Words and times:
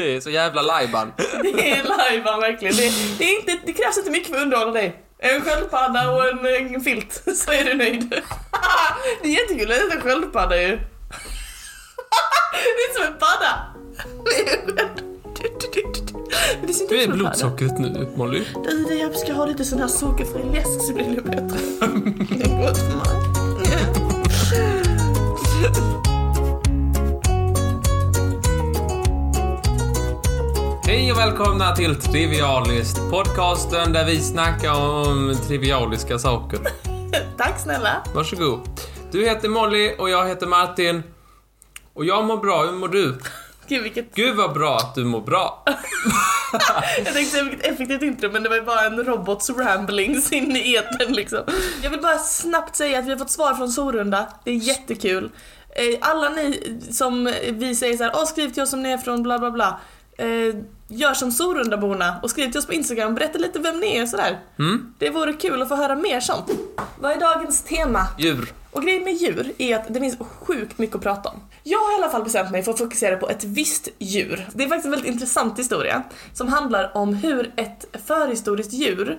Det 0.00 0.16
är 0.16 0.20
så 0.20 0.30
jävla 0.30 0.62
lajban. 0.62 1.12
Det 1.42 1.70
är 1.70 1.82
lajban 1.84 2.40
verkligen. 2.40 2.76
Det, 2.76 2.92
det, 3.18 3.24
är 3.24 3.40
inte, 3.40 3.58
det 3.66 3.72
krävs 3.72 3.98
inte 3.98 4.10
mycket 4.10 4.28
för 4.28 4.36
att 4.36 4.42
underhålla 4.42 4.72
dig. 4.72 5.02
En 5.18 5.40
sköldpadda 5.40 6.10
och 6.10 6.28
en, 6.28 6.46
en 6.74 6.80
filt, 6.80 7.22
så 7.36 7.52
är 7.52 7.64
du 7.64 7.74
nöjd. 7.74 8.10
Det 9.22 9.28
är 9.28 9.32
jättekul, 9.42 9.70
är 9.70 9.94
en 9.96 10.00
sköldpadda 10.00 10.62
ju. 10.62 10.68
Det 12.62 12.82
är 12.90 12.94
som 12.94 13.04
en 13.12 13.18
padda. 13.18 13.66
Det 16.66 16.88
Du 16.88 17.02
är 17.02 17.08
blodsockret 17.08 17.78
nu, 17.78 18.08
Molly. 18.16 18.42
Du, 18.64 18.84
det- 18.84 18.94
jag 18.94 19.16
ska 19.16 19.32
ha 19.32 19.46
lite 19.46 19.64
sån 19.64 19.78
här 19.80 19.88
sockerfri 19.88 20.42
läsk 20.54 20.86
så 20.86 20.92
blir 20.94 21.04
det 21.16 21.22
bättre. 21.22 21.58
Det 22.38 22.44
är 22.44 22.58
gott 22.66 22.78
för 22.78 22.96
mig. 22.96 23.20
Hej 30.90 31.12
och 31.12 31.18
välkomna 31.18 31.76
till 31.76 31.96
Trivialist, 31.96 32.96
podcasten 33.10 33.92
där 33.92 34.06
vi 34.06 34.20
snackar 34.20 34.72
om 34.72 35.36
trivialiska 35.46 36.18
saker. 36.18 36.58
Tack 37.36 37.60
snälla. 37.60 38.02
Varsågod. 38.14 38.60
Du 39.12 39.24
heter 39.24 39.48
Molly 39.48 39.94
och 39.98 40.10
jag 40.10 40.28
heter 40.28 40.46
Martin. 40.46 41.02
Och 41.94 42.04
jag 42.04 42.24
mår 42.24 42.36
bra, 42.36 42.62
hur 42.62 42.72
mår 42.72 42.88
du? 42.88 43.18
Gud 43.68 43.82
vilket... 43.82 44.14
Gud 44.14 44.36
vad 44.36 44.52
bra 44.52 44.76
att 44.76 44.94
du 44.94 45.04
mår 45.04 45.20
bra. 45.20 45.64
Jag 47.04 47.14
tänkte 47.14 47.24
säga 47.24 47.44
vilket 47.44 47.66
effektivt 47.66 48.02
intro 48.02 48.30
men 48.30 48.42
det 48.42 48.48
var 48.48 48.56
ju 48.56 48.62
bara 48.62 48.86
en 48.86 49.04
robots 49.04 49.50
ramblings 49.50 50.32
in 50.32 50.56
i 50.56 50.74
etern 50.74 51.12
liksom. 51.12 51.42
Jag 51.82 51.90
vill 51.90 52.00
bara 52.00 52.18
snabbt 52.18 52.76
säga 52.76 52.98
att 52.98 53.06
vi 53.06 53.10
har 53.10 53.18
fått 53.18 53.30
svar 53.30 53.54
från 53.54 53.68
Sorunda. 53.68 54.28
Det 54.44 54.50
är 54.50 54.54
jättekul. 54.54 55.30
Eh, 55.70 55.98
Alla 56.00 56.28
ni 56.28 56.78
som 56.90 57.34
vi 57.48 57.74
säger 57.74 57.96
så 57.96 58.04
här, 58.04 58.12
Åh, 58.14 58.24
skriv 58.24 58.48
till 58.48 58.62
oss 58.62 58.72
om 58.72 58.82
ni 58.82 58.90
är 58.90 58.98
från 58.98 59.22
bla 59.22 59.38
bla 59.38 59.50
bla. 59.50 59.80
Gör 60.92 61.14
som 61.14 61.32
Sorundaborna 61.32 62.20
och 62.22 62.30
skriv 62.30 62.50
till 62.50 62.58
oss 62.58 62.66
på 62.66 62.72
Instagram, 62.72 63.14
berätta 63.14 63.38
lite 63.38 63.58
vem 63.58 63.80
ni 63.80 63.96
är 63.96 64.02
och 64.02 64.08
sådär. 64.08 64.38
Mm? 64.58 64.94
Det 64.98 65.10
vore 65.10 65.32
kul 65.32 65.62
att 65.62 65.68
få 65.68 65.76
höra 65.76 65.96
mer 65.96 66.20
sånt. 66.20 66.50
Vad 67.00 67.12
är 67.12 67.20
dagens 67.20 67.62
tema? 67.62 68.06
Djur. 68.18 68.52
Och 68.70 68.82
grejen 68.82 69.04
med 69.04 69.14
djur 69.14 69.52
är 69.58 69.76
att 69.76 69.94
det 69.94 70.00
finns 70.00 70.16
sjukt 70.20 70.78
mycket 70.78 70.96
att 70.96 71.02
prata 71.02 71.28
om. 71.28 71.40
Jag 71.62 71.78
har 71.78 71.92
i 71.92 72.02
alla 72.02 72.12
fall 72.12 72.24
bestämt 72.24 72.50
mig 72.50 72.62
för 72.62 72.72
att 72.72 72.78
fokusera 72.78 73.16
på 73.16 73.28
ett 73.30 73.44
visst 73.44 73.88
djur. 73.98 74.48
Det 74.54 74.64
är 74.64 74.68
faktiskt 74.68 74.84
en 74.84 74.90
väldigt 74.90 75.10
intressant 75.10 75.58
historia 75.58 76.02
som 76.32 76.48
handlar 76.48 76.96
om 76.96 77.14
hur 77.14 77.52
ett 77.56 77.96
förhistoriskt 78.06 78.72
djur 78.72 79.18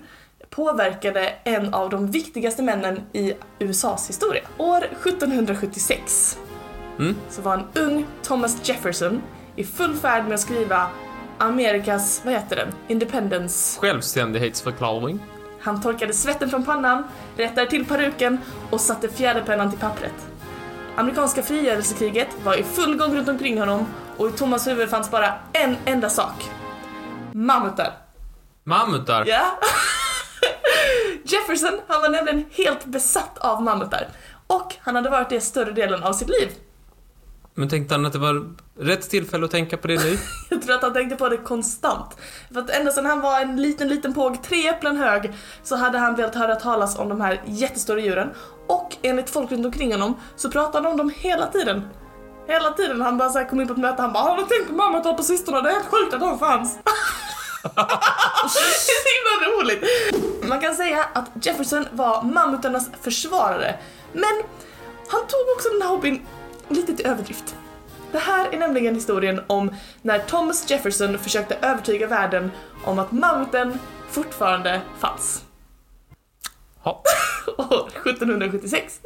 påverkade 0.49 1.33
en 1.43 1.73
av 1.73 1.89
de 1.89 2.11
viktigaste 2.11 2.63
männen 2.63 3.01
i 3.13 3.33
USAs 3.59 4.09
historia. 4.09 4.43
År 4.57 4.83
1776 5.05 6.37
Mm? 6.99 7.15
så 7.29 7.41
var 7.41 7.53
en 7.53 7.83
ung 7.83 8.05
Thomas 8.23 8.57
Jefferson 8.69 9.21
i 9.55 9.63
full 9.63 9.95
färd 9.95 10.23
med 10.23 10.33
att 10.33 10.39
skriva 10.39 10.87
Amerikas, 11.41 12.21
vad 12.25 12.33
heter 12.33 12.55
den, 12.55 12.67
Independence 12.87 13.79
Självständighetsförklaring. 13.79 15.19
han 15.59 15.81
torkade 15.81 16.13
svetten 16.13 16.49
från 16.49 16.65
pannan, 16.65 17.03
rättade 17.37 17.69
till 17.69 17.85
peruken 17.85 18.37
och 18.69 18.81
satte 18.81 19.09
fjäderpennan 19.09 19.69
till 19.69 19.79
pappret. 19.79 20.13
Amerikanska 20.95 21.43
frigörelsekriget 21.43 22.27
var 22.43 22.55
i 22.59 22.63
full 22.63 22.97
gång 22.97 23.15
runt 23.15 23.29
omkring 23.29 23.59
honom 23.59 23.85
och 24.17 24.29
i 24.29 24.31
Thomas 24.31 24.67
huvud 24.67 24.89
fanns 24.89 25.11
bara 25.11 25.33
en 25.53 25.75
enda 25.85 26.09
sak. 26.09 26.49
Mammutar. 27.31 27.93
Mammutar. 28.63 29.25
Ja. 29.27 29.41
Jefferson, 31.23 31.79
han 31.87 32.01
var 32.01 32.09
nämligen 32.09 32.45
helt 32.51 32.85
besatt 32.85 33.37
av 33.37 33.63
mammutar. 33.63 34.07
Och 34.47 34.75
han 34.79 34.95
hade 34.95 35.09
varit 35.09 35.29
det 35.29 35.41
större 35.41 35.71
delen 35.71 36.03
av 36.03 36.13
sitt 36.13 36.29
liv. 36.29 36.51
Men 37.53 37.69
tänkte 37.69 37.95
han 37.95 38.05
att 38.05 38.13
det 38.13 38.19
var 38.19 38.45
rätt 38.79 39.09
tillfälle 39.09 39.45
att 39.45 39.51
tänka 39.51 39.77
på 39.77 39.87
det 39.87 40.03
nu? 40.03 40.17
Jag 40.49 40.61
tror 40.61 40.75
att 40.75 40.81
han 40.81 40.93
tänkte 40.93 41.15
på 41.15 41.29
det 41.29 41.37
konstant. 41.37 42.17
För 42.53 42.59
att 42.61 42.69
ända 42.69 42.91
sedan 42.91 43.05
han 43.05 43.21
var 43.21 43.41
en 43.41 43.61
liten, 43.61 43.87
liten 43.87 44.13
påg, 44.13 44.43
tre 44.43 44.67
äpplen 44.67 44.97
hög, 44.97 45.33
så 45.63 45.75
hade 45.75 45.97
han 45.97 46.15
velat 46.15 46.35
höra 46.35 46.55
talas 46.55 46.99
om 46.99 47.09
de 47.09 47.21
här 47.21 47.41
jättestora 47.45 47.99
djuren. 47.99 48.29
Och 48.67 48.97
enligt 49.01 49.29
folk 49.29 49.51
runt 49.51 49.65
omkring 49.65 49.91
honom 49.91 50.15
så 50.35 50.51
pratade 50.51 50.83
han 50.83 50.91
om 50.91 50.97
dem 50.97 51.11
hela 51.15 51.47
tiden. 51.47 51.87
Hela 52.47 52.71
tiden. 52.71 53.01
Han 53.01 53.17
bara 53.17 53.29
så 53.29 53.39
här 53.39 53.49
kom 53.49 53.61
in 53.61 53.67
på 53.67 53.73
ett 53.73 53.79
möte 53.79 54.01
han 54.01 54.13
bara 54.13 54.23
Har 54.23 54.37
du 54.37 54.43
tänkt 54.43 54.67
på 54.67 54.73
mammutar 54.73 55.13
på 55.13 55.23
sistone? 55.23 55.61
Det 55.61 55.69
är 55.69 55.73
helt 55.73 55.85
sjukt 55.85 56.13
att 56.13 56.19
de 56.19 56.39
fanns. 56.39 56.75
det 57.63 57.81
är 58.41 58.79
så 58.79 59.09
himla 59.11 59.57
roligt. 59.57 59.83
Man 60.49 60.59
kan 60.59 60.75
säga 60.75 61.05
att 61.13 61.45
Jefferson 61.45 61.85
var 61.91 62.23
mammutarnas 62.23 62.89
försvarare. 63.01 63.75
Men 64.13 64.43
han 65.07 65.21
tog 65.21 65.55
också 65.55 65.69
den 65.69 65.81
här 65.81 65.89
hobbyn 65.89 66.21
lite 66.73 66.93
till 66.95 67.05
överdrift. 67.05 67.55
Det 68.11 68.19
här 68.19 68.49
är 68.51 68.57
nämligen 68.57 68.95
historien 68.95 69.41
om 69.47 69.75
när 70.01 70.19
Thomas 70.19 70.71
Jefferson 70.71 71.19
försökte 71.19 71.57
övertyga 71.61 72.07
världen 72.07 72.51
om 72.85 72.99
att 72.99 73.11
mammuten 73.11 73.79
fortfarande 74.09 74.81
fanns. 74.99 75.43
Ja. 76.83 77.03
År 77.57 77.89
1776. 78.05 78.99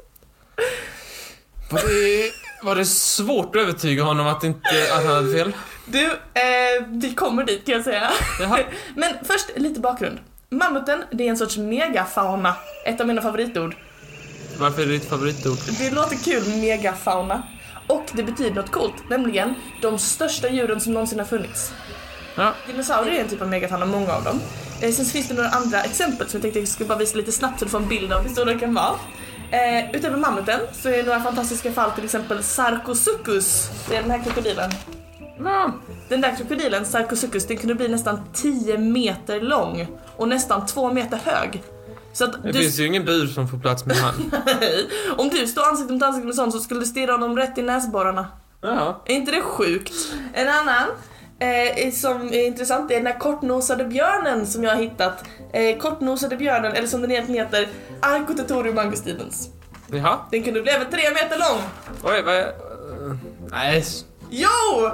Var 1.71 1.79
det, 1.79 2.31
var 2.63 2.75
det 2.75 2.85
svårt 2.85 3.55
att 3.55 3.61
övertyga 3.61 4.03
honom 4.03 4.27
att, 4.27 4.43
inte, 4.43 4.69
att 4.91 5.05
han 5.05 5.15
hade 5.15 5.31
fel? 5.31 5.53
Du, 5.85 6.05
eh, 6.05 6.85
vi 6.87 7.13
kommer 7.15 7.43
dit 7.43 7.65
kan 7.65 7.75
jag 7.75 7.83
säga. 7.83 8.11
Jaha. 8.39 8.59
Men 8.95 9.13
först 9.23 9.49
lite 9.55 9.79
bakgrund. 9.79 10.19
Mammuten, 10.49 11.03
det 11.11 11.23
är 11.23 11.29
en 11.29 11.37
sorts 11.37 11.57
megafauna. 11.57 12.55
Ett 12.85 13.01
av 13.01 13.07
mina 13.07 13.21
favoritord. 13.21 13.75
Varför 14.59 14.81
är 14.81 14.85
det 14.85 14.91
ditt 14.91 15.09
favoritord? 15.09 15.57
Det 15.79 15.91
låter 15.91 16.15
kul, 16.15 16.61
megafauna. 16.61 17.43
Och 17.87 18.05
det 18.13 18.23
betyder 18.23 18.55
något 18.55 18.71
coolt, 18.71 19.09
nämligen 19.09 19.53
de 19.81 19.99
största 19.99 20.49
djuren 20.49 20.79
som 20.79 20.93
någonsin 20.93 21.19
har 21.19 21.25
funnits. 21.25 21.73
Ja. 22.35 22.53
Dinosaurier 22.67 23.15
är 23.15 23.23
en 23.23 23.29
typ 23.29 23.41
av 23.41 23.49
megafauna, 23.49 23.85
många 23.85 24.13
av 24.13 24.23
dem. 24.23 24.39
Eh, 24.81 24.91
sen 24.91 25.05
finns 25.05 25.27
det 25.27 25.33
några 25.33 25.49
andra 25.49 25.81
exempel 25.81 26.27
som 26.27 26.37
jag 26.37 26.41
tänkte 26.41 26.59
jag 26.59 26.67
skulle 26.67 26.87
bara 26.87 26.97
visa 26.97 27.17
lite 27.17 27.31
snabbt 27.31 27.59
så 27.59 27.65
du 27.65 27.71
får 27.71 27.77
en 27.77 27.87
bild 27.87 28.13
av 28.13 28.21
hur 28.21 28.29
stor 28.29 28.45
den 28.45 28.59
kan 28.59 28.73
vara. 28.73 28.95
Eh, 29.51 29.95
utöver 29.95 30.17
mammuten 30.17 30.59
så 30.73 30.89
är 30.89 30.97
det 30.97 31.03
några 31.03 31.21
fantastiska 31.21 31.71
fall, 31.71 31.91
till 31.91 32.03
exempel 32.03 32.43
Sarcosuchus. 32.43 33.69
Det 33.89 33.95
är 33.95 34.01
den 34.01 34.11
här 34.11 34.23
krokodilen. 34.23 34.71
ja. 35.43 35.71
Den 36.09 36.21
där 36.21 36.35
krokodilen, 36.35 36.85
Sarcosuchus, 36.85 37.47
den 37.47 37.57
kunde 37.57 37.75
bli 37.75 37.87
nästan 37.87 38.19
10 38.33 38.77
meter 38.77 39.41
lång 39.41 39.87
och 40.17 40.27
nästan 40.27 40.65
2 40.65 40.93
meter 40.93 41.19
hög. 41.25 41.63
Så 42.15 42.23
att 42.23 42.43
Det 42.43 42.51
du, 42.51 42.59
finns 42.59 42.79
ju 42.79 42.85
ingen 42.87 43.05
bur 43.05 43.27
som 43.27 43.47
får 43.47 43.57
plats 43.57 43.85
med 43.85 43.95
han. 43.95 44.31
om 45.17 45.29
du 45.29 45.47
står 45.47 45.67
ansikte 45.69 45.93
mot 45.93 46.03
ansikte 46.03 46.25
med 46.25 46.35
sån 46.35 46.51
så 46.51 46.59
skulle 46.59 46.79
du 46.79 46.85
stirra 46.85 47.11
honom 47.11 47.37
rätt 47.37 47.57
i 47.57 47.61
näsborrarna. 47.61 48.27
Ja. 48.61 49.01
Är 49.05 49.15
inte 49.15 49.31
det 49.31 49.41
sjukt? 49.41 49.93
En 50.33 50.47
annan 50.49 50.89
eh, 51.39 51.91
som 51.91 52.27
är 52.27 52.45
intressant 52.45 52.91
är 52.91 52.95
den 52.95 53.05
här 53.05 53.19
kortnosade 53.19 53.85
björnen 53.85 54.47
som 54.47 54.63
jag 54.63 54.71
har 54.75 54.81
hittat. 54.81 55.23
Eh, 55.53 55.77
kortnosade 55.77 56.35
björnen, 56.37 56.71
eller 56.71 56.87
som 56.87 57.01
den 57.01 57.11
egentligen 57.11 57.45
heter, 57.45 57.67
Arcotetorium 58.01 58.77
angustibens. 58.77 59.49
Jaha. 59.91 60.19
Den 60.31 60.43
kunde 60.43 60.61
bli 60.61 60.71
över 60.71 60.85
tre 60.85 61.01
meter 61.13 61.37
lång. 61.39 61.61
Oj, 62.03 62.21
vad 62.21 62.35
är... 62.35 62.53
Nej. 63.51 63.83
Jo! 64.29 64.89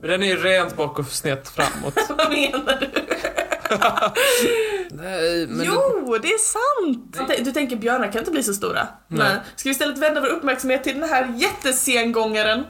Men 0.00 0.10
Den 0.10 0.22
är 0.22 0.26
ju 0.26 0.36
rent 0.36 0.76
bak 0.76 0.98
och 0.98 1.06
snett 1.06 1.48
framåt. 1.48 1.94
Vad 2.08 2.30
menar 2.30 2.80
du? 2.80 2.90
Nej, 4.90 5.46
men... 5.46 5.66
jo, 5.66 6.18
det 6.22 6.28
är 6.28 6.38
sant! 6.38 7.44
Du 7.44 7.52
tänker 7.52 7.76
björnar 7.76 8.12
kan 8.12 8.18
inte 8.18 8.30
bli 8.30 8.42
så 8.42 8.54
stora? 8.54 8.88
Nej. 9.08 9.36
Ska 9.56 9.68
vi 9.68 9.70
istället 9.70 9.98
vända 9.98 10.20
vår 10.20 10.28
uppmärksamhet 10.28 10.84
till 10.84 11.00
den 11.00 11.08
här 11.08 11.34
jättesengångaren? 11.36 12.64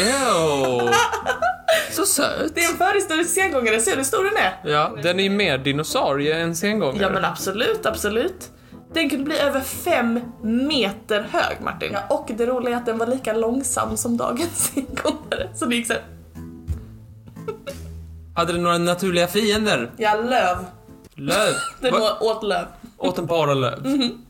Ew. 0.00 0.90
Så 1.90 2.06
söt. 2.06 2.54
Det 2.54 2.64
är 2.64 2.70
en 2.70 2.76
förhistorisk 2.76 3.30
sengångare, 3.30 3.80
ser 3.80 3.90
du 3.90 3.96
hur 3.96 4.04
stor 4.04 4.24
den 4.24 4.36
är? 4.36 4.72
Ja, 4.72 4.96
den 5.02 5.20
är 5.20 5.24
ju 5.24 5.30
mer 5.30 5.58
dinosaurie 5.58 6.38
än 6.38 6.56
sengångare. 6.56 7.02
Ja 7.02 7.10
men 7.10 7.24
absolut, 7.24 7.86
absolut. 7.86 8.50
Den 8.94 9.10
kunde 9.10 9.24
bli 9.24 9.38
över 9.38 9.60
fem 9.60 10.20
meter 10.42 11.28
hög 11.30 11.60
Martin. 11.60 11.92
Ja, 11.92 12.16
och 12.16 12.30
det 12.36 12.46
roliga 12.46 12.74
är 12.74 12.78
att 12.78 12.86
den 12.86 12.98
var 12.98 13.06
lika 13.06 13.32
långsam 13.32 13.96
som 13.96 14.16
dagens 14.16 14.72
sengångare. 14.74 15.48
Så 15.54 15.64
det 15.66 15.76
gick 15.76 15.86
såhär, 15.86 16.02
Hade 18.38 18.52
den 18.52 18.62
några 18.62 18.78
naturliga 18.78 19.26
fiender? 19.26 19.90
ja 19.96 20.14
löv. 20.14 20.56
Löv. 21.14 21.54
Den 21.80 21.92
Va? 21.92 22.18
åt 22.20 22.42
löv. 22.42 22.66
Åt 22.96 23.16
den 23.16 23.26
bara 23.26 23.54
löv? 23.54 23.86
Mhm. 23.86 24.24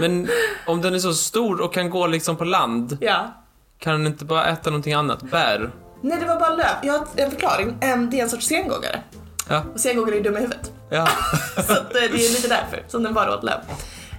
Men 0.00 0.28
om 0.66 0.80
den 0.82 0.94
är 0.94 0.98
så 0.98 1.14
stor 1.14 1.60
och 1.60 1.74
kan 1.74 1.90
gå 1.90 2.06
liksom 2.06 2.36
på 2.36 2.44
land, 2.44 2.98
Ja. 3.00 3.32
kan 3.78 3.92
den 3.92 4.06
inte 4.06 4.24
bara 4.24 4.46
äta 4.46 4.70
någonting 4.70 4.92
annat? 4.92 5.22
Bär? 5.22 5.70
Nej 6.00 6.18
det 6.20 6.26
var 6.26 6.40
bara 6.40 6.54
löv. 6.56 6.66
Jag 6.82 6.92
har 6.92 7.06
en 7.16 7.30
förklaring. 7.30 7.76
Det 7.80 7.86
är 7.86 8.22
en 8.22 8.30
sorts 8.30 8.46
sengångare. 8.46 9.02
Ja. 9.48 9.62
Och 9.74 9.80
sengångare 9.80 10.16
är 10.16 10.22
dumma 10.22 10.38
i 10.38 10.42
huvudet. 10.42 10.72
Ja. 10.90 11.08
Så 11.66 11.72
eh, 11.72 11.78
det 11.92 11.98
är 11.98 12.08
lite 12.32 12.48
därför 12.48 12.82
som 12.88 13.02
den 13.02 13.14
bara 13.14 13.34
åt 13.36 13.44
löv. 13.44 13.60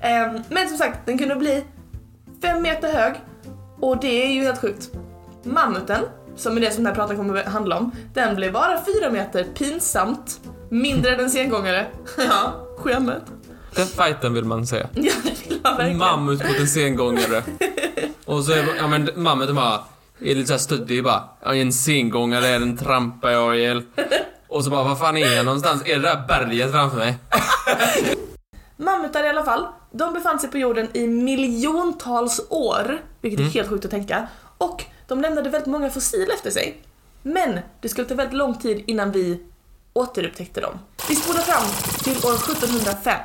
Em, 0.02 0.44
Men 0.50 0.68
som 0.70 0.78
sagt, 0.78 1.00
den 1.06 1.18
kunde 1.18 1.36
bli 1.36 1.66
fem 2.42 2.62
meter 2.62 2.94
hög. 2.94 3.14
Och 3.80 3.98
det 4.00 4.24
är 4.26 4.30
ju 4.34 4.44
helt 4.44 4.62
sjukt. 4.62 4.90
Mammuten, 5.44 6.02
som 6.36 6.58
är 6.58 6.62
det 6.62 6.72
som 6.72 6.84
den 6.84 6.86
här 6.86 6.96
pratan 7.02 7.18
kommer 7.18 7.40
att 7.40 7.52
handla 7.54 7.78
om, 7.78 7.92
den 8.14 8.36
blev 8.36 8.54
bara 8.54 8.82
fyra 8.86 9.10
meter, 9.12 9.44
pinsamt, 9.44 10.40
mindre 10.70 11.14
än 11.16 11.20
en 11.20 11.30
sengångare. 11.30 11.86
Ja, 12.18 12.54
skämmet. 12.78 13.24
Den 13.76 13.88
fighten 13.88 14.34
vill 14.34 14.46
man 14.46 14.68
se. 14.68 14.76
Ja, 14.94 15.12
det 15.24 15.50
vill 15.50 15.60
man 15.64 15.78
verkligen. 15.78 15.98
Mammut 15.98 16.44
mot 16.48 16.60
en 16.60 16.68
sengångare. 16.68 17.44
Och 18.26 18.44
så 18.44 18.52
är 18.52 18.66
ja 18.78 18.88
men 18.88 19.10
mammuten 19.16 19.56
bara 19.56 19.80
är 20.22 20.36
lite 20.36 20.48
såhär 20.48 20.60
stöddig 20.60 21.04
bara. 21.04 21.24
En 21.42 21.74
sengångare, 21.74 22.60
den 22.60 22.78
trampar 22.78 23.30
jag 23.30 23.58
ihjäl. 23.58 23.84
Och 24.48 24.64
så 24.64 24.70
bara, 24.70 24.84
vad 24.84 25.00
fan 25.00 25.18
är 25.18 25.36
jag 25.36 25.46
någonstans? 25.46 25.82
Är 25.86 25.96
det 25.96 26.02
där 26.02 26.24
berget 26.28 26.72
framför 26.72 26.98
mig? 26.98 27.18
Mammutar 28.78 29.24
i 29.24 29.30
alla 29.30 29.44
fall, 29.44 29.68
de 29.92 30.14
befann 30.14 30.40
sig 30.40 30.52
på 30.52 30.58
jorden 30.58 30.88
i 30.94 31.08
miljontals 31.08 32.42
år, 32.50 33.02
vilket 33.22 33.40
är 33.40 33.44
Mm. 33.44 33.54
helt 33.54 33.70
sjukt 33.70 33.86
att 33.86 33.92
tänka. 33.92 34.28
Och 34.58 34.84
de 35.08 35.22
lämnade 35.22 35.50
väldigt 35.50 35.68
många 35.72 35.90
fossil 35.90 36.32
efter 36.34 36.52
sig. 36.52 36.82
Men 37.22 37.60
det 37.82 37.90
skulle 37.90 38.08
ta 38.08 38.16
väldigt 38.16 38.38
lång 38.38 38.56
tid 38.60 38.84
innan 38.88 39.12
vi 39.12 39.44
återupptäckte 39.94 40.62
dem. 40.62 40.80
Vi 41.10 41.16
spolar 41.16 41.42
fram 41.42 41.64
till 42.04 42.26
år 42.26 42.34
1705. 42.36 43.20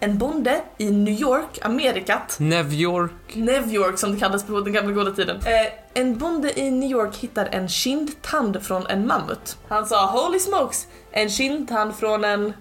En 0.00 0.18
bonde 0.18 0.62
i 0.78 0.90
New 0.90 1.20
York, 1.20 1.58
Amerikat, 1.62 2.36
New 2.40 2.72
York. 2.72 3.12
New 3.34 3.72
York 3.72 3.98
som 3.98 4.12
det 4.12 4.18
kallades 4.18 4.44
på 4.46 4.60
den 4.60 4.72
gamla 4.72 4.92
goda 4.92 5.10
tiden. 5.10 5.36
Eh, 5.36 5.72
en 5.94 6.18
bonde 6.18 6.60
i 6.60 6.70
New 6.70 6.90
York 6.90 7.16
hittar 7.16 7.46
en 7.46 7.68
kindtand 7.68 8.62
från 8.62 8.86
en 8.86 9.06
mammut. 9.06 9.58
Han 9.68 9.86
sa 9.86 10.06
“Holy 10.06 10.38
smokes, 10.38 10.86
en 11.10 11.28
kindtand 11.30 11.96
från 11.96 12.24
en...” 12.24 12.52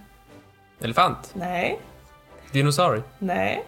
Elefant. 0.82 1.32
Nej, 1.34 1.80
Dinosaurie. 2.52 3.04
nej. 3.20 3.66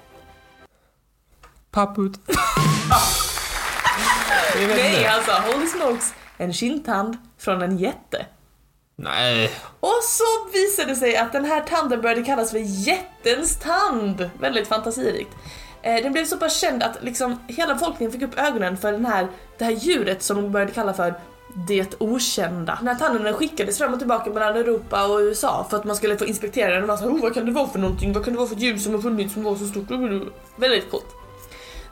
Papput. 1.72 2.20
Vet 2.28 2.38
Nej, 4.56 5.08
sa 5.26 5.42
holy 5.54 5.68
smokes, 5.68 6.14
en 6.38 6.54
kindtand 6.54 7.18
från 7.38 7.62
en 7.62 7.78
jätte. 7.78 8.26
Nej. 8.96 9.52
Och 9.80 10.00
så 10.04 10.24
visade 10.54 10.90
det 10.90 10.96
sig 10.96 11.18
att 11.18 11.32
den 11.32 11.46
här 11.46 11.62
tanden 11.62 12.02
började 12.02 12.24
kallas 12.24 12.52
för 12.52 12.60
jättens 12.88 13.58
tand. 13.60 14.30
Väldigt 14.40 14.68
fantasirikt. 14.68 15.30
Eh, 15.82 16.04
Den 16.04 16.12
blev 16.14 16.26
så 16.26 16.38
pass 16.38 16.60
känd 16.60 16.84
att 16.84 17.04
liksom 17.04 17.40
hela 17.48 17.74
befolkningen 17.74 18.12
fick 18.12 18.22
upp 18.22 18.40
ögonen 18.40 18.78
för 18.78 18.92
den 18.92 19.06
här, 19.06 19.28
det 19.58 19.66
här 19.66 19.72
djuret 19.72 20.24
som 20.24 20.42
de 20.42 20.52
började 20.52 20.72
kalla 20.72 20.94
för 20.94 21.14
det 21.68 21.96
okända. 22.02 22.76
Den 22.80 22.88
här 22.88 22.96
tanden 22.96 23.24
den 23.24 23.34
skickades 23.34 23.78
fram 23.78 23.94
och 23.94 24.00
tillbaka 24.00 24.30
mellan 24.30 24.56
Europa 24.58 25.08
och 25.08 25.20
USA 25.20 25.68
för 25.70 25.78
att 25.78 25.84
man 25.84 25.96
skulle 25.96 26.18
få 26.18 26.26
inspektera 26.26 26.74
den 26.74 26.82
och 26.82 26.88
vara 26.88 26.98
så, 26.98 27.06
oh, 27.06 27.22
vad 27.22 27.34
kan 27.34 27.46
det 27.46 27.52
vara 27.52 27.68
för 27.68 27.80
någonting? 27.80 28.14
Vad 28.14 28.24
kan 28.24 28.34
det 28.34 28.40
vara 28.40 28.50
för 28.50 28.56
djur 28.56 28.78
som 28.78 28.94
har 28.94 29.02
funnits 29.02 29.34
som 29.34 29.44
var 29.44 29.56
så 29.56 29.66
stort? 29.66 29.90
Väldigt 30.56 30.92
coolt. 30.92 31.16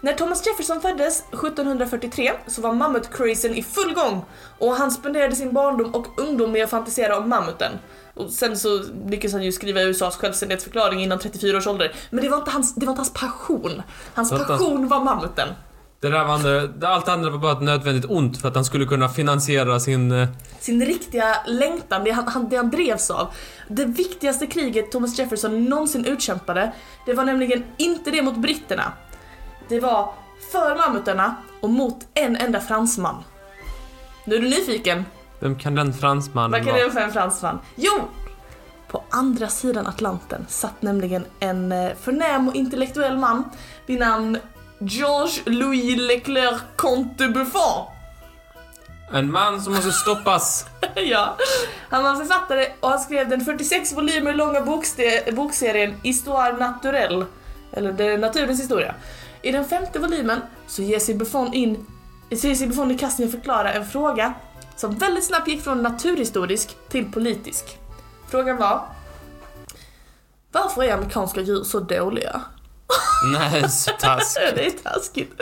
När 0.02 0.14
Thomas 0.14 0.48
Jefferson 0.48 0.82
föddes 0.82 1.20
1743 1.20 2.32
så 2.48 2.62
var 2.62 2.74
mammutcrazen 2.74 3.56
i 3.56 3.64
full 3.64 3.94
gång 3.94 4.26
och 4.60 4.72
han 4.76 4.92
spenderade 4.92 5.36
sin 5.36 5.54
barndom 5.54 5.96
och 5.96 6.20
ungdom 6.20 6.52
med 6.52 6.64
att 6.64 6.70
fantisera 6.70 7.18
om 7.18 7.30
mammuten. 7.30 7.72
Och 8.14 8.30
sen 8.30 8.58
så 8.58 8.84
lyckades 9.08 9.34
han 9.34 9.44
ju 9.44 9.52
skriva 9.52 9.82
USAs 9.82 10.16
självständighetsförklaring 10.18 11.04
innan 11.04 11.20
34 11.20 11.58
års 11.58 11.68
ålder. 11.68 11.92
Men 12.10 12.24
det 12.24 12.30
var 12.30 12.38
inte 12.38 12.52
hans, 12.52 12.76
det 12.76 12.86
var 12.86 12.92
inte 12.94 13.00
hans 13.00 13.14
passion. 13.14 13.82
Hans 14.14 14.32
Vänta. 14.32 14.46
passion 14.46 14.88
var 14.88 15.04
mammuten. 15.04 15.48
Det 16.00 16.10
där 16.10 16.24
var 16.26 16.34
andra, 16.34 16.88
allt 16.90 17.08
andra 17.08 17.30
var 17.30 17.38
bara 17.38 17.52
ett 17.52 17.62
nödvändigt 17.62 18.06
ont 18.12 18.42
för 18.42 18.48
att 18.48 18.56
han 18.56 18.66
skulle 18.66 18.86
kunna 18.86 19.10
finansiera 19.10 19.80
sin... 19.80 20.12
eh, 20.12 20.28
Sin 20.60 20.86
riktiga 20.86 21.36
längtan, 21.48 22.04
det 22.04 22.12
han, 22.12 22.28
han, 22.28 22.50
det 22.50 22.56
han 22.58 22.70
drevs 22.70 23.10
av. 23.12 23.28
Det 23.68 23.86
viktigaste 23.86 24.48
kriget 24.48 24.92
Thomas 24.92 25.20
Jefferson 25.20 25.64
någonsin 25.66 26.06
utkämpade, 26.06 26.72
det 27.06 27.14
var 27.14 27.24
nämligen 27.24 27.64
inte 27.78 28.12
det 28.12 28.22
mot 28.22 28.38
britterna. 28.38 28.92
Det 29.70 29.80
var 29.80 30.14
för 30.52 30.76
mammuterna 30.76 31.36
och 31.62 31.70
mot 31.70 32.08
en 32.14 32.36
enda 32.36 32.62
fransman. 32.62 33.24
Nu 34.26 34.36
är 34.36 34.40
du 34.40 34.50
nyfiken? 34.50 35.06
Vem 35.40 35.60
kan 35.60 35.76
den 35.76 35.94
fransmannen 35.94 36.52
Vad 36.52 36.64
kan 36.64 36.74
vara? 36.74 36.84
det 36.84 36.90
vara 36.90 37.04
en 37.04 37.12
fransman? 37.12 37.60
Jo! 37.76 37.92
På 38.88 39.04
andra 39.10 39.48
sidan 39.48 39.88
Atlanten 39.88 40.46
satt 40.50 40.82
nämligen 40.82 41.26
en 41.40 41.72
eh, 41.72 41.92
förnäm 42.02 42.48
och 42.48 42.56
intellektuell 42.56 43.18
man 43.18 43.44
vid 43.86 44.00
namn 44.00 44.38
Georges 44.80 45.42
Louis 45.46 45.98
Leclerc 45.98 46.62
Comte 46.76 47.28
Buffon. 47.28 47.86
En 49.14 49.32
man 49.32 49.62
som 49.62 49.74
måste 49.74 49.92
stoppas. 49.92 50.66
ja. 50.96 51.38
Han 51.90 52.04
var 52.04 52.16
författare 52.16 52.68
och 52.80 52.90
han 52.90 53.00
skrev 53.00 53.30
den 53.30 53.46
46 53.46 53.94
volymer 53.94 54.34
långa 54.34 54.62
bokserien 55.32 55.96
Histoire 56.04 56.58
naturelle, 56.58 57.26
eller 57.72 58.18
naturens 58.18 58.60
historia. 58.60 58.96
I 59.48 59.52
den 59.52 59.66
femte 59.66 60.00
volymen 60.00 60.42
så 60.68 60.82
ger 60.82 61.00
sig 61.00 61.16
Buffon 61.16 61.54
in 61.54 61.86
så 62.36 62.48
ger 62.48 62.56
sig 62.56 62.68
Buffon 62.68 62.92
i 62.92 62.98
kast 62.98 63.20
med 63.20 63.26
att 63.26 63.32
förklara 63.32 63.74
en 63.74 63.86
fråga 63.86 64.34
som 64.76 64.96
väldigt 64.96 65.24
snabbt 65.26 65.48
gick 65.48 65.64
från 65.64 65.84
naturhistorisk 65.84 66.78
till 66.90 67.12
politisk. 67.12 67.78
Frågan 68.30 68.58
var 68.58 68.86
Varför 70.52 70.84
är 70.84 70.94
amerikanska 70.94 71.42
djur 71.42 71.64
så 71.64 71.80
dåliga? 71.80 72.42
Nej, 73.34 73.70
så 73.70 73.92
task. 73.92 74.38
Det 74.56 74.66
är 74.66 74.72
taskigt. 74.72 75.42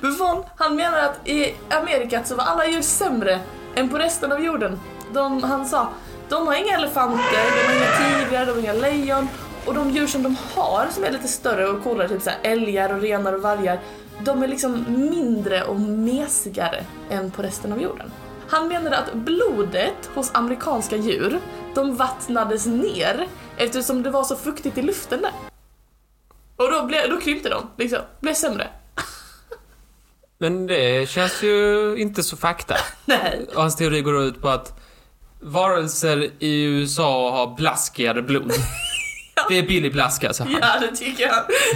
Buffon, 0.00 0.44
han 0.56 0.76
menar 0.76 0.98
att 0.98 1.28
i 1.28 1.54
Amerika 1.70 2.24
så 2.24 2.34
var 2.34 2.44
alla 2.44 2.66
djur 2.66 2.82
sämre 2.82 3.40
än 3.74 3.88
på 3.88 3.98
resten 3.98 4.32
av 4.32 4.44
jorden. 4.44 4.80
De, 5.12 5.42
han 5.42 5.66
sa, 5.66 5.88
de 6.28 6.46
har 6.46 6.54
inga 6.54 6.74
elefanter, 6.74 7.44
de 7.56 7.68
har 7.68 7.74
inga 7.74 8.26
tigrar, 8.26 8.46
de 8.46 8.52
har 8.52 8.60
inga 8.60 8.72
lejon 8.72 9.28
och 9.66 9.74
de 9.74 9.90
djur 9.90 10.06
som 10.06 10.22
de 10.22 10.36
har 10.54 10.88
som 10.90 11.04
är 11.04 11.10
lite 11.10 11.28
större 11.28 11.68
och 11.68 11.82
coolare, 11.82 12.08
typ 12.08 12.22
så 12.22 12.30
här 12.30 12.38
älgar 12.42 12.94
och 12.94 13.00
renar 13.00 13.32
och 13.32 13.42
vargar, 13.42 13.80
de 14.24 14.42
är 14.42 14.48
liksom 14.48 14.84
mindre 14.88 15.64
och 15.64 15.80
mesigare 15.80 16.84
än 17.10 17.30
på 17.30 17.42
resten 17.42 17.72
av 17.72 17.82
jorden. 17.82 18.10
Han 18.48 18.68
menade 18.68 18.98
att 18.98 19.14
blodet 19.14 20.10
hos 20.14 20.30
amerikanska 20.34 20.96
djur, 20.96 21.40
de 21.74 21.96
vattnades 21.96 22.66
ner 22.66 23.28
eftersom 23.56 24.02
det 24.02 24.10
var 24.10 24.24
så 24.24 24.36
fuktigt 24.36 24.78
i 24.78 24.82
luften 24.82 25.22
där. 25.22 25.32
Och 26.56 26.70
då, 26.72 26.86
blev, 26.86 27.10
då 27.10 27.20
krympte 27.20 27.48
de, 27.48 27.70
liksom. 27.76 27.98
Blev 28.20 28.34
sämre. 28.34 28.68
Men 30.38 30.66
det 30.66 31.08
känns 31.08 31.42
ju 31.42 31.96
inte 31.98 32.22
så 32.22 32.36
fakta. 32.36 32.74
Nej. 33.04 33.46
Och 33.54 33.60
Hans 33.60 33.76
teori 33.76 34.00
går 34.00 34.22
ut 34.22 34.42
på 34.42 34.48
att 34.48 34.80
varelser 35.40 36.30
i 36.38 36.62
USA 36.62 37.30
har 37.30 37.56
blaskigare 37.56 38.22
blod. 38.22 38.52
Det 39.48 39.58
är 39.58 39.62
billig 39.62 39.92
blaska, 39.92 40.32
så 40.32 40.42
han. 40.44 40.52
Ja, 40.62 40.68
det 40.80 40.96
tycker 40.96 41.22
jag. 41.26 41.34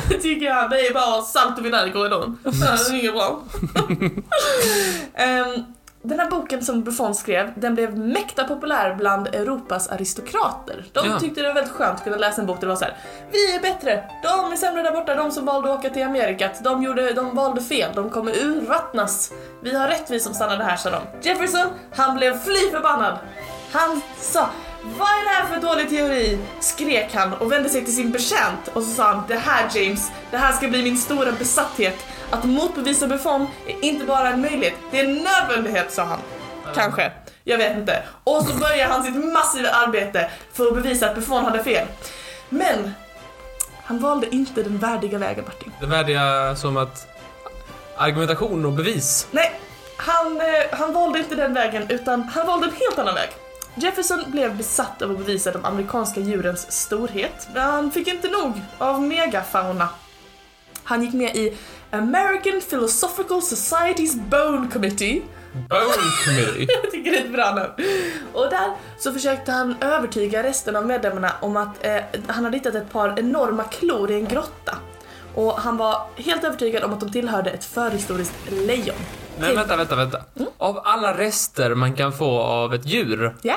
Det 0.09 0.19
tycker 0.19 0.47
jag. 0.47 0.70
Det 0.70 0.87
är 0.87 0.94
bara 0.94 1.23
salt 1.23 1.59
och 1.59 1.65
vinäger 1.67 1.87
i 1.87 1.93
korridoren. 1.93 2.38
Det 2.43 2.67
är 2.67 2.94
inget 2.94 3.12
bra. 3.15 3.43
Ehm, 5.15 5.65
den 6.03 6.20
här 6.20 6.31
boken 6.31 6.65
som 6.65 6.85
Buffon 6.85 7.15
skrev, 7.15 7.53
den 7.56 7.75
blev 7.75 7.99
mäkta 7.99 8.44
populär 8.44 8.94
bland 8.94 9.26
Europas 9.26 9.88
aristokrater. 9.88 10.85
De 10.93 11.06
Ja. 11.06 11.20
tyckte 11.20 11.41
det 11.41 11.47
var 11.47 11.55
väldigt 11.55 11.73
skönt 11.73 11.99
att 11.99 12.05
kunna 12.05 12.17
läsa 12.17 12.41
en 12.41 12.47
bok 12.47 12.56
där 12.61 12.67
det 12.67 12.73
var 12.73 12.76
så 12.76 12.85
här: 12.85 12.97
Vi 13.32 13.55
är 13.55 13.61
bättre! 13.61 14.05
De 14.23 14.53
är 14.53 14.56
sämre 14.56 14.82
där 14.82 14.93
borta, 14.93 15.14
de 15.14 15.31
som 15.31 15.44
valde 15.44 15.73
att 15.73 15.79
åka 15.79 15.91
till 15.91 16.03
Amerikat. 16.03 16.64
De, 16.64 16.82
gjorde, 16.82 17.12
de 17.12 17.35
valde 17.37 17.61
fel, 17.62 17.91
de 17.94 18.11
kommer 18.11 18.32
urvattnas. 18.44 19.32
Vi 19.62 19.76
har 19.76 19.88
rätt 19.88 20.11
vi 20.11 20.21
som 20.21 20.35
stannade 20.35 20.64
här, 20.64 20.76
sa 20.76 20.91
de. 20.91 21.29
Jefferson, 21.29 21.67
han 21.97 22.17
blev 22.17 22.38
fly 22.44 22.71
förbannad. 22.73 23.19
Han 23.73 24.00
sa 24.21 24.49
vad 24.97 25.09
är 25.09 25.25
det 25.25 25.30
här 25.30 25.47
för 25.47 25.61
dålig 25.61 25.90
teori? 25.90 26.38
Skrek 26.61 27.14
han 27.14 27.33
och 27.33 27.52
vände 27.52 27.68
sig 27.68 27.85
till 27.85 27.95
sin 27.97 28.11
betjänt 28.11 28.68
och 28.73 28.83
så 28.83 28.90
sa 28.90 29.04
han 29.04 29.25
Det 29.28 29.35
här 29.35 29.68
James, 29.75 30.11
det 30.30 30.37
här 30.37 30.52
ska 30.52 30.68
bli 30.68 30.83
min 30.83 30.99
stora 30.99 31.33
besatthet. 31.33 32.07
Att 32.30 32.45
motbevisa 32.45 33.07
Buffon 33.07 33.47
är 33.66 33.85
inte 33.85 34.04
bara 34.04 34.28
en 34.28 34.40
möjlighet, 34.40 34.75
det 34.90 35.00
är 35.00 35.04
en 35.04 35.14
nödvändighet 35.14 35.92
sa 35.92 36.04
han. 36.04 36.18
Kanske, 36.75 37.12
jag 37.45 37.59
vet 37.59 37.76
inte. 37.76 38.02
Och 38.25 38.45
så 38.45 38.59
börjar 38.59 38.88
han 38.88 39.04
sitt 39.04 39.33
massiva 39.33 39.71
arbete 39.71 40.30
för 40.52 40.66
att 40.66 40.75
bevisa 40.75 41.09
att 41.09 41.14
Buffon 41.14 41.45
hade 41.45 41.64
fel. 41.64 41.87
Men 42.49 42.95
han 43.85 43.99
valde 43.99 44.35
inte 44.35 44.62
den 44.62 44.78
värdiga 44.78 45.18
vägen 45.18 45.45
Martin. 45.45 45.73
Det 45.80 45.87
värdiga 45.87 46.57
som 46.57 46.76
att 46.76 47.07
argumentation 47.97 48.64
och 48.64 48.73
bevis. 48.73 49.26
Nej, 49.30 49.61
han, 49.97 50.40
eh, 50.40 50.78
han 50.78 50.92
valde 50.92 51.18
inte 51.18 51.35
den 51.35 51.54
vägen 51.54 51.87
utan 51.88 52.23
han 52.23 52.47
valde 52.47 52.66
en 52.66 52.73
helt 52.73 52.99
annan 52.99 53.14
väg. 53.14 53.28
Jefferson 53.80 54.30
blev 54.30 54.56
besatt 54.56 55.02
av 55.02 55.11
att 55.11 55.18
bevisa 55.18 55.52
de 55.52 55.64
amerikanska 55.64 56.20
djurens 56.20 56.73
storhet, 56.73 57.49
men 57.54 57.62
han 57.62 57.90
fick 57.90 58.08
inte 58.08 58.28
nog 58.28 58.52
av 58.78 59.02
megafauna. 59.02 59.88
Han 60.82 61.02
gick 61.02 61.14
med 61.14 61.37
i 61.37 61.56
American 61.90 62.61
Philosophical 62.61 63.40
Society's 63.40 64.28
Bone 64.28 64.68
Committee 64.73 65.23
Bone 65.52 65.92
committee. 66.25 66.66
jag 66.82 66.90
tycker 66.90 67.11
det 67.11 67.18
är 67.18 67.25
ett 67.25 67.32
bra 67.32 67.54
namn. 67.54 67.73
Och 68.32 68.50
där 68.50 68.73
så 68.99 69.12
försökte 69.12 69.52
han 69.52 69.76
övertyga 69.80 70.42
resten 70.42 70.76
av 70.76 70.87
medlemmarna 70.87 71.32
om 71.40 71.56
att 71.56 71.87
eh, 71.87 72.02
han 72.26 72.44
hade 72.44 72.56
hittat 72.56 72.75
ett 72.75 72.92
par 72.92 73.18
enorma 73.18 73.64
klor 73.64 74.11
i 74.11 74.14
en 74.14 74.28
grotta. 74.28 74.76
Och 75.35 75.52
han 75.52 75.76
var 75.76 76.06
helt 76.16 76.44
övertygad 76.44 76.85
om 76.85 76.92
att 76.92 77.00
de 77.00 77.12
tillhörde 77.12 77.50
ett 77.50 77.64
förhistoriskt 77.64 78.50
lejon. 78.50 78.97
Men 79.40 79.54
vänta, 79.54 79.76
vänta, 79.76 79.97
vänta. 79.97 80.21
Av 80.59 80.80
alla 80.85 81.18
rester 81.18 81.75
man 81.75 81.95
kan 81.95 82.12
få 82.12 82.40
av 82.40 82.75
ett 82.75 82.87
djur, 82.87 83.37
Ja, 83.42 83.57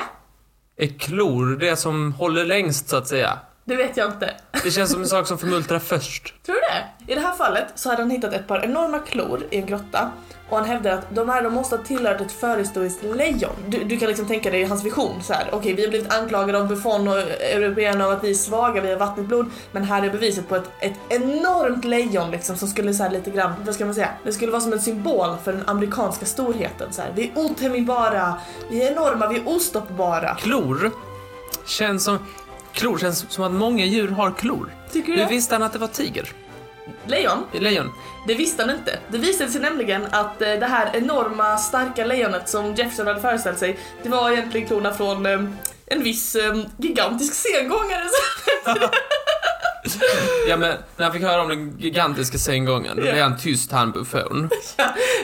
är 0.76 0.86
klor 0.98 1.56
det 1.56 1.76
som 1.76 2.12
håller 2.12 2.44
längst 2.44 2.88
så 2.88 2.96
att 2.96 3.08
säga? 3.08 3.38
Det 3.64 3.76
vet 3.76 3.96
jag 3.96 4.10
inte. 4.12 4.34
Det 4.64 4.70
känns 4.70 4.90
som 4.90 5.02
en 5.02 5.08
sak 5.08 5.26
som 5.26 5.38
förmultrar 5.38 5.78
först. 5.78 6.34
Tror 6.46 6.54
du 6.54 6.60
det? 6.60 7.12
I 7.12 7.14
det 7.14 7.20
här 7.20 7.32
fallet 7.32 7.66
så 7.74 7.88
hade 7.88 8.02
han 8.02 8.10
hittat 8.10 8.32
ett 8.32 8.46
par 8.46 8.64
enorma 8.64 8.98
klor 8.98 9.42
i 9.50 9.56
en 9.56 9.66
grotta 9.66 10.10
Och 10.48 10.56
han 10.58 10.66
hävdar 10.66 10.90
att 10.90 11.14
de 11.14 11.28
här 11.28 11.42
de 11.42 11.54
måste 11.54 11.76
ha 11.76 11.84
tillhört 11.84 12.20
ett 12.20 12.32
förhistoriskt 12.32 13.04
lejon. 13.04 13.50
Du, 13.68 13.84
du 13.84 13.98
kan 13.98 14.08
liksom 14.08 14.26
tänka 14.26 14.50
dig 14.50 14.64
hans 14.64 14.84
vision 14.84 15.22
så 15.22 15.32
här. 15.32 15.48
okej 15.52 15.74
vi 15.74 15.82
har 15.82 15.88
blivit 15.88 16.12
anklagade 16.12 16.58
av 16.58 16.68
Buffon 16.68 17.08
och 17.08 17.18
européerna 17.18 18.06
av 18.06 18.12
att 18.12 18.24
vi 18.24 18.30
är 18.30 18.34
svaga, 18.34 18.80
vi 18.80 18.90
har 18.90 18.98
vattnigt 18.98 19.28
blod. 19.28 19.50
Men 19.72 19.84
här 19.84 20.02
är 20.02 20.10
beviset 20.10 20.48
på 20.48 20.56
ett, 20.56 20.70
ett 20.80 20.98
enormt 21.08 21.84
lejon 21.84 22.30
liksom 22.30 22.56
som 22.56 22.68
skulle 22.68 22.94
så 22.94 23.08
lite 23.08 23.30
grann, 23.30 23.52
vad 23.64 23.74
ska 23.74 23.84
man 23.84 23.94
säga? 23.94 24.08
Det 24.24 24.32
skulle 24.32 24.52
vara 24.52 24.62
som 24.62 24.72
en 24.72 24.80
symbol 24.80 25.36
för 25.44 25.52
den 25.52 25.62
amerikanska 25.66 26.26
storheten 26.26 26.92
så 26.92 27.02
här. 27.02 27.12
Vi 27.14 27.28
är 27.28 27.38
otämjbara, 27.38 28.34
vi 28.70 28.82
är 28.82 28.92
enorma, 28.92 29.26
vi 29.28 29.36
är 29.36 29.48
ostoppbara. 29.48 30.34
Klor 30.34 30.92
känns 31.64 32.04
som... 32.04 32.18
Klor 32.72 32.98
känns 32.98 33.26
som 33.28 33.44
att 33.44 33.52
många 33.52 33.84
djur 33.84 34.08
har 34.08 34.30
klor. 34.30 34.74
Tycker 34.92 35.12
du 35.12 35.18
Hur 35.18 35.28
visste 35.28 35.54
han 35.54 35.62
att 35.62 35.72
det 35.72 35.78
var 35.78 35.88
tiger? 35.88 36.32
Lejon? 37.06 37.38
Lejon? 37.52 37.92
Det 38.26 38.34
visste 38.34 38.62
han 38.62 38.70
inte. 38.70 38.98
Det 39.08 39.18
visade 39.18 39.50
sig 39.50 39.60
nämligen 39.60 40.06
att 40.10 40.42
eh, 40.42 40.52
det 40.52 40.66
här 40.66 40.96
enorma 40.96 41.58
starka 41.58 42.04
lejonet 42.04 42.48
som 42.48 42.74
Jefferson 42.74 43.06
hade 43.06 43.20
föreställt 43.20 43.58
sig, 43.58 43.78
det 44.02 44.08
var 44.08 44.30
egentligen 44.30 44.66
klorna 44.66 44.94
från 44.94 45.26
eh, 45.26 45.40
en 45.86 46.02
viss 46.02 46.34
eh, 46.34 46.56
gigantisk 46.76 47.34
sengångare. 47.34 48.08
Ja, 50.48 50.56
men 50.56 50.76
när 50.96 51.04
han 51.04 51.12
fick 51.12 51.22
höra 51.22 51.42
om 51.42 51.48
den 51.48 51.78
gigantiska 51.78 52.38
sengången, 52.38 52.96
då 52.96 53.02
Ja. 53.06 53.12
blev 53.12 53.22
han 53.24 53.38
tyst, 53.38 53.72
han 53.72 53.92
Buffon. 53.92 54.50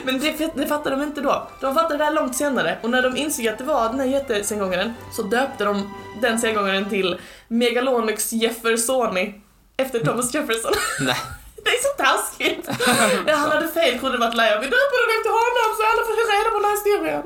Men 0.03 0.19
det, 0.19 0.51
det 0.55 0.67
fattade 0.67 0.95
de 0.95 1.03
inte 1.03 1.21
då. 1.21 1.47
De 1.61 1.75
fattade 1.75 1.97
det 1.97 2.03
här 2.03 2.13
långt 2.13 2.35
senare 2.35 2.77
och 2.83 2.89
när 2.89 3.01
de 3.01 3.17
insåg 3.17 3.47
att 3.47 3.57
det 3.57 3.63
var 3.63 3.89
den 3.89 3.99
här 3.99 4.07
jättesengångaren 4.07 4.93
så 5.11 5.21
döpte 5.23 5.63
de 5.65 5.93
den 6.21 6.39
sengångaren 6.39 6.89
till 6.89 7.19
Megalonyx 7.47 8.31
Jeffersoni 8.33 9.41
efter 9.77 9.99
Thomas 9.99 10.33
Jefferson. 10.33 10.71
Nej. 11.01 11.15
Det 11.63 11.69
är 11.69 11.81
så 11.83 12.03
taskigt! 12.03 12.69
Ja, 13.27 13.35
han 13.35 13.49
hade 13.51 13.67
fel, 13.67 13.99
trodde 13.99 14.15
det 14.15 14.19
var 14.19 14.27
ett 14.27 14.35
lejon. 14.37 14.59
Vi 14.61 14.65
döper 14.65 14.97
den 15.01 15.17
efter 15.17 15.31
honom 15.39 15.69
så 15.77 15.83
alla 15.91 16.03
får 16.07 16.15
reda 16.31 16.49
på 16.49 16.59
den 16.59 16.65
här 16.69 16.75
historien. 16.77 17.23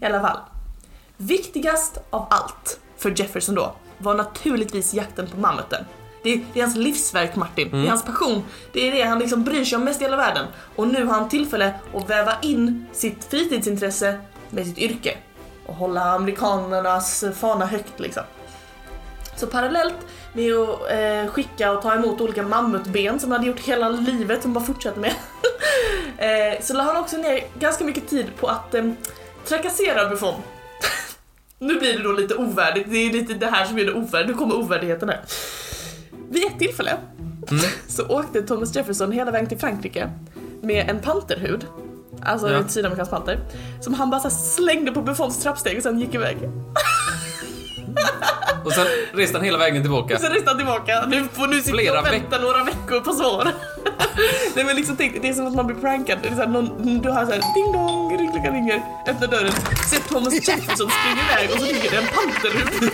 I 0.00 0.04
alla 0.06 0.20
fall. 0.20 0.38
Viktigast 1.16 1.98
av 2.10 2.26
allt 2.30 2.80
för 2.98 3.14
Jefferson 3.20 3.54
då 3.54 3.74
var 4.02 4.14
naturligtvis 4.14 4.94
jakten 4.94 5.26
på 5.26 5.36
mammuten. 5.36 5.84
Det 6.22 6.32
är, 6.32 6.40
det 6.52 6.60
är 6.60 6.64
hans 6.64 6.76
livsverk 6.76 7.36
Martin, 7.36 7.68
det 7.70 7.86
är 7.86 7.88
hans 7.88 8.04
passion. 8.04 8.42
Det 8.72 8.88
är 8.88 8.92
det 8.92 9.02
han 9.02 9.18
liksom 9.18 9.44
bryr 9.44 9.64
sig 9.64 9.76
om 9.76 9.84
mest 9.84 10.00
i 10.00 10.04
hela 10.04 10.16
världen. 10.16 10.46
Och 10.76 10.88
nu 10.88 11.04
har 11.04 11.14
han 11.14 11.28
tillfälle 11.28 11.74
att 11.94 12.10
väva 12.10 12.32
in 12.42 12.86
sitt 12.92 13.24
fritidsintresse 13.24 14.18
med 14.50 14.66
sitt 14.66 14.78
yrke. 14.78 15.16
Och 15.66 15.74
hålla 15.74 16.02
amerikanernas 16.02 17.24
fana 17.40 17.66
högt 17.66 18.00
liksom. 18.00 18.22
Så 19.36 19.46
parallellt 19.46 20.06
med 20.32 20.54
att 20.54 20.90
eh, 20.90 21.32
skicka 21.32 21.72
och 21.72 21.82
ta 21.82 21.94
emot 21.94 22.20
olika 22.20 22.42
mammutben 22.42 23.20
som 23.20 23.30
han 23.30 23.40
hade 23.40 23.50
gjort 23.50 23.60
hela 23.60 23.88
livet, 23.88 24.42
som 24.42 24.52
bara 24.52 24.64
fortsätter 24.64 25.00
med. 25.00 25.14
eh, 26.54 26.60
så 26.62 26.74
la 26.74 26.82
han 26.82 26.96
också 26.96 27.16
ner 27.16 27.40
ganska 27.58 27.84
mycket 27.84 28.08
tid 28.08 28.26
på 28.40 28.46
att 28.46 28.74
eh, 28.74 28.90
trakassera 29.44 30.08
Buffon. 30.08 30.34
Nu 31.62 31.78
blir 31.78 31.92
det 31.98 32.02
då 32.02 32.12
lite 32.12 32.34
ovärdigt, 32.34 32.86
det 32.90 32.96
är 32.98 33.12
lite 33.12 33.34
det 33.34 33.46
här 33.46 33.64
som 33.64 33.78
är 33.78 33.84
det 33.84 33.92
ovärdigt, 33.92 34.28
nu 34.30 34.34
kommer 34.34 34.54
ovärdigheten 34.56 35.08
här. 35.08 35.20
Vid 36.30 36.44
ett 36.44 36.58
tillfälle 36.58 36.96
så 37.88 38.06
åkte 38.06 38.42
Thomas 38.42 38.76
Jefferson 38.76 39.12
hela 39.12 39.30
vägen 39.30 39.48
till 39.48 39.58
Frankrike 39.58 40.10
med 40.62 40.90
en 40.90 41.00
panterhud, 41.00 41.66
alltså 42.22 42.50
Ja. 42.52 42.58
ett 42.60 42.70
sydamerikansk 42.70 43.10
panter, 43.10 43.38
som 43.80 43.94
han 43.94 44.10
bara 44.10 44.30
slängde 44.30 44.92
på 44.92 45.02
Buffons 45.02 45.42
trappsteg 45.42 45.76
och 45.76 45.82
sen 45.82 46.00
gick 46.00 46.14
iväg. 46.14 46.38
Och 48.64 48.72
sen 48.72 48.86
reste 49.12 49.36
han 49.38 49.44
hela 49.44 49.58
vägen 49.58 49.82
tillbaka. 49.82 50.18
Sen 50.18 50.32
reste 50.32 50.48
han 50.50 50.56
tillbaka. 50.58 51.04
Nu 51.08 51.28
får 51.32 51.46
nu 51.46 51.60
sitta 51.60 51.98
och 52.00 52.06
vänta 52.06 52.38
några 52.38 52.64
veckor 52.64 53.00
på 53.00 53.12
svar. 53.12 53.52
Nej 54.56 54.64
men 54.64 54.76
liksom 54.76 54.96
tänk, 54.96 55.22
det 55.22 55.28
är 55.28 55.32
som 55.32 55.46
att 55.46 55.54
man 55.54 55.66
blir 55.66 55.76
prankad. 55.76 56.18
Det 56.22 56.28
är 56.28 56.32
så 56.34 56.40
här, 56.40 56.46
någon, 56.48 56.98
du 57.00 57.10
har 57.10 57.26
såhär 57.26 57.42
ding 57.54 57.72
dong, 57.72 58.18
ringklockan 58.18 58.52
ringer, 58.54 58.82
öppnar 59.08 59.28
dörren, 59.28 59.52
ser 59.90 59.98
Thomas 60.08 60.34
Jefferson 60.48 60.90
springa 60.90 61.22
iväg 61.32 61.50
och 61.54 61.58
så 61.60 61.66
ligger 61.66 61.90
det 61.90 61.96
en 61.96 62.06
panterhud. 62.14 62.92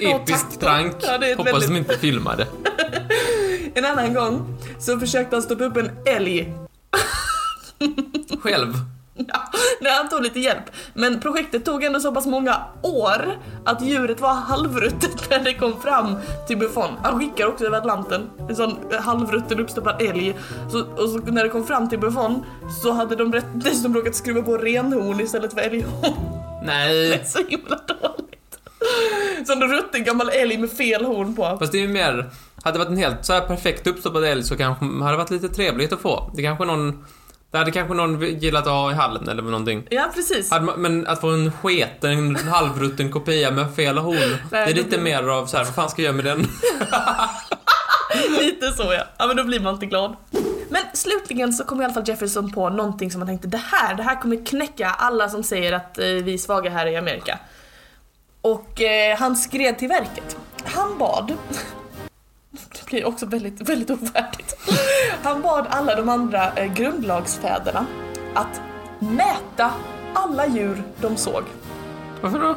Episkt 0.00 0.50
tack. 0.50 0.60
prank. 0.60 0.94
Ja, 1.02 1.18
Hoppas 1.36 1.52
väldigt- 1.52 1.68
de 1.68 1.76
inte 1.76 1.98
filmade. 1.98 2.46
En 3.74 3.84
annan 3.84 4.14
gång 4.14 4.58
så 4.78 4.98
försökte 5.00 5.36
han 5.36 5.42
stoppa 5.42 5.64
upp 5.64 5.76
en 5.76 5.90
älg. 6.06 6.52
Själv. 8.42 8.74
Ja, 9.28 9.50
när 9.80 9.90
han 9.90 10.08
tog 10.08 10.22
lite 10.22 10.40
hjälp. 10.40 10.70
Men 10.94 11.20
projektet 11.20 11.64
tog 11.64 11.84
ändå 11.84 12.00
så 12.00 12.12
pass 12.12 12.26
många 12.26 12.56
år 12.82 13.38
att 13.64 13.82
djuret 13.82 14.20
var 14.20 14.34
halvruttet 14.34 15.30
när 15.30 15.38
det 15.38 15.54
kom 15.54 15.80
fram 15.80 16.16
till 16.46 16.58
Buffon. 16.58 16.90
Han 17.02 17.20
skickar 17.20 17.46
också 17.46 17.66
över 17.66 17.78
Atlanten, 17.78 18.30
en 18.48 18.56
sån 18.56 18.78
halvrutten 19.00 19.60
uppstoppad 19.60 20.02
älg. 20.02 20.36
Så, 20.72 20.80
och 20.80 21.08
så 21.08 21.18
när 21.18 21.42
det 21.42 21.48
kom 21.48 21.66
fram 21.66 21.88
till 21.88 21.98
Buffon 21.98 22.44
så 22.82 22.92
hade 22.92 23.16
de 23.16 23.30
dessutom 23.54 23.94
råkat 23.94 24.14
skruva 24.14 24.42
på 24.42 24.56
renhorn 24.56 25.20
istället 25.20 25.52
för 25.54 25.60
älghorn. 25.60 26.14
Det 26.66 26.72
är 26.72 27.08
Nej. 27.08 27.24
så 27.26 27.38
himla 27.48 27.76
dåligt. 27.76 28.58
Som 29.46 29.62
en 29.62 29.68
rutten 29.68 30.04
gammal 30.04 30.28
älg 30.28 30.58
med 30.58 30.70
fel 30.70 31.04
horn 31.04 31.34
på. 31.34 31.56
Fast 31.58 31.72
det 31.72 31.78
är 31.78 31.82
ju 31.82 31.88
mer... 31.88 32.30
Hade 32.62 32.78
det 32.78 32.84
varit 32.84 32.88
en 32.92 32.96
helt 32.96 33.24
så 33.24 33.32
här 33.32 33.40
perfekt 33.40 33.86
uppstoppad 33.86 34.24
älg 34.24 34.42
så 34.42 34.56
kanske 34.56 34.84
hade 34.84 35.10
det 35.10 35.16
varit 35.16 35.30
lite 35.30 35.48
trevligt 35.48 35.92
att 35.92 36.00
få. 36.00 36.30
Det 36.36 36.42
kanske 36.42 36.64
någon... 36.64 37.04
Det 37.50 37.58
hade 37.58 37.70
kanske 37.70 37.94
någon 37.94 38.20
gillat 38.20 38.66
att 38.66 38.72
ha 38.72 38.90
i 38.90 38.94
hallen 38.94 39.28
eller 39.28 39.42
någonting. 39.42 39.86
Ja, 39.90 40.10
precis. 40.14 40.50
Man, 40.50 40.64
men 40.76 41.06
att 41.06 41.20
få 41.20 41.28
en 41.28 41.52
sketen, 41.52 42.36
halvrutten 42.36 43.12
kopia 43.12 43.50
med 43.50 43.74
fel 43.74 43.98
horn, 43.98 44.36
det 44.50 44.56
är 44.56 44.74
lite 44.74 44.98
mer 44.98 45.22
av 45.22 45.46
så 45.46 45.56
här, 45.56 45.64
vad 45.64 45.74
fan 45.74 45.90
ska 45.90 46.02
jag 46.02 46.06
göra 46.06 46.16
med 46.16 46.24
den? 46.24 46.46
Lite 48.40 48.72
så 48.72 48.82
ja. 48.82 49.04
Ja 49.18 49.26
men 49.26 49.36
då 49.36 49.44
blir 49.44 49.60
man 49.60 49.74
inte 49.74 49.86
glad. 49.86 50.16
Men 50.68 50.82
slutligen 50.94 51.52
så 51.52 51.64
kom 51.64 51.80
i 51.80 51.84
alla 51.84 51.94
fall 51.94 52.08
Jefferson 52.08 52.52
på 52.52 52.70
någonting 52.70 53.10
som 53.10 53.18
man 53.18 53.28
tänkte 53.28 53.48
det 53.48 53.62
här, 53.72 53.94
det 53.94 54.02
här 54.02 54.20
kommer 54.20 54.46
knäcka 54.46 54.90
alla 54.90 55.28
som 55.28 55.42
säger 55.42 55.72
att 55.72 55.98
eh, 55.98 56.04
vi 56.04 56.34
är 56.34 56.38
svaga 56.38 56.70
här 56.70 56.86
i 56.86 56.96
Amerika. 56.96 57.38
Och 58.40 58.82
eh, 58.82 59.18
han 59.18 59.36
skred 59.36 59.78
till 59.78 59.88
verket. 59.88 60.36
Han 60.64 60.98
bad 60.98 61.32
det 62.72 62.86
blir 62.86 63.04
också 63.04 63.26
väldigt, 63.26 63.68
väldigt 63.68 63.90
ovärdigt. 63.90 64.56
Han 65.22 65.42
bad 65.42 65.66
alla 65.70 65.94
de 65.94 66.08
andra 66.08 66.52
eh, 66.52 66.72
grundlagsfäderna 66.72 67.86
att 68.34 68.60
mäta 68.98 69.72
alla 70.14 70.46
djur 70.46 70.82
de 71.00 71.16
såg. 71.16 71.44
Varför 72.20 72.38
då? 72.38 72.56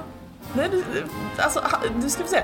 Nej, 0.53 0.69
du, 0.71 0.83
alltså, 1.37 1.63
du 2.01 2.09
ska 2.09 2.23
vi 2.23 2.29
se. 2.29 2.43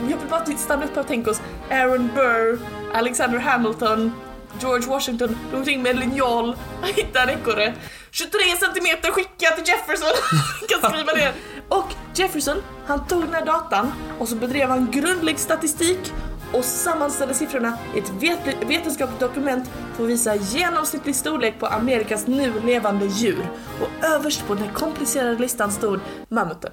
Jag 0.00 0.16
vill 0.16 0.28
bara 0.30 0.44
stanna 0.44 0.84
upp 0.84 0.96
och 0.96 1.06
tänka 1.06 1.30
oss 1.30 1.42
Aaron 1.70 2.10
Burr, 2.14 2.58
Alexander 2.94 3.38
Hamilton, 3.38 4.12
George 4.60 4.88
Washington, 4.88 5.38
de 5.50 5.56
omkring 5.56 5.82
med 5.82 5.98
linjal, 5.98 6.56
hitta 6.82 7.22
en 7.22 7.30
ekorre. 7.30 7.74
23 8.10 8.40
centimeter 8.60 9.10
skicka 9.10 9.50
till 9.56 9.64
Jefferson, 9.66 10.12
kan 10.80 10.90
skriva 10.90 11.12
ner. 11.12 11.32
Och 11.68 11.94
Jefferson, 12.14 12.62
han 12.86 13.06
tog 13.06 13.22
den 13.22 13.34
här 13.34 13.44
datan 13.44 13.92
och 14.18 14.28
så 14.28 14.36
bedrev 14.36 14.68
han 14.68 14.90
grundlig 14.90 15.38
statistik 15.38 16.12
och 16.58 16.64
sammanställde 16.64 17.34
siffrorna 17.34 17.78
i 17.94 17.98
ett 17.98 18.10
vet- 18.10 18.68
vetenskapligt 18.68 19.20
dokument 19.20 19.70
för 19.96 20.04
att 20.04 20.10
visa 20.10 20.34
genomsnittlig 20.34 21.16
storlek 21.16 21.60
på 21.60 21.66
Amerikas 21.66 22.26
nu 22.26 22.60
levande 22.60 23.06
djur. 23.06 23.48
Och 23.80 24.04
överst 24.04 24.46
på 24.46 24.54
den 24.54 24.68
komplicerade 24.74 25.38
listan 25.38 25.72
stod 25.72 26.00
mammuten. 26.28 26.72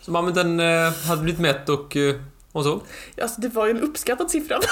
Så 0.00 0.10
mammuten 0.10 0.60
eh, 0.60 0.92
hade 1.08 1.22
blivit 1.22 1.40
mätt 1.40 1.68
och... 1.68 1.96
Eh, 1.96 2.14
och 2.52 2.64
så? 2.64 2.80
Alltså 3.22 3.40
det 3.40 3.48
var 3.48 3.66
ju 3.66 3.70
en 3.70 3.80
uppskattad 3.80 4.30
siffra. 4.30 4.56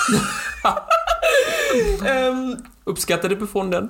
Ehm, 2.06 2.56
Uppskattade 2.84 3.36
Buffon 3.36 3.70
den? 3.70 3.88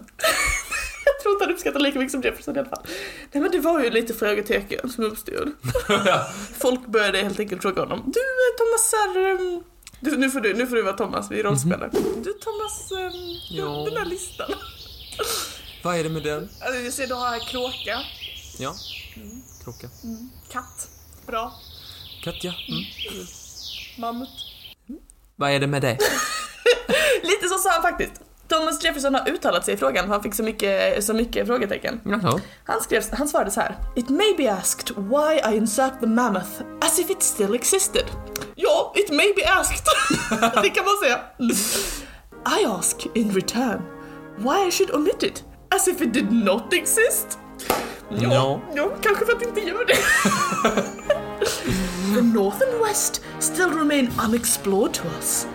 jag 1.05 1.21
tror 1.23 1.33
inte 1.35 1.45
han 1.45 1.53
uppskattade 1.55 1.85
lika 1.85 1.99
mycket 1.99 2.13
som 2.13 2.23
Jefferson 2.23 2.57
i 2.57 2.59
alla 2.59 2.69
fall. 2.69 2.87
Nej 3.33 3.43
men 3.43 3.51
det 3.51 3.59
var 3.59 3.81
ju 3.85 3.91
lite 3.91 4.15
frågetecken 4.15 4.91
som 4.91 5.05
uppstod. 5.05 5.53
Folk 6.59 6.87
började 6.87 7.19
helt 7.19 7.41
enkelt 7.41 7.63
fråga 7.63 7.83
honom. 7.83 8.03
Du 8.07 8.21
eh, 8.21 8.57
Thomas 8.59 8.93
är... 8.93 9.31
ehm, 9.31 9.63
du, 10.01 10.17
nu, 10.17 10.31
får 10.31 10.41
du, 10.41 10.55
nu 10.55 10.67
får 10.67 10.77
du 10.77 10.83
vara 10.83 10.97
Thomas, 10.97 11.31
vi 11.31 11.43
rollspelar. 11.43 11.91
Du 12.25 12.33
Thomas, 12.33 12.93
ehm, 12.93 13.13
Ja. 13.51 13.85
den 13.85 13.95
där 13.95 14.05
listan. 14.05 14.51
Vad 15.83 15.97
är 15.97 16.03
det 16.03 16.09
med 16.11 16.23
den? 16.23 16.49
Alltså, 16.61 16.81
jag 16.81 16.93
ser 16.93 17.07
du 17.07 17.15
har 17.15 17.29
här 17.29 17.41
kråka, 17.51 17.99
Ja. 18.59 18.75
Krocka. 19.65 19.89
katt, 20.53 20.89
bra, 21.27 21.53
Katja. 22.25 22.55
Mm. 22.69 22.85
mammut. 23.99 24.29
Vad 25.37 25.51
är 25.51 25.61
det 25.61 25.67
med 25.67 25.83
det? 25.83 25.99
Lite 27.23 27.49
så 27.49 27.59
sa 27.59 27.71
han 27.71 27.83
faktiskt. 27.83 28.13
Thomas 28.49 28.85
Jefferson 28.85 29.15
har 29.15 29.29
uttalat 29.29 29.65
sig 29.65 29.75
i 29.75 29.77
frågan 29.77 30.05
för 30.05 30.13
han 30.13 30.23
fick 30.23 30.35
så 30.35 30.43
mycket, 30.43 31.05
så 31.05 31.15
mycket 31.15 31.47
frågetecken. 31.47 32.01
Jaha. 32.05 32.41
Han, 32.65 32.81
skrev, 32.81 33.03
han 33.13 33.29
svarade 33.29 33.51
så 33.51 33.61
här. 33.61 33.77
It 33.97 34.09
may 34.09 34.35
be 34.37 34.53
asked 34.53 34.97
why 34.97 35.53
I 35.53 35.57
insert 35.57 36.01
the 36.01 36.07
mammoth 36.07 36.51
as 36.81 36.99
if 36.99 37.11
it 37.11 37.23
still 37.23 37.55
existed. 37.55 38.05
Ja, 38.55 38.93
it 38.97 39.11
may 39.11 39.33
be 39.37 39.49
asked. 39.53 39.85
det 40.63 40.71
kan 40.71 40.85
man 40.85 40.95
säga. 41.03 41.21
I 42.61 42.65
ask 42.67 43.07
in 43.15 43.35
return 43.35 43.83
why 44.37 44.69
I 44.69 44.71
should 44.71 44.95
omit 44.95 45.23
it 45.23 45.45
as 45.75 45.89
if 45.89 46.01
it 46.01 46.13
did 46.15 46.33
not 46.33 46.73
exist. 46.73 47.39
Ja, 48.09 48.33
Ja. 48.33 48.61
ja 48.75 48.91
kanske 49.03 49.25
för 49.27 49.33
att 49.33 49.41
det 49.41 49.49
inte 49.49 49.61
gör 49.61 49.85
det. 49.85 49.95
the 52.15 52.21
north 52.23 52.57
and 52.63 52.89
west 52.89 53.23
still 53.41 53.71
remain 53.71 54.11
unexplored 54.29 54.93
to 54.95 55.03
us. 55.19 55.47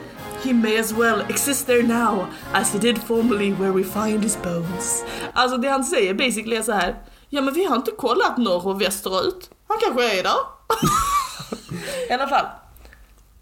He 0.44 0.54
may 0.54 0.80
as 0.80 0.94
well 0.94 1.22
exist 1.30 1.68
there 1.68 1.84
now 1.84 2.28
as 2.54 2.74
he 2.74 2.80
did 2.80 2.98
formerly 2.98 3.52
where 3.52 3.72
we 3.72 3.84
find 3.84 4.24
his 4.24 4.38
bones. 4.42 5.04
Alltså 5.34 5.58
det 5.58 5.70
han 5.70 5.84
säger 5.84 6.14
basically 6.14 6.56
är 6.56 6.62
så 6.62 6.72
här. 6.72 6.96
Ja 7.30 7.42
men 7.42 7.54
vi 7.54 7.66
har 7.66 7.76
inte 7.76 7.92
kollat 7.92 8.38
norr 8.38 8.68
och 8.68 8.82
västerut. 8.82 9.50
Han 9.68 9.78
kanske 9.82 10.20
är 10.20 10.24
där. 10.24 10.38
I 12.10 12.14
alla 12.14 12.28
fall. 12.28 12.46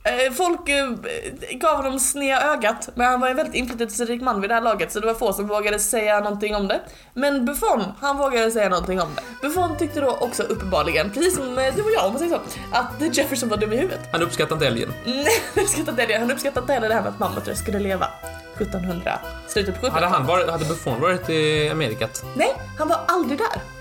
Eh, 0.05 0.31
Folk 0.33 0.69
eh, 0.69 0.89
gav 1.51 1.75
honom 1.75 1.99
sneda 1.99 2.53
ögat, 2.53 2.89
men 2.95 3.07
han 3.07 3.19
var 3.19 3.27
en 3.27 3.35
väldigt 3.35 3.55
inflytelserik 3.55 4.21
man 4.21 4.41
vid 4.41 4.49
det 4.49 4.53
här 4.53 4.61
laget 4.61 4.91
så 4.91 4.99
det 4.99 5.05
var 5.07 5.13
få 5.13 5.33
som 5.33 5.47
vågade 5.47 5.79
säga 5.79 6.19
någonting 6.19 6.55
om 6.55 6.67
det. 6.67 6.81
Men 7.13 7.45
Buffon, 7.45 7.83
han 8.01 8.17
vågade 8.17 8.51
säga 8.51 8.69
någonting 8.69 9.01
om 9.01 9.07
det. 9.15 9.47
Buffon 9.47 9.77
tyckte 9.77 10.01
då 10.01 10.09
också 10.09 10.43
uppenbarligen, 10.43 11.09
precis 11.11 11.35
som 11.35 11.57
eh, 11.57 11.75
du 11.75 11.81
och 11.81 11.91
jag 11.95 12.05
om 12.05 12.11
man 12.11 12.19
säger 12.19 12.35
så, 12.35 12.41
att 12.71 13.17
Jefferson 13.17 13.49
var 13.49 13.57
dum 13.57 13.73
i 13.73 13.75
huvudet. 13.75 13.99
Han 14.11 14.21
uppskattar 14.21 14.55
inte 14.55 14.67
älgen. 14.67 14.93
Nej, 15.05 15.25
han 15.55 15.63
uppskattade 15.63 15.91
inte 16.01 16.13
det. 16.13 16.19
Han 16.19 16.31
uppskattade 16.31 16.63
inte 16.63 16.73
heller 16.73 16.87
det 16.89 16.95
här 16.95 17.01
med 17.01 17.09
att 17.09 17.19
mammutar 17.19 17.53
skulle 17.53 17.79
leva 17.79 18.07
1700, 18.55 19.19
slutet 19.47 19.81
på 19.81 19.87
1700 19.87 19.91
Hade, 19.91 20.07
han 20.07 20.25
varit, 20.25 20.49
hade 20.49 20.65
Buffon 20.65 21.01
varit 21.01 21.29
i 21.29 21.69
Amerikat 21.69 22.25
Nej, 22.35 22.53
han 22.77 22.87
var 22.87 22.99
aldrig 23.07 23.37
där. 23.39 23.74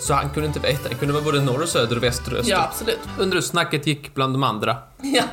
Så 0.00 0.14
han 0.14 0.30
kunde 0.30 0.46
inte 0.46 0.60
veta. 0.60 0.88
Det 0.88 0.94
kunde 0.94 1.14
vara 1.14 1.24
både 1.24 1.40
norr 1.40 1.62
och 1.62 1.68
söder 1.68 1.96
och 1.96 2.02
väster 2.02 2.32
och 2.32 2.38
öster. 2.38 2.52
Ja, 2.52 2.64
absolut. 2.64 3.00
Under 3.18 3.34
hur 3.34 3.42
snacket 3.42 3.86
gick 3.86 4.14
bland 4.14 4.34
de 4.34 4.42
andra. 4.42 4.76
Ja. 5.02 5.24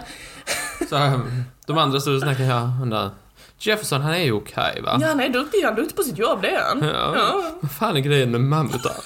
Så 0.89 0.95
um, 0.95 1.43
de 1.65 1.77
andra 1.77 1.99
stod 1.99 2.15
och 2.15 2.21
snackade, 2.21 2.47
ja, 2.47 2.71
undrar, 2.81 3.09
Jefferson 3.59 4.01
han 4.01 4.13
är 4.13 4.23
ju 4.23 4.31
okej 4.31 4.81
va? 4.81 4.97
ja, 5.01 5.07
han 5.07 5.19
är 5.19 5.29
duktig. 5.29 5.63
Han 5.63 5.73
är 5.73 5.77
duktig 5.77 5.95
på 5.95 6.03
sitt 6.03 6.17
jobb, 6.17 6.41
det 6.41 6.49
är 6.49 6.63
han. 6.63 6.79
Ja. 6.83 7.15
Ja. 7.15 7.43
Vad 7.61 7.71
fan 7.71 7.97
är 7.97 8.01
grejen 8.01 8.31
med 8.31 8.41
mammutar? 8.41 8.93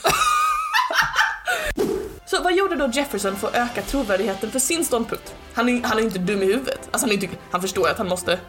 Så 2.26 2.42
vad 2.42 2.56
gjorde 2.56 2.76
då 2.76 2.90
Jefferson 2.94 3.36
för 3.36 3.48
att 3.48 3.56
öka 3.56 3.82
trovärdigheten 3.82 4.52
för 4.52 4.60
sin 4.60 4.86
ståndpunkt? 4.86 5.36
Han 5.54 5.70
är, 5.70 5.84
han 5.84 5.98
är 5.98 6.02
inte 6.02 6.20
dum 6.20 6.44
i 6.44 6.46
huvudet. 6.46 6.80
Alltså 6.92 7.08
han, 7.08 7.10
är 7.10 7.24
inte, 7.24 7.38
han 7.52 7.62
förstår 7.62 7.90
att 7.90 7.98
han 7.98 8.08
måste... 8.08 8.40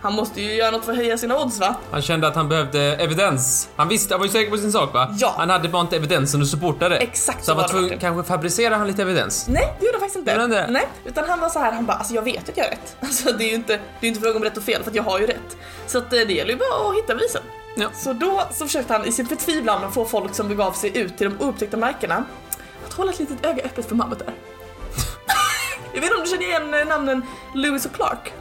Han 0.00 0.12
måste 0.12 0.40
ju 0.40 0.54
göra 0.54 0.70
något 0.70 0.84
för 0.84 0.92
att 0.92 0.98
höja 0.98 1.18
sina 1.18 1.38
odds 1.38 1.60
va? 1.60 1.74
Han 1.90 2.02
kände 2.02 2.28
att 2.28 2.34
han 2.34 2.48
behövde 2.48 2.80
evidens. 2.80 3.68
Han 3.76 3.88
visste, 3.88 4.14
han 4.14 4.20
var 4.20 4.26
ju 4.26 4.32
säker 4.32 4.50
på 4.50 4.56
sin 4.56 4.72
sak 4.72 4.94
va? 4.94 5.14
Ja. 5.18 5.34
Han 5.36 5.50
hade 5.50 5.68
bara 5.68 5.82
inte 5.82 5.96
evidensen 5.96 6.42
att 6.42 6.48
supporta 6.48 6.88
det. 6.88 6.96
Exakt 6.96 7.44
Så 7.44 7.52
han 7.52 7.62
var 7.62 7.68
tvungen, 7.68 7.98
kanske 7.98 8.28
fabricera 8.28 8.76
han 8.76 8.86
lite 8.86 9.02
evidens. 9.02 9.46
Nej, 9.48 9.74
det 9.78 9.86
gjorde 9.86 9.98
han 9.98 10.00
faktiskt 10.00 10.18
inte. 10.18 10.46
Det? 10.46 10.66
Nej, 10.70 10.88
utan 11.04 11.28
han 11.28 11.40
var 11.40 11.48
så 11.48 11.58
här, 11.58 11.72
han 11.72 11.86
bara 11.86 11.96
alltså 11.96 12.14
jag 12.14 12.22
vet 12.22 12.48
att 12.48 12.56
jag 12.56 12.64
har 12.64 12.70
rätt. 12.70 12.96
Alltså 13.00 13.32
det 13.32 13.44
är 13.44 13.48
ju 13.48 13.54
inte, 13.54 13.80
det 14.00 14.06
är 14.06 14.08
inte 14.08 14.20
fråga 14.20 14.36
om 14.36 14.44
rätt 14.44 14.56
och 14.56 14.62
fel 14.62 14.82
för 14.82 14.90
att 14.90 14.96
jag 14.96 15.02
har 15.02 15.18
ju 15.18 15.26
rätt. 15.26 15.56
Så 15.86 15.98
att 15.98 16.12
eh, 16.12 16.20
det 16.26 16.32
gäller 16.32 16.52
ju 16.52 16.58
bara 16.58 16.90
att 16.90 16.96
hitta 16.96 17.14
bevisen. 17.14 17.42
Ja. 17.76 17.88
Så 17.94 18.12
då 18.12 18.42
så 18.50 18.66
försökte 18.66 18.92
han 18.92 19.04
i 19.04 19.12
sin 19.12 19.26
förtvivlan 19.26 19.84
att 19.84 19.94
få 19.94 20.04
folk 20.04 20.34
som 20.34 20.48
begav 20.48 20.72
sig 20.72 20.98
ut 20.98 21.18
till 21.18 21.30
de 21.30 21.44
oupptäckta 21.44 21.76
markerna 21.76 22.24
att 22.86 22.92
hålla 22.92 23.12
ett 23.12 23.18
litet 23.18 23.46
öga 23.46 23.62
öppet 23.62 23.88
för 23.88 23.94
mammutar. 23.94 24.26
jag 25.94 26.00
vet 26.00 26.10
inte 26.10 26.16
om 26.16 26.24
du 26.24 26.30
känner 26.30 26.44
igen 26.46 26.74
eh, 26.74 26.86
namnen 26.86 27.22
Lewis 27.54 27.86
och 27.86 27.92
Clark? 27.92 28.32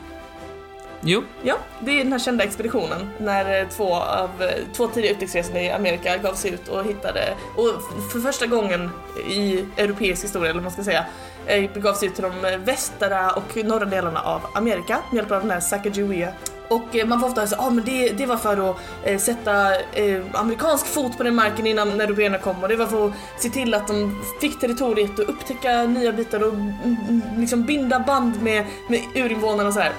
Jo. 1.01 1.23
Ja, 1.43 1.57
det 1.79 1.91
är 1.91 2.03
den 2.03 2.11
här 2.11 2.19
kända 2.19 2.43
expeditionen 2.43 3.09
när 3.17 3.61
eh, 3.61 3.67
två 3.67 3.93
av 3.95 4.29
eh, 4.39 4.49
två 4.73 4.87
tidiga 4.87 5.11
upptäcktsresande 5.11 5.61
i 5.61 5.71
Amerika 5.71 6.17
gav 6.17 6.33
sig 6.33 6.51
ut 6.51 6.67
och 6.67 6.85
hittade, 6.85 7.33
och 7.55 7.81
för 8.11 8.19
första 8.19 8.45
gången 8.45 8.89
i 9.29 9.65
europeisk 9.77 10.23
historia, 10.23 10.49
eller 10.49 10.59
vad 10.59 10.63
man 10.63 10.71
ska 10.71 10.83
säga, 10.83 11.05
eh, 11.45 11.71
begav 11.73 11.93
sig 11.93 12.07
ut 12.07 12.15
till 12.15 12.23
de 12.23 12.57
västra 12.65 13.31
och 13.31 13.57
norra 13.65 13.85
delarna 13.85 14.21
av 14.21 14.41
Amerika 14.53 14.99
med 15.11 15.17
hjälp 15.17 15.31
av 15.31 15.41
den 15.41 15.51
här 15.51 15.59
Sacagawea. 15.59 16.33
Och 16.69 16.95
man 17.05 17.19
får 17.19 17.27
ofta 17.27 17.47
säga 17.47 17.61
ah, 17.61 17.69
men 17.69 17.85
det, 17.85 18.09
det 18.09 18.25
var 18.25 18.37
för 18.37 18.69
att 18.69 18.77
eh, 19.03 19.17
sätta 19.17 19.75
eh, 19.75 20.21
amerikansk 20.33 20.85
fot 20.85 21.17
på 21.17 21.23
den 21.23 21.35
marken 21.35 21.67
innan 21.67 21.97
när 21.97 22.05
européerna 22.05 22.37
kom 22.37 22.63
och 22.63 22.69
det 22.69 22.75
var 22.75 22.85
för 22.85 23.07
att 23.07 23.13
se 23.37 23.49
till 23.49 23.73
att 23.73 23.87
de 23.87 24.23
fick 24.41 24.59
territoriet 24.59 25.19
och 25.19 25.29
upptäcka 25.29 25.83
nya 25.83 26.11
bitar 26.11 26.43
och 26.43 26.53
mm, 26.53 26.73
mm, 26.83 27.21
liksom 27.37 27.63
binda 27.63 27.99
band 27.99 28.41
med, 28.41 28.65
med 28.89 29.01
urinvånarna 29.15 29.67
och 29.67 29.73
så 29.73 29.79
här. 29.79 29.91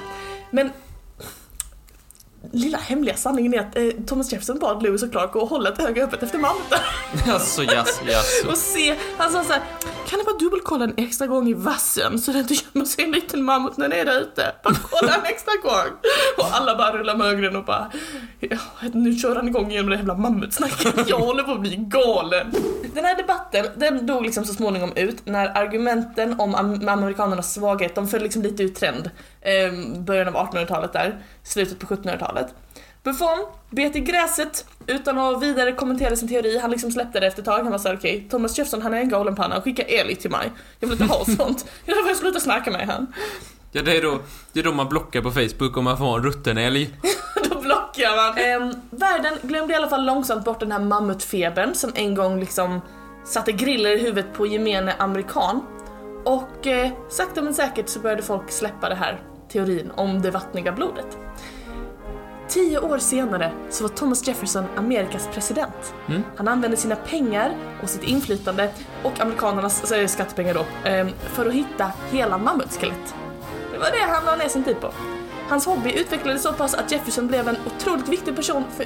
Men 0.50 0.70
lilla 2.52 2.78
hemliga 2.78 3.16
sanningen 3.16 3.54
är 3.54 3.59
att 3.59 3.76
eh, 3.76 3.85
Thomas 4.07 4.33
Jefferson 4.33 4.59
bad 4.59 4.83
Lewis 4.83 5.02
och 5.02 5.11
Clark 5.11 5.37
att 5.37 5.49
hålla 5.50 5.68
ett 5.68 5.80
öga 5.80 6.04
öppet 6.04 6.23
efter 6.23 6.38
mammutar 6.38 6.80
Alltså, 7.33 7.62
jaså, 7.62 8.04
jaså. 8.07 8.49
och 8.50 8.57
se, 8.59 8.95
han 9.18 9.33
sa 9.33 9.45
såhär, 9.45 9.62
kan 10.09 10.18
du 10.18 10.25
bara 10.25 10.37
dubbelkolla 10.38 10.85
en 10.85 10.95
extra 10.97 11.26
gång 11.26 11.49
i 11.49 11.54
vassen 11.54 12.18
så 12.18 12.33
det 12.33 12.38
inte 12.38 12.54
gömmer 12.54 12.87
sig 12.87 13.04
en 13.04 13.11
liten 13.12 13.42
mammut 13.45 13.76
när 13.76 13.88
ni 13.88 13.97
är 13.97 14.04
där 14.04 14.21
ute? 14.21 14.52
Bara 14.64 14.75
kolla 14.90 15.14
en 15.14 15.25
extra 15.25 15.52
gång! 15.62 15.92
Och 16.38 16.47
alla 16.57 16.76
bara 16.76 16.99
rullar 16.99 17.16
med 17.16 17.26
ögonen 17.26 17.57
och 17.57 17.64
bara, 17.64 17.90
ja, 18.40 18.57
nu 18.92 19.14
kör 19.16 19.37
han 19.37 19.49
igång 19.49 19.71
igen 19.71 19.85
med 19.85 19.92
det 19.92 19.97
jävla 19.99 20.14
mammutsnacket, 20.14 21.09
jag 21.09 21.18
håller 21.18 21.42
på 21.42 21.52
att 21.52 21.61
bli 21.61 21.76
galen. 21.76 22.52
Den 22.95 23.04
här 23.04 23.16
debatten, 23.16 23.66
den 23.77 24.07
dog 24.07 24.22
liksom 24.22 24.44
så 24.44 24.55
småningom 24.55 24.92
ut 24.96 25.27
när 25.27 25.59
argumenten 25.59 26.40
om 26.40 26.55
am- 26.55 26.88
amerikanernas 26.88 27.55
svaghet, 27.55 27.94
de 27.94 28.09
föll 28.09 28.22
liksom 28.22 28.42
lite 28.42 28.62
ur 28.62 28.68
trend. 28.68 29.11
Eh, 29.40 30.01
början 30.01 30.29
av 30.29 30.35
1800-talet 30.35 30.92
där, 30.92 31.18
slutet 31.42 31.79
på 31.79 31.87
1700-talet. 31.87 32.55
Buffon 33.03 33.46
bet 33.70 33.96
i 33.96 34.01
gräset 34.01 34.64
utan 34.87 35.18
att 35.18 35.42
vidare 35.42 35.72
kommentera 35.72 36.16
sin 36.16 36.29
teori. 36.29 36.59
Han 36.59 36.70
liksom 36.70 36.92
släppte 36.92 37.20
det 37.20 37.27
efter 37.27 37.42
ett 37.42 37.46
tag. 37.46 37.62
Han 37.62 37.72
var 37.72 37.79
såhär 37.79 37.96
okej, 37.96 38.27
Thomas 38.31 38.59
Jefferson 38.59 38.83
han 38.83 38.94
är 38.94 38.98
en 38.98 39.09
galenpanna. 39.09 39.61
Skicka 39.61 39.83
Eli 39.83 40.16
till 40.16 40.31
mig. 40.31 40.53
Jag 40.81 40.88
vill 40.88 41.03
inte 41.03 41.14
ha 41.14 41.24
sånt. 41.38 41.66
Jag 41.85 41.96
får 41.96 42.14
sluta 42.14 42.40
snacka 42.40 42.70
med 42.70 42.87
han. 42.87 43.07
Ja, 43.72 43.83
det 43.83 43.96
är, 43.96 44.03
då, 44.03 44.20
det 44.53 44.61
är 44.61 44.64
då 44.64 44.72
man 44.72 44.88
blockar 44.88 45.22
på 45.22 45.31
Facebook 45.31 45.77
om 45.77 45.85
man 45.85 45.98
får 45.98 46.16
en 46.18 46.24
rutten 46.24 46.59
älg. 46.59 46.90
Då 47.51 47.61
blockar 47.61 48.16
man. 48.16 48.38
Ehm, 48.38 48.81
världen 48.90 49.35
glömde 49.42 49.72
i 49.72 49.77
alla 49.77 49.88
fall 49.88 50.05
långsamt 50.07 50.44
bort 50.44 50.61
den 50.61 50.72
här 50.72 50.81
mammutfebern 50.81 51.74
som 51.74 51.92
en 51.94 52.14
gång 52.14 52.40
liksom 52.40 52.81
satte 53.24 53.53
griller 53.53 53.90
i 53.90 53.98
huvudet 53.98 54.35
på 54.35 54.46
gemene 54.46 54.94
amerikan. 54.98 55.62
Och 56.28 56.66
eh, 56.66 56.90
sakta 57.08 57.42
men 57.42 57.54
säkert 57.54 57.88
så 57.88 58.00
började 58.00 58.22
folk 58.22 58.50
släppa 58.50 58.88
det 58.88 58.94
här 58.94 59.20
teorin 59.48 59.90
om 59.94 60.22
det 60.22 60.30
vattniga 60.30 60.72
blodet. 60.72 61.18
Tio 62.48 62.78
år 62.78 62.98
senare 62.98 63.52
så 63.70 63.84
var 63.84 63.88
Thomas 63.88 64.28
Jefferson 64.28 64.64
Amerikas 64.76 65.28
president. 65.32 65.94
Mm. 66.08 66.22
Han 66.36 66.48
använde 66.48 66.76
sina 66.76 66.96
pengar 66.96 67.56
och 67.82 67.88
sitt 67.88 68.02
inflytande 68.02 68.70
och 69.02 69.20
amerikanernas 69.20 69.80
alltså, 69.80 70.08
skattepengar 70.08 70.54
då 70.54 70.90
eh, 70.90 71.08
för 71.18 71.46
att 71.46 71.52
hitta 71.52 71.92
hela 72.10 72.38
mammutskelett. 72.38 73.14
Det 73.72 73.78
var 73.78 73.90
det 73.90 74.12
han 74.12 74.24
la 74.24 74.36
ner 74.36 74.48
sin 74.48 74.64
tid 74.64 74.80
på. 74.80 74.90
Hans 75.48 75.66
hobby 75.66 75.92
utvecklades 75.92 76.42
så 76.42 76.52
pass 76.52 76.74
att 76.74 76.92
Jefferson 76.92 77.26
blev 77.26 77.48
en 77.48 77.56
otroligt 77.66 78.08
viktig 78.08 78.36
person 78.36 78.64
för 78.76 78.84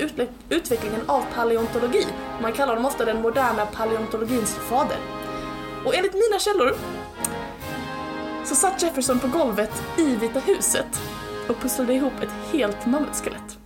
utvecklingen 0.49 1.01
av 1.07 1.25
paleontologi. 1.35 2.07
Man 2.43 2.53
kallar 2.53 2.69
honom 2.69 2.87
ofta 2.87 3.05
den 3.05 3.23
moderna 3.23 3.67
paleontologins 3.67 4.55
fader. 4.55 4.99
Och 5.85 5.95
enligt 5.95 6.15
mina 6.15 6.39
källor 6.39 6.75
så 8.45 8.55
satt 8.55 8.83
Jefferson 8.83 9.19
på 9.19 9.27
golvet 9.29 9.83
i 9.99 10.17
Vita 10.17 10.39
huset 10.41 11.01
och 11.49 11.61
pusslade 11.61 11.95
ihop 11.95 12.13
ett 12.23 12.53
helt 12.53 12.87
mammutskelett. 12.87 13.59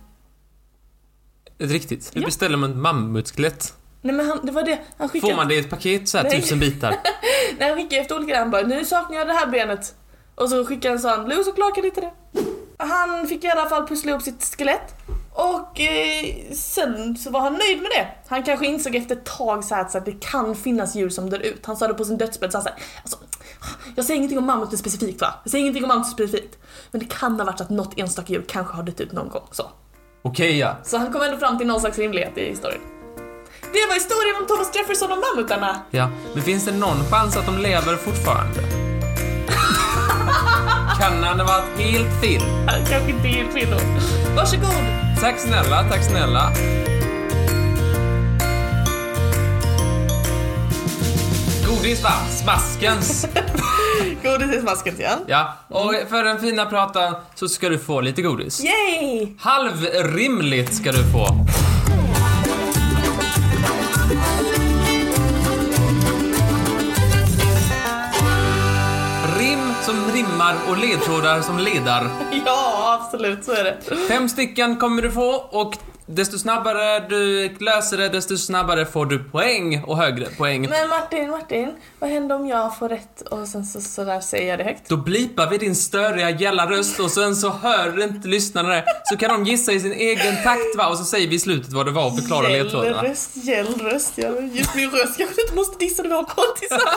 Ett 1.59 1.71
riktigt. 1.71 2.15
Hur 2.15 2.21
Ja. 2.21 2.25
beställer 2.25 2.57
man 2.57 2.71
ett 2.71 2.77
mammutskelett? 2.77 3.73
Nej 4.01 4.15
men 4.15 4.27
han, 4.27 4.39
det 4.45 4.51
var 4.51 4.63
det, 4.63 4.79
han 4.97 5.09
skickade... 5.09 5.33
Får 5.33 5.37
man 5.37 5.47
det 5.47 5.55
i 5.55 5.59
ett 5.59 5.69
paket 5.69 6.09
så 6.09 6.17
här 6.17 6.25
Nej. 6.25 6.41
tusen 6.41 6.59
bitar? 6.59 6.89
Nej, 7.59 7.69
han 7.69 7.77
skickade 7.77 8.01
efter 8.01 8.15
olika 8.17 8.39
han 8.39 8.51
bara 8.51 8.61
nu 8.61 8.85
saknar 8.85 9.17
jag 9.17 9.27
det 9.27 9.33
här 9.33 9.47
benet. 9.47 9.95
Och 10.35 10.49
så 10.49 10.65
skickade 10.65 10.89
han 10.93 10.99
så 10.99 11.07
han, 11.07 11.25
Clark 11.55 11.75
kan 11.75 11.83
hitta 11.83 12.01
det. 12.01 12.11
Han 12.77 13.27
fick 13.27 13.43
i 13.43 13.47
alla 13.47 13.69
fall 13.69 13.87
pussla 13.87 14.11
ihop 14.11 14.21
sitt 14.21 14.55
skelett. 14.57 14.95
Och 15.37 15.79
eh, 15.79 16.51
sen 16.53 17.17
så 17.17 17.31
var 17.31 17.39
han 17.39 17.53
nöjd 17.53 17.81
med 17.81 17.91
det. 17.91 18.07
Han 18.27 18.43
kanske 18.43 18.65
insåg 18.65 18.95
efter 18.95 19.15
ett 19.15 19.25
tag 19.25 19.63
så 19.63 19.75
att, 19.75 19.91
så 19.91 19.97
att 19.97 20.05
det 20.05 20.21
kan 20.21 20.55
finnas 20.55 20.95
djur 20.95 21.09
som 21.09 21.29
dör 21.29 21.39
ut. 21.39 21.65
Han 21.65 21.77
sa 21.77 21.87
det 21.87 21.93
på 21.93 22.05
sin 22.05 22.17
dödsbädd 22.17 22.51
så 22.51 22.57
här, 22.57 22.63
så 22.63 22.69
här 22.69 22.79
alltså, 23.01 23.17
jag 23.95 24.05
säger 24.05 24.17
ingenting 24.17 24.37
om 24.37 24.45
mammuten 24.45 24.77
specifikt 24.77 25.21
va? 25.21 25.33
Jag 25.43 25.51
säger 25.51 25.61
ingenting 25.61 25.83
om 25.83 25.87
mammuten 25.87 26.11
specifikt. 26.11 26.57
Men 26.91 26.99
det 26.99 27.05
kan 27.05 27.39
ha 27.39 27.45
varit 27.45 27.57
så 27.57 27.63
att 27.63 27.69
något 27.69 27.99
enstaka 27.99 28.33
djur 28.33 28.45
kanske 28.47 28.75
har 28.75 28.83
dött 28.83 29.01
ut 29.01 29.11
någon 29.11 29.29
gång. 29.29 29.47
Så. 29.51 29.63
Okej 30.21 30.57
ja. 30.57 30.77
så 30.83 30.97
han 30.97 31.13
kom 31.13 31.21
ändå 31.21 31.37
fram 31.37 31.57
till 31.57 31.67
någon 31.67 31.79
slags 31.79 31.97
rimlighet 31.97 32.37
i 32.37 32.49
historien. 32.49 32.81
Det 33.61 33.85
var 33.87 33.93
historien 33.93 34.35
om 34.41 34.47
Thomas 34.47 34.75
Jefferson 34.75 35.11
och 35.11 35.17
mammutarna. 35.17 35.81
Ja, 35.91 36.09
men 36.33 36.43
finns 36.43 36.65
det 36.65 36.71
någon 36.71 36.97
chans 37.11 37.37
att 37.37 37.45
de 37.45 37.57
lever 37.57 37.95
fortfarande? 37.95 38.59
Kan 40.99 41.23
han 41.23 41.39
ha 41.39 41.47
varit 41.47 41.79
helt 41.79 42.21
fel? 42.21 42.41
Kanske 42.89 43.11
inte 43.11 43.27
helt 43.27 43.53
fel 43.53 43.67
då. 43.71 43.77
Varsågod! 44.35 44.67
Tack 45.21 45.39
snälla, 45.39 45.89
tack 45.89 46.03
snälla. 46.03 46.51
Godis 51.67 52.03
va? 52.03 52.11
Smaskens. 52.29 53.27
Godis 54.23 54.55
i 54.55 54.61
smasken 54.61 54.99
igen. 54.99 55.19
Ja, 55.27 55.53
och 55.67 55.93
för 56.09 56.23
den 56.23 56.39
fina 56.39 56.65
pratan 56.65 57.15
så 57.35 57.47
ska 57.47 57.69
du 57.69 57.79
få 57.79 58.01
lite 58.01 58.21
godis. 58.21 58.63
Yay! 58.63 59.27
Halvrimligt 59.39 60.75
ska 60.75 60.91
du 60.91 61.03
få. 61.11 61.27
Rimmar 70.37 70.55
och 70.69 70.77
ledtrådar 70.77 71.41
som 71.41 71.57
ledar. 71.57 72.09
Ja, 72.45 72.99
absolut 73.01 73.45
så 73.45 73.51
är 73.51 73.63
det. 73.63 73.77
Fem 74.07 74.29
stycken 74.29 74.75
kommer 74.75 75.01
du 75.01 75.11
få 75.11 75.31
och 75.35 75.77
desto 76.07 76.39
snabbare 76.39 76.99
du 76.99 77.49
löser 77.59 77.97
det, 77.97 78.09
desto 78.09 78.37
snabbare 78.37 78.85
får 78.85 79.05
du 79.05 79.23
poäng 79.23 79.83
och 79.83 79.97
högre 79.97 80.25
poäng. 80.25 80.69
Men 80.69 80.89
Martin, 80.89 81.29
Martin, 81.29 81.73
vad 81.99 82.09
händer 82.09 82.35
om 82.35 82.47
jag 82.47 82.77
får 82.77 82.89
rätt 82.89 83.21
och 83.21 83.47
sen 83.47 83.65
så, 83.65 83.81
så 83.81 84.03
där 84.03 84.19
säger 84.19 84.49
jag 84.49 84.59
det 84.59 84.63
högt? 84.63 84.89
Då 84.89 84.97
blipar 84.97 85.49
vi 85.49 85.57
din 85.57 85.75
störiga 85.75 86.29
gälla 86.29 86.69
röst 86.69 86.99
och 86.99 87.11
sen 87.11 87.35
så 87.35 87.49
hör 87.49 88.03
inte 88.03 88.27
lyssnarna 88.27 88.69
det. 88.69 88.85
Så 89.05 89.17
kan 89.17 89.29
de 89.29 89.45
gissa 89.51 89.71
i 89.71 89.79
sin 89.79 89.93
egen 89.93 90.43
takt 90.43 90.75
va? 90.77 90.87
Och 90.87 90.97
så 90.97 91.03
säger 91.03 91.27
vi 91.27 91.35
i 91.35 91.39
slutet 91.39 91.73
vad 91.73 91.85
det 91.85 91.91
var 91.91 92.05
och 92.07 92.15
förklarar 92.19 92.49
ledtrådarna. 92.49 92.95
Gällröst, 92.95 93.37
gällröst, 93.37 94.13
ja, 94.15 94.29
just 94.51 94.75
min 94.75 94.89
röst 94.91 95.17
kanske 95.17 95.41
inte 95.41 95.55
måste 95.55 95.77
dissa 95.77 96.03
podd 96.03 96.55
tillsammans. 96.59 96.87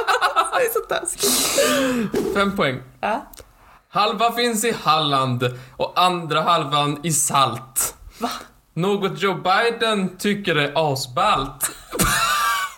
Det 0.59 0.65
är 0.65 0.73
så 0.73 0.81
taskigt. 0.81 2.35
Fem 2.35 2.57
poäng. 2.57 2.83
Ja. 3.01 3.27
Halva 3.89 4.33
finns 4.33 4.65
i 4.65 4.75
Halland 4.83 5.59
och 5.77 5.93
andra 6.01 6.41
halvan 6.43 7.01
i 7.03 7.13
Salt. 7.13 7.95
Va? 8.19 8.31
Något 8.75 9.23
Joe 9.23 9.35
Biden 9.35 10.17
tycker 10.19 10.57
är 10.57 10.93
asballt. 10.93 11.71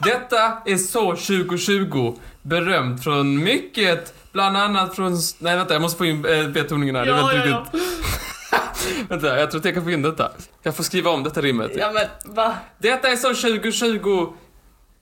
Detta 0.04 0.58
är 0.64 0.76
så 0.76 1.10
2020. 1.10 2.14
Berömt 2.42 3.04
från 3.04 3.44
mycket, 3.44 4.14
bland 4.32 4.56
annat 4.56 4.96
från... 4.96 5.12
Nej 5.38 5.56
vänta, 5.56 5.72
jag 5.74 5.82
måste 5.82 5.98
få 5.98 6.04
in 6.04 6.24
eh, 6.24 6.48
betoningen 6.48 6.96
här. 6.96 7.04
det 7.06 7.12
är 7.12 7.16
Ja, 7.16 7.26
väldigt 7.26 7.50
ja, 7.50 7.66
ja. 7.72 8.58
Vänta, 9.08 9.38
jag 9.40 9.50
tror 9.50 9.58
att 9.60 9.64
jag 9.64 9.74
kan 9.74 9.84
få 9.84 9.90
in 9.90 10.02
detta. 10.02 10.30
Jag 10.62 10.76
får 10.76 10.84
skriva 10.84 11.10
om 11.10 11.22
detta 11.22 11.40
rimmet. 11.40 11.70
ja, 11.74 11.90
men 11.92 12.34
va? 12.34 12.54
Detta 12.78 13.08
är 13.08 13.16
så 13.16 13.28
2020 13.28 14.32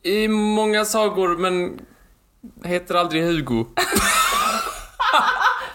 i 0.02 0.28
många 0.28 0.84
sagor, 0.84 1.36
men 1.36 1.80
heter 2.64 2.94
aldrig 2.94 3.22
Hugo. 3.24 3.66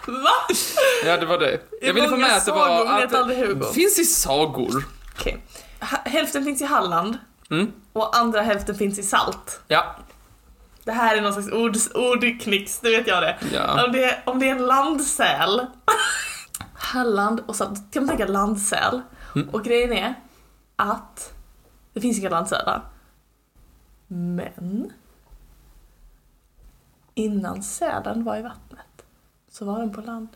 Va? 0.06 0.54
Ja, 1.04 1.16
det 1.16 1.26
var 1.26 1.38
det. 1.38 1.60
Jag 1.82 1.94
ville 1.94 2.08
få 2.08 2.16
med 2.16 2.36
att 2.36 2.44
det 2.46 2.52
var... 2.52 3.02
Att 3.02 3.36
Hugo. 3.36 3.72
finns 3.74 3.98
i 3.98 4.04
sagor. 4.04 4.84
Okej. 5.18 5.42
Ha- 5.80 6.02
Hälften 6.10 6.44
finns 6.44 6.60
i 6.62 6.64
Halland 6.64 7.18
Mm. 7.50 7.72
och 7.92 8.16
andra 8.16 8.42
hälften 8.42 8.74
finns 8.74 8.98
i 8.98 9.02
Salt. 9.02 9.60
Ja. 9.68 9.96
Det 10.84 10.92
här 10.92 11.16
är 11.16 11.20
någon 11.22 11.32
slags 11.32 11.52
ord, 11.52 11.76
ordknix, 11.94 12.80
det 12.80 12.90
vet 12.90 13.06
jag 13.06 13.22
det. 13.22 13.36
Ja. 13.52 13.84
Om, 13.84 13.92
det 13.92 14.18
om 14.26 14.38
det 14.38 14.48
är 14.48 14.56
en 14.56 14.66
landsäl, 14.66 15.66
Halland 16.74 17.40
och 17.46 17.56
Salt, 17.56 17.92
kan 17.92 18.06
man 18.06 18.16
tänka 18.16 18.32
landsäl. 18.32 19.02
Mm. 19.34 19.48
Och 19.48 19.64
grejen 19.64 19.92
är 19.92 20.14
att 20.76 21.32
det 21.92 22.00
finns 22.00 22.18
inga 22.18 22.28
landsälar. 22.30 22.82
Men 24.06 24.92
innan 27.14 27.62
sälen 27.62 28.24
var 28.24 28.36
i 28.36 28.42
vattnet 28.42 29.04
så 29.50 29.64
var 29.64 29.78
den 29.80 29.92
på 29.92 30.00
land. 30.00 30.28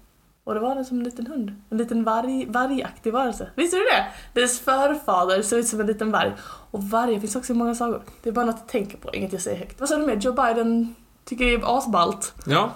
Och 0.51 0.55
det 0.55 0.61
var 0.61 0.75
den 0.75 0.85
som 0.85 0.99
en 0.99 1.05
liten 1.05 1.27
hund. 1.27 1.63
En 1.71 1.79
liten 1.79 2.05
varg, 2.05 2.47
vargaktig 2.47 3.13
varelse. 3.13 3.51
Visste 3.55 3.77
du 3.77 3.83
det? 3.83 4.07
Dess 4.41 4.61
förfader 4.61 5.43
såg 5.43 5.59
ut 5.59 5.69
som 5.69 5.81
en 5.81 5.87
liten 5.87 6.11
varg. 6.11 6.33
Och 6.71 6.83
vargar 6.83 7.21
finns 7.21 7.37
också 7.37 7.53
i 7.53 7.57
många 7.57 7.75
sagor. 7.75 8.03
Det 8.23 8.29
är 8.29 8.33
bara 8.33 8.45
något 8.45 8.55
att 8.55 8.69
tänka 8.69 8.97
på, 8.97 9.15
inget 9.15 9.33
jag 9.33 9.43
säger 9.43 9.59
högt. 9.59 9.81
Vad 9.81 9.89
sa 9.89 9.97
du 9.97 10.07
mer? 10.07 10.17
Joe 10.17 10.33
Biden 10.33 10.95
tycker 11.25 11.45
det 11.45 11.55
är 11.55 11.79
asballt. 11.79 12.35
Ja. 12.47 12.71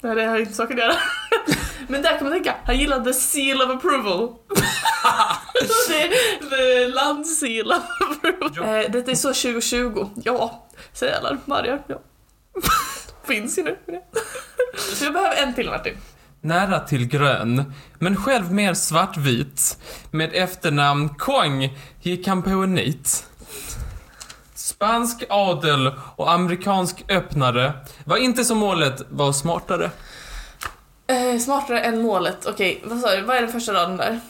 Nej, 0.00 0.14
det 0.14 0.24
har 0.24 0.38
inte 0.38 0.52
saker 0.52 0.74
att 0.74 0.80
göra. 0.80 0.94
Men 1.88 2.02
där 2.02 2.18
kan 2.18 2.24
man 2.24 2.32
tänka, 2.32 2.56
han 2.64 2.78
gillar 2.78 3.04
the 3.04 3.12
seal 3.12 3.62
of 3.62 3.70
approval. 3.70 4.28
det 5.88 6.02
är 6.02 6.50
the 6.50 6.88
land 6.94 7.26
seal 7.26 7.72
of 7.72 7.82
approval. 8.00 8.78
Eh, 8.78 8.90
detta 8.90 9.10
är 9.10 9.14
så 9.14 9.28
2020. 9.28 10.08
Ja, 10.24 10.66
sälar, 10.92 11.38
vargar, 11.44 11.82
ja. 11.86 12.00
Finns 13.24 13.58
ju 13.58 13.62
nu. 13.62 13.78
Så 14.76 15.04
jag 15.04 15.12
behöver 15.12 15.36
en 15.36 15.54
till 15.54 15.70
Martin. 15.70 15.96
Nära 16.44 16.80
till 16.80 17.06
grön, 17.06 17.72
men 17.98 18.16
själv 18.16 18.52
mer 18.52 18.74
svartvit. 18.74 19.78
Med 20.10 20.30
efternamn 20.34 21.08
Kong 21.08 21.78
gick 22.00 22.26
han 22.26 22.42
på 22.42 22.50
en 22.50 22.74
nit. 22.74 23.26
Spansk 24.54 25.24
adel 25.28 25.90
och 26.16 26.32
amerikansk 26.32 27.04
öppnare 27.08 27.72
var 28.04 28.16
inte 28.16 28.44
som 28.44 28.58
målet 28.58 29.02
var 29.08 29.32
smartare. 29.32 29.90
Eh, 31.06 31.38
smartare 31.38 31.80
än 31.80 32.02
målet. 32.02 32.46
Okej, 32.46 32.82
vad 32.84 33.00
sa 33.00 33.16
du? 33.16 33.22
Vad 33.22 33.36
är 33.36 33.42
den 33.42 33.52
första 33.52 33.72
raden 33.72 33.96
där? 33.96 34.20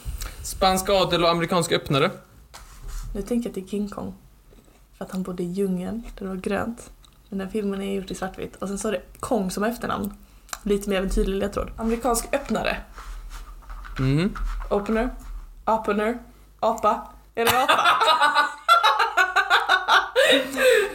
Spansk 0.44 0.88
adel 0.88 1.25
och 1.25 1.31
amerikansk 1.31 1.72
öppnare. 1.72 2.11
Nu 3.14 3.22
tänker 3.22 3.48
jag 3.48 3.55
till 3.55 3.68
King 3.68 3.88
Kong. 3.88 4.14
För 4.98 5.05
att 5.05 5.11
han 5.11 5.22
bodde 5.22 5.42
i 5.42 5.46
djungeln, 5.46 6.03
där 6.18 6.25
det 6.27 6.29
var 6.29 6.37
grönt. 6.37 6.90
Men 7.29 7.38
den 7.38 7.51
filmen 7.51 7.83
är 7.83 7.94
gjort 7.94 8.11
i 8.11 8.14
svartvitt. 8.14 8.57
Och 8.57 8.68
sen 8.68 8.79
så 8.79 8.88
är 8.88 8.92
det 8.92 9.03
Kong 9.20 9.51
som 9.51 9.64
efternamn. 9.64 10.14
Lite 10.62 10.90
mer 10.90 10.98
av 10.98 11.05
en 11.05 11.11
tydlig 11.11 11.37
ledtråd. 11.37 11.70
Amerikansk 11.79 12.25
öppnare. 12.35 12.77
Mm. 13.98 14.35
Opener. 14.70 15.11
Opener. 15.66 16.18
Apa. 16.61 17.07
Är 17.35 17.44
det 17.44 17.62
apa? 17.62 17.81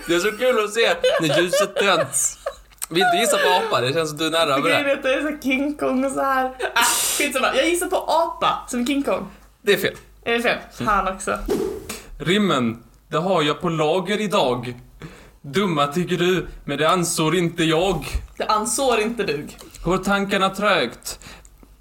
Det 0.07 0.15
är 0.15 0.19
så 0.19 0.31
kul 0.37 0.63
att 0.63 0.73
se 0.73 0.95
när 1.21 1.41
ljuset 1.41 1.75
tänds. 1.75 2.37
Vill 2.89 3.03
inte 3.03 3.17
gissa 3.17 3.37
på 3.37 3.49
apa, 3.49 3.81
det 3.81 3.93
känns 3.93 4.09
som 4.09 4.17
du 4.17 4.25
är 4.27 4.31
nära 4.31 4.53
över 4.55 4.61
Grejen 4.69 4.83
det. 4.83 4.91
är 4.91 4.95
att 4.97 5.03
det 5.03 5.13
är 5.13 5.21
så 5.31 5.41
King 5.43 5.77
Kong 5.77 6.05
och 6.05 6.11
så 6.11 6.21
här. 6.21 6.45
Ah, 6.75 6.83
skitsamma. 7.17 7.55
Jag 7.55 7.65
gissar 7.69 7.87
på 7.87 7.95
apa 8.07 8.65
som 8.67 8.87
King 8.87 9.03
Kong. 9.03 9.27
Det 9.61 9.73
är 9.73 9.77
fel. 9.77 9.95
Är 10.23 10.33
det 10.33 10.41
fel? 10.41 10.57
Fan 10.85 11.07
också. 11.07 11.37
Rimmen, 12.19 12.83
det 13.07 13.17
har 13.17 13.41
jag 13.41 13.61
på 13.61 13.69
lager 13.69 14.21
idag. 14.21 14.79
Dumma 15.53 15.87
tycker 15.87 16.17
du, 16.17 16.47
men 16.65 16.77
det 16.77 16.89
ansåg 16.89 17.35
inte 17.35 17.63
jag. 17.63 18.05
Det 18.37 18.45
ansår 18.45 18.99
inte 18.99 19.23
dug. 19.23 19.57
Går 19.83 19.97
tankarna 19.97 20.49
trögt? 20.49 21.19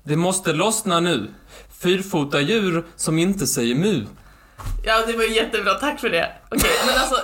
Det 0.02 0.16
måste 0.16 0.52
lossna 0.52 1.00
nu. 1.00 1.30
Fyrfota 1.82 2.40
djur 2.40 2.84
som 2.96 3.18
inte 3.18 3.46
säger 3.46 3.74
mu. 3.74 4.04
Ja, 4.84 5.06
det 5.06 5.12
var 5.12 5.24
jättebra. 5.24 5.74
Tack 5.74 6.00
för 6.00 6.10
det. 6.10 6.32
Okej, 6.50 6.70
men 6.86 6.98
alltså. 6.98 7.14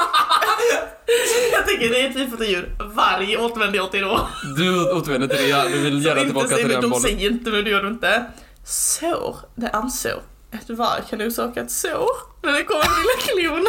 jag 1.53 1.67
tänker 1.67 1.89
det 1.89 2.01
är 2.01 2.09
ett 2.09 2.15
fyrfotat 2.15 2.49
djur. 2.49 2.77
Varg 2.95 3.37
återvänder 3.37 3.79
jag 3.79 3.91
till 3.91 4.01
då. 4.01 4.29
Du 4.57 4.93
återvänder 4.93 5.29
till 5.29 5.37
det, 5.37 5.49
ja. 5.49 5.65
du 5.69 5.79
vill 5.79 6.05
gärna 6.05 6.21
tillbaka 6.23 6.57
till 6.57 6.69
den 6.69 6.81
De 6.81 6.91
bollen. 6.91 7.03
säger 7.03 7.31
inte 7.31 7.51
men 7.51 7.65
det 7.65 7.71
gör 7.71 7.83
de 7.83 7.93
inte. 7.93 8.25
Sår. 8.65 9.37
Det 9.55 9.69
ansår. 9.69 10.23
Ett 10.53 10.71
varg 10.71 11.03
kan 11.11 11.23
orsaka 11.23 11.61
ett 11.61 11.71
sår 11.71 12.09
när 12.43 12.53
det 12.53 12.65
kommer 12.65 12.85
en 12.85 12.91
lilla 13.03 13.51
klon. 13.51 13.67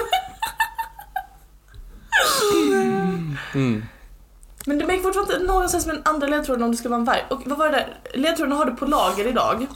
Mm. 3.54 3.86
Men 4.66 4.78
det 4.78 4.88
make 4.88 5.02
fortfarande 5.02 5.34
inte 5.34 5.46
någon 5.46 5.70
sens 5.70 5.86
med 5.86 5.96
den 5.96 6.04
andra 6.06 6.28
ledtråden 6.28 6.64
om 6.64 6.72
det 6.72 6.78
ska 6.78 6.90
vara 6.90 7.00
en 7.00 7.06
varg. 7.06 7.26
Och 7.30 7.42
vad 7.46 7.58
var 7.58 7.66
det 7.66 7.72
där? 7.72 8.00
Ledtråden 8.14 8.58
har 8.58 8.66
du 8.66 8.72
på 8.72 8.86
lager 8.86 9.28
idag. 9.28 9.68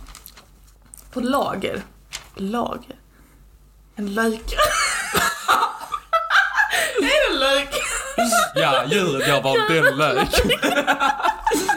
På 1.13 1.19
lager? 1.19 1.81
Lager? 2.35 2.95
En 3.95 4.13
lök. 4.13 4.53
är 6.97 7.01
det 7.01 7.33
en 7.33 7.39
lök? 7.39 7.75
Ja, 8.55 8.85
djuret 8.85 9.27
jag 9.27 9.41
valde 9.41 9.77
en 9.77 9.97
lök. 9.97 10.29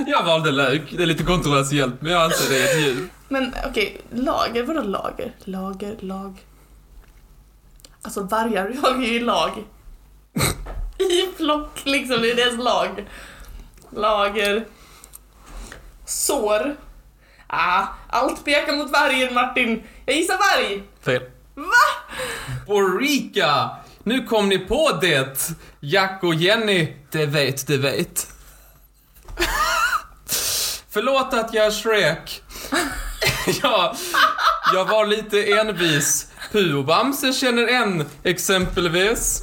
jag 0.07 0.25
valde 0.25 0.51
lök. 0.51 0.83
Det 0.96 1.03
är 1.03 1.07
lite 1.07 1.25
kontroversiellt, 1.25 2.03
men 2.03 2.12
jag 2.12 2.23
anser 2.23 2.51
det 2.51 2.62
är 2.62 2.64
ett 2.64 2.81
djur. 2.87 3.09
Men 3.29 3.55
okej, 3.66 4.01
lager, 4.11 4.62
vadå 4.62 4.83
lager? 4.83 5.33
Lager, 5.44 5.96
lag. 6.01 6.46
Alltså 8.03 8.23
vargar 8.23 8.70
jagar 8.83 9.01
ju 9.01 9.14
i 9.16 9.20
lag. 9.20 9.51
I 11.01 11.29
flock 11.37 11.81
liksom, 11.85 12.23
det 12.23 12.31
är 12.31 12.35
deras 12.35 12.59
lag. 12.59 13.09
Lager. 13.91 14.67
Sår. 16.07 16.77
Ah, 17.47 17.87
allt 18.09 18.45
pekar 18.45 18.77
mot 18.77 18.91
vargen 18.91 19.35
Martin. 19.35 19.83
Jag 20.07 20.17
gissar 20.17 20.39
varg. 20.39 20.83
Fel. 21.05 21.23
Va? 21.55 22.17
Borika! 22.67 23.71
Nu 24.05 24.25
kom 24.25 24.49
ni 24.49 24.59
på 24.59 24.99
det! 25.01 25.51
Jack 25.81 26.23
och 26.23 26.35
Jenny, 26.35 26.97
det 27.11 27.27
vet, 27.27 27.67
det 27.67 27.77
vet. 27.77 28.27
Förlåt 30.91 31.35
att 31.35 31.55
jag 31.55 31.73
skrek. 31.73 32.43
ja, 33.63 33.97
jag 34.75 34.85
var 34.85 35.07
lite 35.07 35.53
envis. 35.53 36.27
Pu 36.53 36.75
och 36.75 36.85
Bamse 36.85 37.33
känner 37.33 37.67
en, 37.67 38.09
exempelvis. 38.23 39.43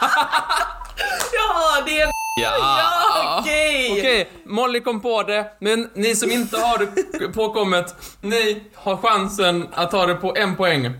Ja, 1.32 1.82
det 1.86 2.00
är 2.00 2.06
en... 2.06 2.12
Ja, 2.40 3.38
okej. 3.40 3.92
Okej, 3.92 4.30
Molly 4.44 4.80
kom 4.80 5.00
på 5.00 5.22
det, 5.22 5.52
men 5.60 5.90
ni 5.94 6.16
som 6.16 6.30
inte 6.30 6.56
har 6.56 6.78
det 7.18 7.28
påkommet, 7.28 7.94
ni 8.20 8.62
har 8.74 8.96
chansen 8.96 9.68
att 9.72 9.90
ta 9.90 10.06
det 10.06 10.14
på 10.14 10.36
en 10.36 10.56
poäng. 10.56 10.94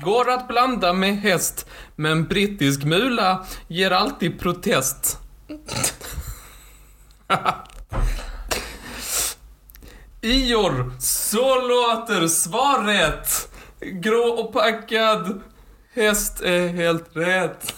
Går 0.00 0.30
att 0.30 0.48
blanda 0.48 0.92
med 0.92 1.16
häst, 1.16 1.66
men 1.96 2.28
brittisk 2.28 2.84
mula 2.84 3.44
ger 3.68 3.90
alltid 3.90 4.40
protest. 4.40 5.18
Ior, 10.20 10.92
så 11.00 11.60
låter 11.60 12.26
svaret. 12.26 13.48
Grå 13.80 14.22
och 14.22 14.52
packad 14.52 15.40
häst 15.94 16.40
är 16.40 16.68
helt 16.68 17.16
rätt. 17.16 17.74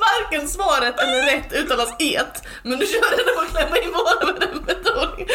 Varken 0.00 0.48
svaret 0.48 1.00
eller 1.00 1.22
rätt 1.22 1.52
uttalas 1.52 1.94
et, 1.98 2.42
men 2.62 2.78
du 2.78 2.86
kör 2.86 3.34
på 3.34 3.40
att 3.40 3.50
klämma 3.50 3.78
in 3.78 3.92
båda 3.92 4.32
med 4.32 4.40
den 4.40 4.64
betoningen. 4.64 5.28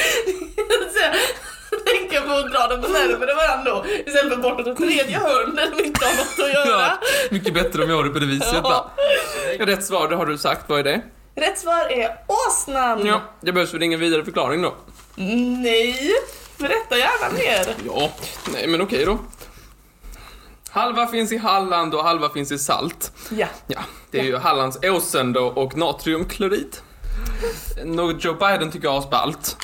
Så 1.70 1.76
tänker 1.76 2.22
på 2.22 2.34
att 2.34 2.52
dra 2.52 2.68
den 2.68 2.92
närmare 2.92 3.34
varandra 3.34 3.72
då, 3.72 3.86
istället 4.06 4.34
för 4.34 4.42
bortåt 4.42 4.78
tredje 4.78 5.20
hörn 5.20 5.56
där 5.56 5.72
de 5.78 5.84
inte 5.84 6.06
har 6.06 6.14
något 6.14 6.40
att 6.40 6.54
göra. 6.54 6.82
Ja, 6.82 7.00
mycket 7.32 7.54
bättre 7.54 7.84
om 7.84 7.90
jag 7.90 7.98
har 7.98 8.04
det 8.04 8.10
på 8.10 8.20
det 8.20 8.26
viset. 8.26 8.60
Ja. 8.64 8.92
Rätt 9.60 9.86
svar, 9.86 10.08
det 10.08 10.16
har 10.16 10.26
du 10.26 10.38
sagt. 10.38 10.62
Vad 10.68 10.80
är 10.80 10.84
det? 10.84 11.02
Rätt 11.36 11.60
svar 11.60 11.92
är 11.92 12.16
åsnan. 12.28 13.06
Ja, 13.06 13.22
det 13.42 13.52
behövs 13.52 13.74
väl 13.74 13.84
ingen 13.84 14.00
vidare 14.00 14.26
förklaring 14.26 14.62
då? 14.62 14.76
Nej, 15.16 16.12
berätta 16.58 16.98
gärna 16.98 17.34
mer. 17.34 17.76
Ja, 17.86 18.12
nej 18.54 18.68
men 18.68 18.82
okej 18.82 19.06
då. 19.06 19.20
Halva 20.72 21.08
finns 21.08 21.32
i 21.32 21.38
Halland 21.38 21.94
och 21.96 22.04
halva 22.04 22.30
finns 22.30 22.52
i 22.52 22.60
salt. 22.60 23.12
Ja. 23.32 23.48
Ja, 23.68 23.80
det 24.12 24.20
är 24.20 24.24
ju 24.24 24.38
Hallandsåsen 24.38 25.34
då 25.34 25.42
och 25.48 25.78
natriumklorid. 25.78 26.78
Något 27.86 28.24
Joe 28.24 28.34
Biden 28.34 28.72
tycker 28.72 28.90
är 28.94 28.98
asballt. 28.98 29.58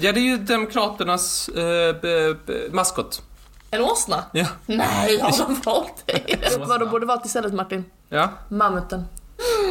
Ja, 0.00 0.12
det 0.12 0.20
är 0.20 0.24
ju 0.24 0.36
Demokraternas 0.36 1.48
eh, 1.48 1.96
b- 2.02 2.34
b- 2.46 2.52
maskot. 2.72 3.22
En 3.70 3.80
åsna? 3.82 4.24
Ja. 4.32 4.46
Nej, 4.66 5.20
har 5.20 5.38
de 5.38 5.60
valt 5.64 6.02
det? 6.06 6.38
Vet 6.40 6.68
vad 6.68 6.80
de 6.80 6.88
borde 6.90 7.06
valt 7.06 7.26
istället 7.26 7.54
Martin? 7.54 7.84
ja. 8.08 8.28
Mammuten. 8.48 9.04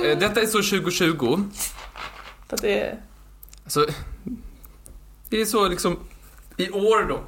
Eh, 0.05 0.17
detta 0.17 0.41
är 0.41 0.45
så 0.45 0.57
2020. 0.57 1.39
För 2.49 2.55
att 2.55 2.61
det 2.61 2.79
är... 2.81 2.99
Alltså, 3.63 3.85
det 5.29 5.41
är 5.41 5.45
så 5.45 5.67
liksom 5.67 5.99
i 6.57 6.69
år 6.71 7.03
då. 7.09 7.19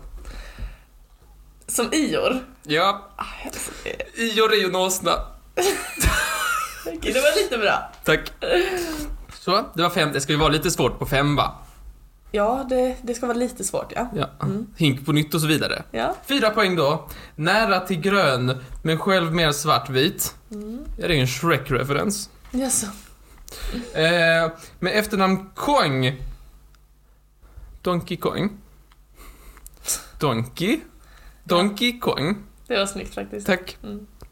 Som 1.68 1.94
Ior. 1.94 2.44
Ja, 2.68 3.10
Ah, 3.16 3.26
är 4.54 4.60
ju 4.62 4.66
en 4.66 4.76
åsna. 4.76 5.12
Okej, 6.86 7.14
det 7.14 7.22
var 7.22 7.44
lite 7.44 7.58
bra. 7.58 7.92
Tack. 8.04 8.32
Så, 9.34 9.66
det 9.74 9.82
var 9.84 9.90
fem. 9.90 10.10
Det 10.14 10.22
ska 10.22 10.32
ju 10.34 10.40
vara 10.40 10.50
lite 10.50 10.72
svårt 10.72 11.00
på 11.00 11.06
fem 11.06 11.36
va? 11.36 11.56
Ja, 12.32 12.66
det, 12.70 12.96
det 13.02 13.14
ska 13.14 13.26
vara 13.28 13.38
lite 13.38 13.64
svårt 13.64 13.92
ja. 13.96 14.10
Ja. 14.16 14.30
Hink 14.78 15.06
på 15.06 15.12
nytt 15.12 15.34
och 15.34 15.42
så 15.42 15.48
vidare. 15.48 15.84
Ja. 15.92 16.16
Fyra 16.26 16.50
poäng 16.50 16.76
då. 16.76 17.10
Nära 17.36 17.80
till 17.80 18.00
grön, 18.02 18.64
men 18.84 19.00
själv 19.00 19.34
mer 19.34 19.52
svartvit. 19.52 20.36
Ja, 20.50 20.58
det 21.08 21.18
är 21.18 21.22
en 21.22 21.28
Shrek-referens. 21.28 22.30
Jaså? 22.52 22.88
Eh, 23.94 24.52
med 24.80 25.00
efternamn 25.00 25.50
Kong. 25.56 26.22
Donkey 27.82 28.18
Kong. 28.18 28.58
Donkey. 30.20 30.80
Donkey 31.44 32.00
Kong. 32.00 32.44
Det 32.68 32.78
var 32.80 32.86
snyggt 32.86 33.16
faktiskt. 33.16 33.48
Tack. 33.48 33.78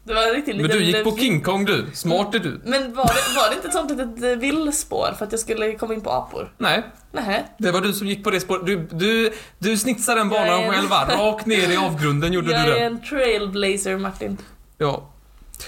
Det 0.04 0.14
var 0.14 0.34
riktigt 0.34 0.56
Men 0.56 0.68
du 0.70 0.84
gick 0.84 1.04
på 1.04 1.16
King 1.16 1.40
Kong 1.40 1.64
du. 1.64 1.86
Smart 1.94 2.34
är 2.34 2.38
du. 2.38 2.60
Men 2.64 2.94
var 2.94 3.04
det, 3.04 3.36
var 3.40 3.50
det 3.50 3.54
inte 3.56 3.68
ett 3.68 3.74
sånt 3.74 3.90
litet 3.90 4.22
eh, 4.22 4.38
villspår 4.38 5.14
för 5.18 5.24
att 5.24 5.32
jag 5.32 5.40
skulle 5.40 5.72
komma 5.74 5.94
in 5.94 6.00
på 6.00 6.10
apor? 6.10 6.54
Nej, 6.58 6.82
Nej. 7.12 7.46
det 7.58 7.70
var 7.72 7.80
du 7.80 7.92
som 7.92 8.06
gick 8.06 8.24
på 8.24 8.30
det 8.30 8.40
spåret. 8.40 8.66
Du, 8.66 8.88
du, 8.92 9.32
du 9.58 9.76
snitsade 9.78 10.20
den 10.20 10.30
Jag 10.32 10.46
banan 10.46 10.60
är 10.60 10.64
en- 10.66 10.72
själv 10.74 10.88
va? 10.88 11.06
Rakt 11.10 11.46
ner 11.46 11.70
i 11.72 11.76
avgrunden 11.76 12.32
gjorde 12.32 12.50
jag 12.52 12.66
du 12.66 12.70
är 12.72 12.74
det. 12.80 12.86
en 12.86 13.02
trailblazer 13.02 13.96
Martin. 13.98 14.38
Ja. 14.78 15.10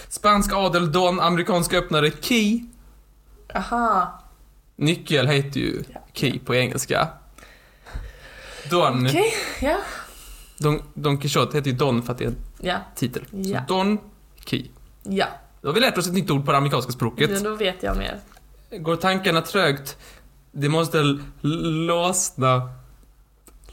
Spansk 0.09 0.53
adel, 0.55 0.93
Don, 0.93 1.21
amerikansk 1.21 1.75
öppnare, 1.75 2.11
Key. 2.21 2.61
Aha. 3.55 4.23
Nyckel 4.77 5.27
heter 5.27 5.61
ju 5.61 5.83
Ja. 5.95 6.01
Key 6.13 6.39
på 6.39 6.55
engelska. 6.55 7.09
Don, 8.71 9.07
Okej, 9.07 9.33
ja. 9.61 9.77
Don, 10.59 10.83
Don 10.95 11.19
Quixote 11.19 11.57
heter 11.57 11.71
ju 11.71 11.77
Don 11.77 12.03
för 12.03 12.13
att 12.13 12.19
det 12.19 12.25
är 12.25 12.29
en 12.29 12.37
Ja. 12.61 12.77
titel. 12.95 13.25
Ja. 13.31 13.61
Så 13.69 13.75
Don 13.75 13.99
Key. 14.45 14.67
Ja. 15.03 15.27
Då 15.61 15.69
har 15.69 15.75
vi 15.75 15.81
lärt 15.81 15.99
oss 15.99 16.07
ett 16.07 16.13
nytt 16.13 16.31
ord 16.31 16.45
på 16.47 16.53
det 16.53 16.59
amerikanska 16.59 16.93
språket. 16.93 17.31
Men 17.31 17.43
då 17.43 17.55
vet 17.55 17.83
jag 17.83 17.97
mer. 17.97 18.19
Går 18.71 18.97
tankarna 18.97 19.41
trögt, 19.41 19.97
det 20.53 20.69
måste 20.69 21.19
låsna... 21.41 22.71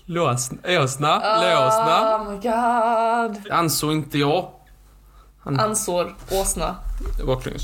Låsna? 0.06 0.58
Ösna? 0.64 1.18
Lösna? 1.42 2.16
Oh 2.18 2.32
my 2.32 2.36
god. 2.38 3.52
Ansåg 3.52 3.92
inte 3.92 4.18
jag. 4.18 4.52
Ansår, 5.44 6.16
åsna. 6.32 6.76
Baklänges. 7.26 7.64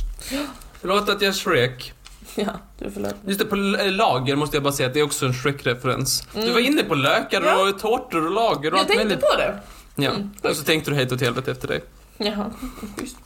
Förlåt 0.81 1.09
att 1.09 1.21
jag 1.21 1.29
är 1.29 1.33
Shrek. 1.33 1.93
Ja, 2.35 2.45
du 2.79 2.91
förlåt. 2.91 3.15
Just 3.25 3.39
det, 3.39 3.45
på 3.45 3.55
lager 3.55 4.35
måste 4.35 4.55
jag 4.55 4.63
bara 4.63 4.73
säga 4.73 4.87
att 4.87 4.93
det 4.93 4.99
är 4.99 5.03
också 5.03 5.25
en 5.25 5.33
Shrek-referens. 5.33 6.27
Du 6.33 6.41
Mm. 6.41 6.53
var 6.53 6.59
inne 6.59 6.83
på 6.83 6.95
lökar 6.95 7.41
Ja. 7.41 7.69
och 7.69 7.79
tårtor 7.79 8.25
och 8.25 8.31
lager 8.31 8.71
och 8.71 8.77
Jag 8.77 8.79
allt 8.79 8.87
tänkte 8.87 9.05
möjligt. 9.05 9.21
på 9.21 9.37
det. 9.37 9.59
Ja, 10.01 10.11
Mm. 10.11 10.29
och 10.43 10.55
så 10.55 10.63
tänkte 10.63 10.91
du 10.91 10.95
hejt 10.95 11.11
åt 11.13 11.21
helvete 11.21 11.51
efter 11.51 11.67
det. 11.67 11.81
Jaha, 12.17 12.51
schysst. 12.97 13.17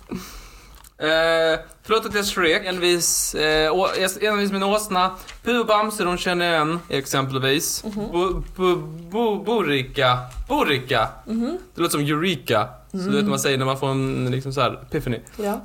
Eh, 0.97 1.59
förlåt 1.83 2.05
att 2.05 2.13
jag 2.13 2.19
är 2.21 2.23
Shrek. 2.23 2.65
Envis, 2.65 3.35
eh, 3.35 3.71
å- 3.75 3.87
envis 4.21 4.51
en 4.51 4.63
åsna. 4.63 5.11
Pu 5.43 5.57
och 5.59 5.65
Bamse 5.65 6.03
de 6.03 6.17
känner 6.17 6.53
en, 6.53 6.79
exempelvis. 6.89 7.83
Mhm. 7.83 8.11
Bo, 8.11 8.43
bo, 8.55 8.75
bo, 9.11 9.43
borika. 9.43 10.17
Borika. 10.47 11.07
Mhm. 11.25 11.57
Det 11.75 11.81
låter 11.81 11.91
som 11.91 12.01
Eureka. 12.01 12.67
Så 12.91 12.97
du 12.97 13.03
vet 13.05 13.15
vad 13.15 13.25
man 13.29 13.39
säger 13.39 13.57
när 13.57 13.65
man 13.65 13.77
får 13.79 13.87
en 13.91 14.31
liksom 14.31 14.53
så 14.53 14.61
här 14.61 14.79
epiphany. 14.81 15.19
Ja. 15.37 15.61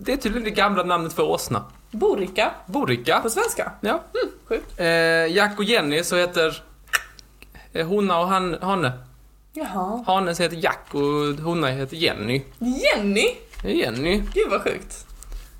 Det 0.00 0.12
är 0.12 0.16
tydligen 0.16 0.44
det 0.44 0.50
gamla 0.50 0.82
namnet 0.84 1.12
för 1.12 1.22
åsna. 1.22 1.64
Borika. 1.90 2.50
Borika. 2.66 3.20
På 3.20 3.30
svenska. 3.30 3.72
Ja. 3.80 4.02
Sjukt. 4.48 4.80
Eh, 4.80 4.86
Jack 5.36 5.58
och 5.58 5.64
Jenny 5.64 6.04
så 6.04 6.16
heter 6.16 6.62
eh, 7.72 7.86
hona 7.86 8.18
och 8.20 8.28
han, 8.28 8.56
hane. 8.62 8.92
Jaha. 9.58 10.04
Hanen 10.06 10.36
så 10.36 10.42
heter 10.42 10.56
Jack 10.56 10.94
och 10.94 11.44
hona 11.44 11.68
heter 11.68 11.96
Jenny. 11.96 12.42
Jenny. 12.58 13.26
Jenny. 13.62 14.22
Gud 14.34 14.50
vad 14.50 14.62
sjukt. 14.62 15.06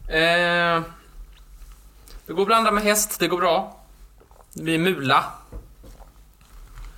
Eh, 0.08 0.82
det 2.26 2.32
går 2.32 2.40
att 2.40 2.46
blanda 2.46 2.70
med 2.70 2.82
häst, 2.84 3.20
det 3.20 3.28
går 3.28 3.38
bra. 3.38 3.80
Det 4.52 4.62
blir 4.62 4.78
mula. 4.78 5.24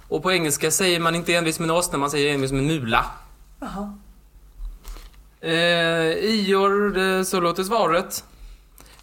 Och 0.09 0.23
på 0.23 0.33
engelska 0.33 0.71
säger 0.71 1.01
man 1.01 1.15
inte 1.15 1.35
envis 1.35 1.59
med 1.59 1.71
en 1.71 1.77
åsna, 1.77 1.99
man 1.99 2.11
säger 2.11 2.35
envis 2.35 2.53
med 2.53 2.61
en 2.61 2.67
mula. 2.67 3.07
Jaha. 3.61 3.99
Eh, 5.41 5.51
Ior, 6.11 6.91
det, 6.91 7.25
så 7.25 7.41
låter 7.41 7.63
svaret. 7.63 8.25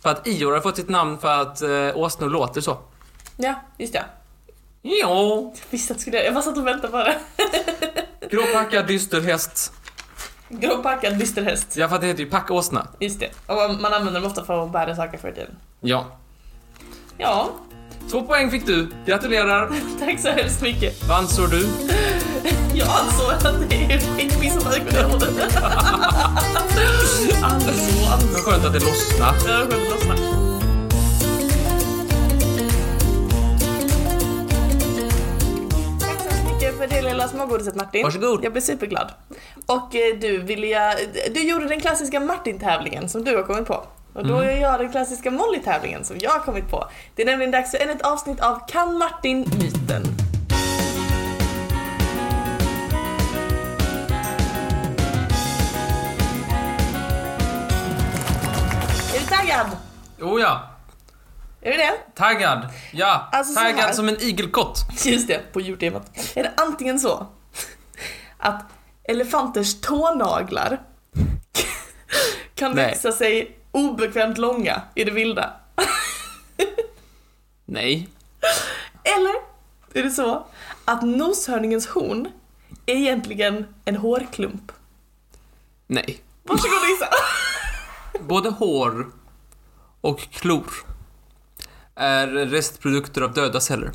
För 0.01 0.09
att 0.09 0.27
Ior 0.27 0.53
har 0.53 0.61
fått 0.61 0.75
sitt 0.75 0.89
namn 0.89 1.17
för 1.17 1.41
att 1.41 1.61
eh, 1.61 1.97
åsnor 1.97 2.29
låter 2.29 2.61
så. 2.61 2.77
Ja, 3.37 3.55
just 3.77 3.93
det. 3.93 4.05
Ja. 4.81 4.91
Jag 5.01 5.51
visste 5.69 5.93
att 5.93 5.97
det 5.97 6.01
skulle 6.01 6.23
Jag 6.23 6.33
bara 6.33 6.43
satt 6.43 6.57
och 6.57 6.67
väntade 6.67 6.87
på 6.87 6.97
det. 6.97 7.17
Gråpackad, 8.29 8.87
dyster 8.87 9.21
häst. 9.21 9.73
Gråpackad 10.49 11.17
dysterhäst. 11.19 11.77
Ja, 11.77 11.87
för 11.87 11.95
att 11.95 12.01
det 12.01 12.07
heter 12.07 12.23
ju 12.23 12.29
packåsna. 12.29 12.87
Just 12.99 13.19
det. 13.19 13.29
Och 13.45 13.81
man 13.81 13.93
använder 13.93 14.21
dem 14.21 14.29
ofta 14.29 14.45
för 14.45 14.63
att 14.63 14.71
bära 14.71 14.95
saker 14.95 15.17
förr 15.17 15.29
i 15.29 15.33
tiden. 15.33 15.55
Ja. 15.79 16.17
Ja, 17.17 17.49
Två 18.11 18.21
poäng 18.21 18.51
fick 18.51 18.65
du. 18.65 18.87
Gratulerar. 19.05 19.71
tack 19.99 20.19
så 20.19 20.29
hemskt 20.29 20.61
mycket. 20.61 21.03
Vad 21.07 21.17
ansåg 21.17 21.49
du? 21.49 21.59
Jag 22.73 22.87
ansåg 22.87 23.31
att 23.31 23.69
det 23.69 23.75
är 23.75 23.97
att 24.67 24.77
jag 24.77 24.89
kunde 24.89 25.25
det. 25.25 25.43
Ansåg. 27.43 27.73
Skönt 28.45 28.65
att 28.65 28.73
det 28.73 28.79
lossnade. 28.79 29.53
Har 29.53 29.65
skönt 29.65 29.89
lossna. 29.89 30.15
Tack 30.15 30.19
så 30.19 30.36
för 36.77 36.87
det 36.87 37.01
lilla 37.01 37.27
smågodiset 37.27 37.75
Martin. 37.75 38.03
Varsågod. 38.03 38.43
Jag 38.43 38.51
blir 38.51 38.61
superglad. 38.61 39.11
Och 39.65 39.95
eh, 39.95 40.19
du, 40.21 40.37
vill 40.37 40.63
jag, 40.63 40.95
du 41.31 41.49
gjorde 41.49 41.67
den 41.67 41.81
klassiska 41.81 42.19
Martin-tävlingen 42.19 43.09
som 43.09 43.23
du 43.23 43.35
har 43.35 43.43
kommit 43.43 43.67
på. 43.67 43.83
Och 44.13 44.27
då 44.27 44.43
gör 44.43 44.51
jag 44.51 44.79
den 44.79 44.91
klassiska 44.91 45.31
Molly-tävlingen 45.31 46.03
som 46.03 46.17
jag 46.19 46.31
har 46.31 46.39
kommit 46.39 46.69
på. 46.69 46.85
Det 47.15 47.21
är 47.21 47.25
nämligen 47.25 47.51
dags 47.51 47.71
för 47.71 47.77
ännu 47.77 47.91
ett 47.91 48.01
avsnitt 48.01 48.39
av 48.39 48.67
Kan 48.67 48.97
Martin-myten. 48.97 50.03
Är 59.15 59.19
du 59.19 59.25
taggad? 59.25 59.67
Oh 60.21 60.41
ja. 60.41 60.76
Är 61.61 61.71
du 61.71 61.77
det? 61.77 61.93
Taggad. 62.15 62.67
Ja. 62.91 63.29
Alltså. 63.31 63.53
Taggad 63.53 63.95
som 63.95 64.09
en 64.09 64.21
igelkott. 64.21 64.77
Just 65.05 65.27
det, 65.27 65.53
på 65.53 65.61
djurtemat. 65.61 66.11
Är 66.35 66.43
det 66.43 66.53
antingen 66.57 66.99
så 66.99 67.27
att 68.37 68.65
elefanters 69.03 69.81
tånaglar 69.81 70.81
kan 72.55 72.71
Nej. 72.71 72.85
växa 72.85 73.11
sig 73.11 73.57
obekvämt 73.71 74.37
långa 74.37 74.81
i 74.95 75.03
det 75.03 75.11
vilda? 75.11 75.53
Nej. 77.65 78.09
Eller 79.03 79.33
är 79.93 80.03
det 80.03 80.11
så 80.11 80.47
att 80.85 81.01
noshörningens 81.01 81.87
horn 81.87 82.27
är 82.85 82.95
egentligen 82.95 83.65
en 83.85 83.95
hårklump? 83.95 84.71
Nej. 85.87 86.21
Varsågod 86.43 86.79
och 86.79 86.89
gissa. 86.89 87.09
Både 88.27 88.49
hår 88.49 89.11
och 90.01 90.19
klor 90.19 90.65
är 91.97 92.27
restprodukter 92.27 93.21
av 93.21 93.33
döda 93.33 93.59
celler. 93.59 93.91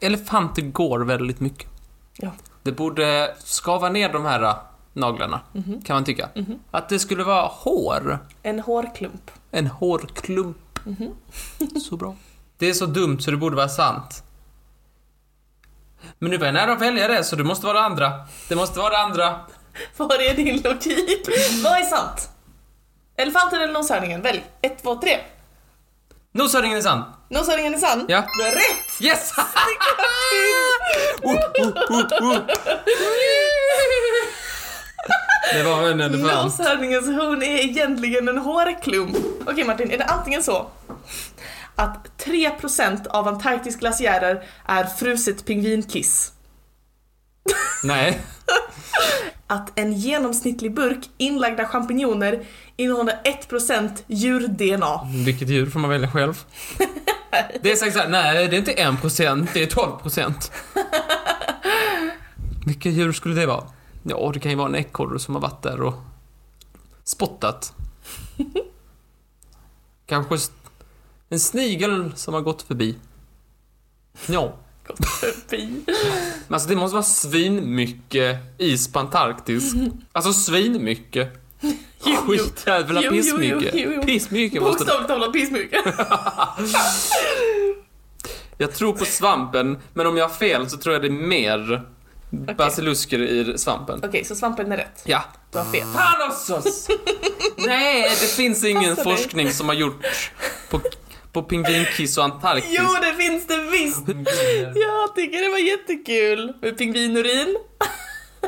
Elefanter 0.00 0.62
går 0.62 1.00
väldigt 1.00 1.40
mycket. 1.40 1.68
Ja. 2.16 2.30
Det 2.62 2.72
borde 2.72 3.34
skava 3.38 3.88
ner 3.88 4.12
de 4.12 4.24
här 4.24 4.42
äh, 4.42 4.56
naglarna, 4.92 5.40
kan 5.84 5.96
man 5.96 6.04
tycka. 6.04 6.28
Att 6.70 6.88
det 6.88 6.98
skulle 6.98 7.24
vara 7.24 7.46
hår. 7.46 8.18
En 8.42 8.60
hårklump. 8.60 9.30
En 9.50 9.66
hårklump. 9.66 10.56
Så 11.88 11.96
bra. 11.96 12.14
Det 12.58 12.66
är 12.66 12.72
så 12.72 12.86
dumt 12.86 13.20
så 13.20 13.30
det 13.30 13.36
borde 13.36 13.56
vara 13.56 13.68
sant. 13.68 14.22
Men 16.18 16.30
nu 16.30 16.36
var 16.36 16.46
jag 16.46 16.54
nära 16.54 16.72
att 16.72 16.80
välja 16.80 17.08
det, 17.08 17.24
så 17.24 17.36
det 17.36 17.44
måste 17.44 17.66
vara 17.66 17.78
det 17.78 17.84
andra. 17.84 18.12
Det 18.48 18.56
måste 18.56 18.78
vara 18.78 18.90
det 18.90 18.98
andra. 18.98 19.40
Var 19.96 20.30
är 20.30 20.34
din 20.34 20.62
logik? 20.62 21.28
Vad 21.64 21.72
är 21.72 21.84
sant? 21.84 22.30
Elefanten 23.16 23.60
eller 23.60 23.72
noshörningen? 23.72 24.22
Välj. 24.22 24.44
Ett, 24.62 24.82
två, 24.82 24.94
tre. 24.94 25.18
Noshörningen 26.36 26.78
är 26.78 26.82
sann. 26.82 27.04
Noshörningen 27.28 27.74
är 27.74 27.78
sann. 27.78 28.04
Ja. 28.08 28.24
Du 28.38 28.44
har 28.44 28.50
rätt! 28.50 29.00
Yes! 29.00 29.32
oh, 31.22 31.32
oh, 31.32 32.32
oh. 32.32 32.40
Det 35.54 35.62
var 35.62 35.90
en 35.90 36.00
elefant. 36.00 36.58
Noshörningens 36.58 37.06
horn 37.06 37.42
är 37.42 37.64
egentligen 37.64 38.28
en 38.28 38.38
hårklump. 38.38 39.16
Okej 39.46 39.64
Martin, 39.64 39.90
är 39.90 39.98
det 39.98 40.04
antingen 40.04 40.42
så 40.42 40.70
att 41.74 42.08
3% 42.24 43.06
av 43.08 43.28
Antarktis 43.28 43.76
glaciärer 43.76 44.42
är 44.66 44.84
fruset 44.84 45.46
pingvinkiss? 45.46 46.32
Nej. 47.82 48.20
Att 49.46 49.78
en 49.78 49.92
genomsnittlig 49.92 50.74
burk 50.74 51.10
inlagda 51.16 51.66
champinjoner 51.66 52.44
innehåller 52.76 53.20
1% 53.48 53.90
djur-DNA. 54.06 55.00
Vilket 55.24 55.48
djur 55.48 55.70
får 55.70 55.80
man 55.80 55.90
välja 55.90 56.10
själv. 56.10 56.44
Det 57.60 57.72
är 57.72 57.76
sagt 57.76 57.92
såhär, 57.92 58.08
nej 58.08 58.48
det 58.48 58.56
är 58.56 58.58
inte 58.58 58.72
1%, 58.72 59.48
det 59.54 59.62
är 59.62 59.66
12%. 59.66 60.50
Vilka 62.66 62.88
djur 62.88 63.12
skulle 63.12 63.34
det 63.34 63.46
vara? 63.46 63.64
Ja, 64.02 64.30
det 64.34 64.40
kan 64.40 64.50
ju 64.50 64.56
vara 64.56 64.68
en 64.68 64.74
ekorre 64.74 65.18
som 65.18 65.34
har 65.34 65.42
varit 65.42 65.62
där 65.62 65.82
och 65.82 65.94
spottat. 67.04 67.72
Kanske 70.06 70.38
en 71.28 71.40
snigel 71.40 72.12
som 72.16 72.34
har 72.34 72.40
gått 72.40 72.62
förbi. 72.62 72.98
Ja. 74.26 74.54
Gått 74.86 75.08
förbi. 75.08 75.82
Men 75.86 76.54
alltså 76.54 76.68
det 76.68 76.76
måste 76.76 76.94
vara 76.94 77.02
svinmycket 77.04 78.36
is 78.58 78.92
på 78.92 78.98
Antarktis. 78.98 79.72
Alltså 80.12 80.32
svinmycket. 80.32 81.28
Skitjävla 82.26 83.02
pissmycket. 83.02 84.06
Pissmycket 84.06 84.62
måste 84.62 84.84
det 84.84 84.88
Bokstavligt 84.88 85.08
talat 85.08 85.32
pissmycket. 85.32 85.84
Jag 88.58 88.74
tror 88.74 88.92
på 88.92 89.04
svampen, 89.04 89.78
men 89.94 90.06
om 90.06 90.16
jag 90.16 90.28
har 90.28 90.34
fel 90.34 90.70
så 90.70 90.76
tror 90.76 90.92
jag 90.92 91.02
det 91.02 91.08
är 91.08 91.10
mer 91.10 91.82
basilusker 92.56 93.18
i 93.18 93.58
svampen. 93.58 94.00
Okej, 94.04 94.24
så 94.24 94.34
svampen 94.34 94.72
är 94.72 94.76
rätt. 94.76 95.02
Ja. 95.04 95.24
Du 95.52 95.58
har 95.58 95.64
fel. 95.64 95.86
Fan 95.94 96.30
också! 96.30 96.62
Nej, 97.66 98.02
det 98.02 98.26
finns 98.26 98.64
ingen 98.64 98.96
Passar 98.96 99.10
dig. 99.10 99.16
forskning 99.16 99.52
som 99.52 99.68
har 99.68 99.74
gjorts 99.74 100.30
på, 100.70 100.80
på 101.36 101.42
pingvinkiss 101.42 102.18
och 102.18 102.24
Antarktis. 102.24 102.76
Jo, 102.78 102.86
det 103.02 103.14
finns 103.14 103.46
det 103.46 103.56
visst! 103.56 104.08
Jag 104.74 105.14
tycker 105.14 105.42
det 105.44 105.48
var 105.50 105.58
jättekul 105.58 106.52
med 106.60 106.78
pingvinurin. 106.78 107.56
3% 107.56 107.56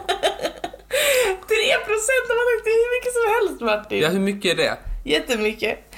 har 2.29 2.35
man 2.39 2.47
sagt, 2.49 2.65
det 2.65 2.71
är 2.71 2.85
hur 2.85 2.99
mycket 2.99 3.13
som 3.13 3.49
helst 3.49 3.61
Martin. 3.61 4.03
Ja, 4.03 4.09
hur 4.09 4.21
mycket 4.21 4.53
är 4.53 4.57
det? 4.57 4.79
Jättemycket. 5.05 5.95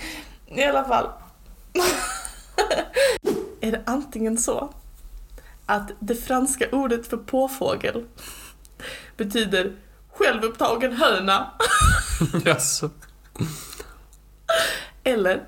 I 0.46 0.62
alla 0.64 0.84
fall. 0.84 1.08
är 3.60 3.70
det 3.72 3.82
antingen 3.86 4.38
så 4.38 4.74
att 5.66 5.90
det 6.00 6.14
franska 6.14 6.66
ordet 6.72 7.06
för 7.06 7.16
påfågel 7.16 8.04
betyder 9.16 9.72
självupptagen 10.12 10.92
höna 10.92 11.50
Jaså? 12.44 12.90
eller 15.04 15.42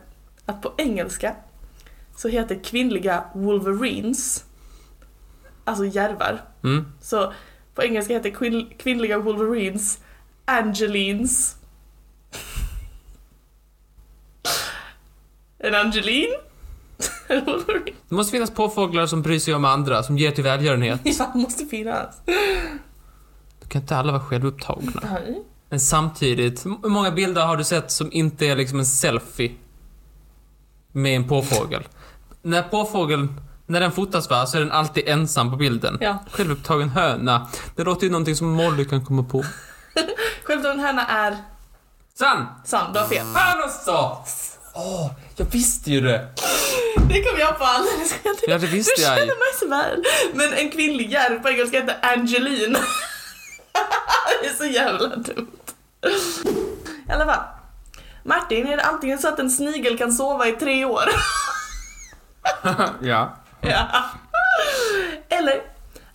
att 0.52 0.62
på 0.62 0.72
engelska 0.78 1.34
så 2.16 2.28
heter 2.28 2.64
kvinnliga 2.64 3.24
wolverines, 3.34 4.44
alltså 5.64 5.84
järvar. 5.86 6.42
Mm. 6.64 6.86
Så 7.00 7.32
på 7.74 7.82
engelska 7.82 8.14
heter 8.14 8.30
kvinn- 8.30 8.76
kvinnliga 8.78 9.18
wolverines 9.18 9.98
Angelines. 10.44 11.56
En 15.58 15.74
Angeline? 15.74 16.34
Det 18.08 18.14
måste 18.14 18.30
finnas 18.32 18.50
påfåglar 18.50 19.06
som 19.06 19.22
bryr 19.22 19.38
sig 19.38 19.54
om 19.54 19.64
andra, 19.64 20.02
som 20.02 20.18
ger 20.18 20.30
till 20.30 20.44
välgörenhet. 20.44 21.00
Ja, 21.18 21.32
måste 21.34 21.64
finnas. 21.66 22.16
Då 23.60 23.68
kan 23.68 23.80
inte 23.82 23.96
alla 23.96 24.12
vara 24.12 24.22
självupptagna. 24.22 24.92
Nej. 25.02 25.42
Men 25.68 25.80
samtidigt, 25.80 26.66
hur 26.66 26.88
många 26.88 27.10
bilder 27.10 27.46
har 27.46 27.56
du 27.56 27.64
sett 27.64 27.90
som 27.90 28.12
inte 28.12 28.46
är 28.46 28.56
liksom 28.56 28.78
en 28.78 28.86
selfie 28.86 29.52
med 30.92 31.16
en 31.16 31.28
påfågel? 31.28 31.82
När 32.42 32.62
påfågeln, 32.62 33.40
när 33.66 33.80
den 33.80 33.92
fotas 33.92 34.30
va, 34.30 34.46
så 34.46 34.56
är 34.56 34.60
den 34.60 34.72
alltid 34.72 35.08
ensam 35.08 35.50
på 35.50 35.56
bilden. 35.56 35.98
Ja. 36.00 36.18
Självupptagen 36.30 36.88
höna. 36.88 37.48
Det 37.76 37.84
låter 37.84 38.04
ju 38.04 38.10
någonting 38.12 38.36
som 38.36 38.50
Molly 38.50 38.84
kan 38.84 39.04
komma 39.04 39.22
på. 39.22 39.44
Självupptagen 40.44 40.80
höna 40.80 41.06
är 41.06 41.36
Sann! 42.18 42.46
sann, 42.64 42.92
du 42.92 42.98
har 42.98 43.06
fel. 43.06 43.26
Fan 43.34 43.60
också! 43.64 44.18
Åh, 44.74 45.10
jag 45.36 45.46
visste 45.46 45.90
ju 45.90 46.00
det. 46.00 46.28
Det 47.08 47.22
kom 47.22 47.38
jag 47.38 47.58
på 47.58 47.64
alldeles. 47.64 48.14
Ja, 48.48 48.58
det 48.58 48.66
visste 48.66 48.92
Du 48.96 49.02
jag 49.02 49.14
ju. 49.14 49.20
känner 49.20 49.26
mig 49.38 49.58
så 49.60 49.68
väl. 49.68 50.04
Men 50.34 50.52
en 50.52 50.70
kvinnlig 50.70 51.10
järv 51.10 51.42
på 51.42 51.48
engelska 51.48 51.80
heter 51.80 51.96
Angeline. 52.02 52.72
det 54.42 54.48
är 54.48 54.54
så 54.54 54.64
jävla 54.64 55.08
dumt. 55.08 55.46
I 57.08 57.12
alla 57.12 57.24
fall. 57.26 57.44
Martin, 58.24 58.66
är 58.66 58.76
det 58.76 58.82
antingen 58.82 59.18
så 59.18 59.28
att 59.28 59.38
en 59.38 59.50
snigel 59.50 59.98
kan 59.98 60.12
sova 60.12 60.48
i 60.48 60.52
tre 60.52 60.84
år? 60.84 61.02
ja. 63.00 63.36
ja. 63.60 64.04
Eller 65.28 65.62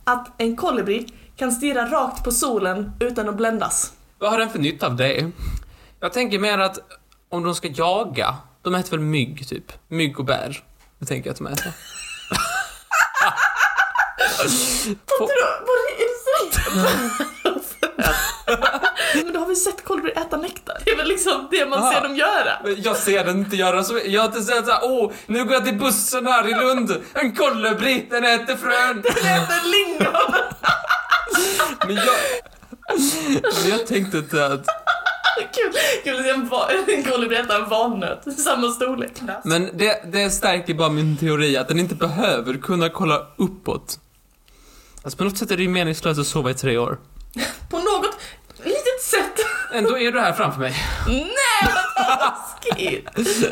att 0.04 0.42
en 0.42 0.56
kolibri 0.58 1.08
kan 1.36 1.52
stirra 1.52 1.86
rakt 1.86 2.24
på 2.24 2.32
solen 2.32 2.92
utan 3.00 3.30
att 3.30 3.36
bländas. 3.36 3.94
Vad 4.20 4.32
har 4.32 4.38
den 4.40 4.50
för 4.50 4.60
nytta 4.60 4.88
av 4.88 4.96
det? 4.96 5.32
Jag 6.00 6.14
tänker 6.14 6.40
mer 6.40 6.58
att 6.58 6.80
om 7.30 7.44
de 7.44 7.56
ska 7.56 7.68
jaga, 7.68 8.36
de 8.62 8.76
äter 8.76 8.92
väl 8.92 9.00
mygg 9.00 9.48
typ? 9.48 9.72
Mygg 9.88 10.20
och 10.20 10.26
bär. 10.26 10.64
Det 11.00 11.06
tänker 11.06 11.30
jag 11.30 11.34
att 11.34 11.38
de 11.38 11.48
äter. 11.48 11.72
Vad 15.20 15.30
är 15.30 15.36
det? 18.72 18.82
Men 19.24 19.34
då 19.34 19.40
har 19.40 19.48
vi 19.48 19.56
sett 19.56 19.84
kolibri 19.84 20.12
äta 20.12 20.38
nektar. 20.38 20.78
Det 20.86 20.92
är 20.92 20.98
väl 20.98 21.08
liksom 21.08 21.48
det 21.52 21.66
man 21.70 21.84
Ah. 21.84 21.92
ser 21.94 22.02
dem 22.02 22.16
göra. 22.16 22.76
Jag 22.78 22.96
ser 22.98 23.26
den 23.26 23.40
inte 23.40 23.56
göra 23.56 23.84
så. 23.84 24.00
Jag 24.06 24.22
har 24.22 24.28
inte 24.28 24.42
sett 24.42 24.66
såhär, 24.66 24.80
åh, 24.84 25.12
nu 25.26 25.44
går 25.46 25.54
jag 25.54 25.66
till 25.66 25.78
bussen 25.80 26.28
här 26.28 26.48
i 26.48 26.52
Lund. 26.52 26.96
En 27.14 27.36
kolibri, 27.36 28.08
den 28.10 28.24
äter 28.24 28.56
frön. 28.56 29.02
Den 29.02 29.34
äter 29.34 29.72
lingon. 29.72 30.34
Men 31.88 31.96
jag... 31.96 32.16
Men 33.64 33.70
jag 33.72 33.88
tänkte 33.88 34.18
inte 34.18 34.46
att... 34.46 34.66
Kul, 35.56 35.72
kul 36.04 36.18
att 36.20 36.24
se 36.26 36.30
en, 36.94 36.98
en 36.98 37.04
kolibri 37.12 37.38
äta 37.38 37.56
en 37.56 37.70
valnöt. 37.70 38.40
Samma 38.40 38.72
storlek. 38.72 39.12
Men 39.44 39.70
det, 39.78 40.02
det 40.12 40.30
stärker 40.30 40.74
bara 40.74 40.90
min 40.90 41.18
teori 41.18 41.58
att 41.58 41.68
den 41.68 41.80
inte 41.80 41.96
behöver 41.96 42.54
kunna 42.54 42.90
kolla 42.90 43.28
uppåt. 43.36 44.00
Alltså 45.04 45.18
på 45.18 45.24
något 45.24 45.38
sätt 45.38 45.52
är 45.52 45.58
det 45.58 45.64
ju 45.64 45.70
meningslöst 45.70 46.20
att 46.20 46.28
sova 46.28 46.52
i 46.52 46.54
tre 46.54 46.78
år. 46.78 46.98
På 47.70 47.78
något. 47.78 48.17
Ändå 49.74 49.98
är 49.98 50.12
du 50.12 50.20
här 50.20 50.34
framför 50.34 50.60
mig. 50.60 50.76
Nej 51.08 51.74
vad 51.96 52.20
taskigt. 52.20 53.10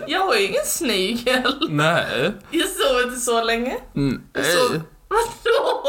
Jag 0.08 0.36
är 0.36 0.40
ju 0.40 0.48
ingen 0.48 0.66
snigel. 0.66 1.68
Nej. 1.70 2.34
Jag 2.52 2.68
sov 2.68 3.02
inte 3.08 3.20
så 3.20 3.44
länge. 3.44 3.78
Mm. 3.96 4.24
Jag 4.34 4.46
sov... 4.46 4.82
Vadå? 5.08 5.84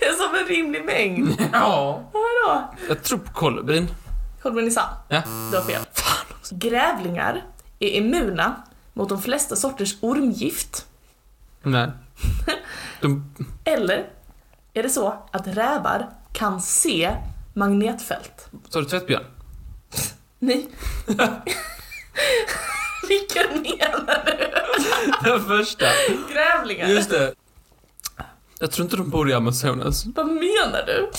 Jag 0.00 0.14
sov 0.14 0.36
en 0.36 0.46
rimlig 0.46 0.84
mängd. 0.84 1.48
Ja. 1.52 2.02
Vadå? 2.12 2.74
Jag 2.88 3.02
tror 3.02 3.18
på 3.18 3.32
kolibrin. 3.32 3.88
Kolibrin 4.42 4.66
är 4.66 4.70
sann. 4.70 4.88
Ja. 5.08 5.22
Du 5.50 5.56
har 5.56 5.64
fel. 5.64 5.82
Grävlingar 6.50 7.44
är 7.78 7.88
immuna 7.88 8.62
mot 8.92 9.08
de 9.08 9.22
flesta 9.22 9.56
sorters 9.56 9.96
ormgift. 10.00 10.86
Nej. 11.62 11.90
De... 13.00 13.34
Eller 13.64 14.06
är 14.74 14.82
det 14.82 14.90
så 14.90 15.28
att 15.30 15.46
rävar 15.46 16.08
kan 16.32 16.60
se 16.60 17.14
magnetfält? 17.54 18.48
Sa 18.68 18.80
du 18.80 18.84
tvättbjörn? 18.84 19.24
Nej. 20.42 20.68
Vilken 23.08 23.46
menar 23.62 24.24
du? 24.26 24.50
Den 25.30 25.44
första. 25.44 25.86
Grävlingar? 26.32 26.88
Just 26.88 27.10
det. 27.10 27.34
Jag 28.58 28.70
tror 28.70 28.84
inte 28.84 28.96
de 28.96 29.10
bor 29.10 29.30
i 29.30 29.32
Amazonas. 29.32 30.04
Vad 30.14 30.26
menar 30.26 30.82
du? 30.86 31.10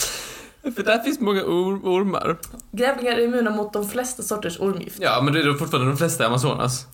För 0.71 0.83
där 0.83 0.99
finns 0.99 1.19
många 1.19 1.41
or- 1.43 1.81
ormar. 1.83 2.38
Grävlingar 2.71 3.12
är 3.13 3.23
immuna 3.23 3.49
mot 3.49 3.73
de 3.73 3.89
flesta 3.89 4.23
sorters 4.23 4.59
ormgift. 4.59 4.97
Ja, 4.99 5.21
men 5.23 5.33
det 5.33 5.39
är 5.39 5.45
då 5.45 5.53
fortfarande 5.53 5.89
de 5.91 5.97
flesta 5.97 6.23
i 6.23 6.27
Amazonas. 6.27 6.88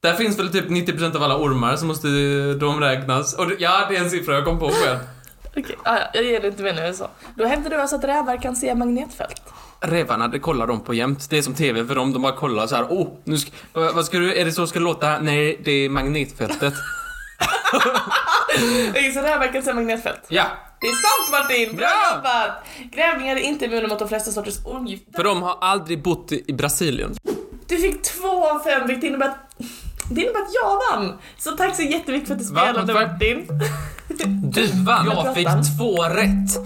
Där 0.00 0.14
finns 0.14 0.38
väl 0.38 0.52
typ 0.52 0.68
90% 0.68 1.16
av 1.16 1.22
alla 1.22 1.36
ormar, 1.38 1.76
så 1.76 1.84
måste 1.86 2.08
de 2.60 2.80
räknas. 2.80 3.34
Och 3.34 3.46
ja, 3.58 3.86
det 3.90 3.96
är 3.96 4.00
en 4.00 4.10
siffra 4.10 4.34
jag 4.34 4.44
kom 4.44 4.58
på 4.58 4.70
själv. 4.70 4.98
Okej, 5.58 5.76
ah, 5.84 5.96
ja, 5.98 6.04
jag 6.14 6.24
ger 6.24 6.40
det 6.40 6.48
inte 6.48 6.62
mer 6.62 6.74
nu 6.74 6.94
så. 6.94 7.08
Då 7.34 7.46
hävdar 7.46 7.70
du 7.70 7.76
alltså 7.76 7.96
att 7.96 8.04
rävar 8.04 8.42
kan 8.42 8.56
se 8.56 8.74
magnetfält? 8.74 9.42
Rävarna, 9.80 10.28
det 10.28 10.38
kollar 10.38 10.66
de 10.66 10.80
på 10.80 10.94
jämt. 10.94 11.30
Det 11.30 11.38
är 11.38 11.42
som 11.42 11.54
TV 11.54 11.86
för 11.86 11.94
dem, 11.94 12.12
de 12.12 12.22
bara 12.22 12.36
kollar 12.36 12.66
så 12.66 12.76
här. 12.76 12.84
Oh, 12.84 13.08
nu 13.24 13.38
ska, 13.38 13.50
vad 13.72 14.04
ska 14.04 14.18
du, 14.18 14.34
är 14.34 14.44
det 14.44 14.52
så 14.52 14.66
ska 14.66 14.78
det 14.78 14.84
låta? 14.84 15.18
Nej, 15.20 15.60
det 15.64 15.70
är 15.72 15.88
magnetfältet. 15.88 16.74
Okej, 18.90 19.12
så 19.12 19.20
rävar 19.20 19.52
kan 19.52 19.62
se 19.62 19.74
magnetfält? 19.74 20.20
Ja, 20.28 20.44
Det 20.80 20.86
är 20.86 20.92
sant 20.92 21.30
Martin! 21.30 21.76
Bra 21.76 21.88
jobbat! 22.14 22.50
Grävlingar 22.92 23.36
är 23.36 23.40
inte 23.40 23.64
immuna 23.64 23.88
mot 23.88 23.98
de 23.98 24.08
flesta 24.08 24.30
sorters 24.30 24.58
ormgifter. 24.64 25.12
För 25.12 25.24
de 25.24 25.42
har 25.42 25.58
aldrig 25.60 26.02
bott 26.02 26.32
i 26.32 26.44
i 26.46 26.52
Brasilien. 26.52 27.14
Du 27.66 27.76
fick 27.76 28.02
två 28.02 28.48
av 28.48 28.58
fem 28.58 28.86
vilket 28.86 29.04
innebär 29.04 29.26
att 29.26 29.36
det 30.10 30.20
innebär 30.20 30.40
att 30.40 30.54
jag 30.62 30.98
vann! 30.98 31.18
Så 31.38 31.50
tack 31.50 31.76
så 31.76 31.82
jättemycket 31.82 32.28
för 32.28 32.34
att 32.34 32.40
du 32.40 32.46
spelade 32.46 32.92
Va? 32.92 33.00
Martin. 33.00 33.48
Du 34.52 34.66
vann. 34.84 35.06
Jag 35.06 35.34
fick 35.34 35.48
två 35.78 36.02
rätt. 36.02 36.58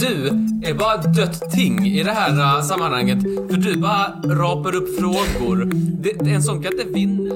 Du 0.00 0.26
är 0.68 0.74
bara 0.74 0.96
dött 0.96 1.50
ting 1.50 1.86
i 1.86 2.02
det 2.02 2.12
här 2.12 2.56
äh, 2.58 2.62
sammanhanget. 2.62 3.22
För 3.22 3.56
du 3.56 3.76
bara 3.76 4.06
rapar 4.24 4.74
upp 4.74 4.98
frågor. 4.98 5.70
Det, 5.74 6.30
en 6.30 6.42
sån 6.42 6.62
kan 6.62 6.72
inte 6.72 6.84
vinna. 6.84 7.34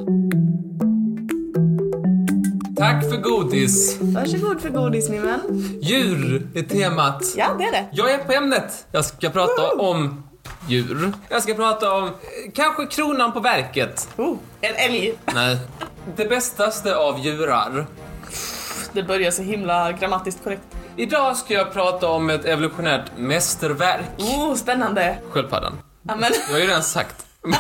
Tack 2.76 3.10
för 3.10 3.16
godis. 3.16 3.98
Varsågod 4.00 4.60
för 4.60 4.68
godis 4.68 5.10
min 5.10 5.22
vän. 5.22 5.40
Djur 5.82 6.48
är 6.54 6.62
temat. 6.62 7.24
Ja, 7.36 7.46
det 7.58 7.64
är 7.64 7.72
det. 7.72 7.88
Jag 7.92 8.10
är 8.10 8.18
på 8.18 8.32
ämnet. 8.32 8.86
Jag 8.92 9.04
ska 9.04 9.30
prata 9.30 9.74
om 9.78 10.22
djur. 10.68 11.12
Jag 11.28 11.42
ska 11.42 11.54
prata 11.54 11.92
om 11.94 12.04
eh, 12.04 12.12
kanske 12.54 12.86
kronan 12.86 13.32
på 13.32 13.40
verket. 13.40 14.08
Oh, 14.16 14.36
en 14.60 14.74
älg. 14.76 15.14
Nej. 15.34 15.58
Det 16.16 16.24
bästaste 16.28 16.96
av 16.96 17.18
djurar. 17.20 17.86
Det 18.92 19.02
börjar 19.02 19.30
så 19.30 19.42
himla 19.42 19.92
grammatiskt 19.92 20.44
korrekt. 20.44 20.62
Idag 20.96 21.36
ska 21.36 21.54
jag 21.54 21.72
prata 21.72 22.08
om 22.08 22.30
ett 22.30 22.44
evolutionärt 22.44 23.04
mästerverk. 23.16 24.04
Oh, 24.18 24.54
spännande. 24.54 25.18
Sköldpaddan. 25.30 25.78
Ja, 26.02 26.16
men, 26.16 26.30
Jag 26.48 26.52
har 26.54 26.60
ju 26.60 26.66
redan 26.66 26.82
sagt. 26.82 27.26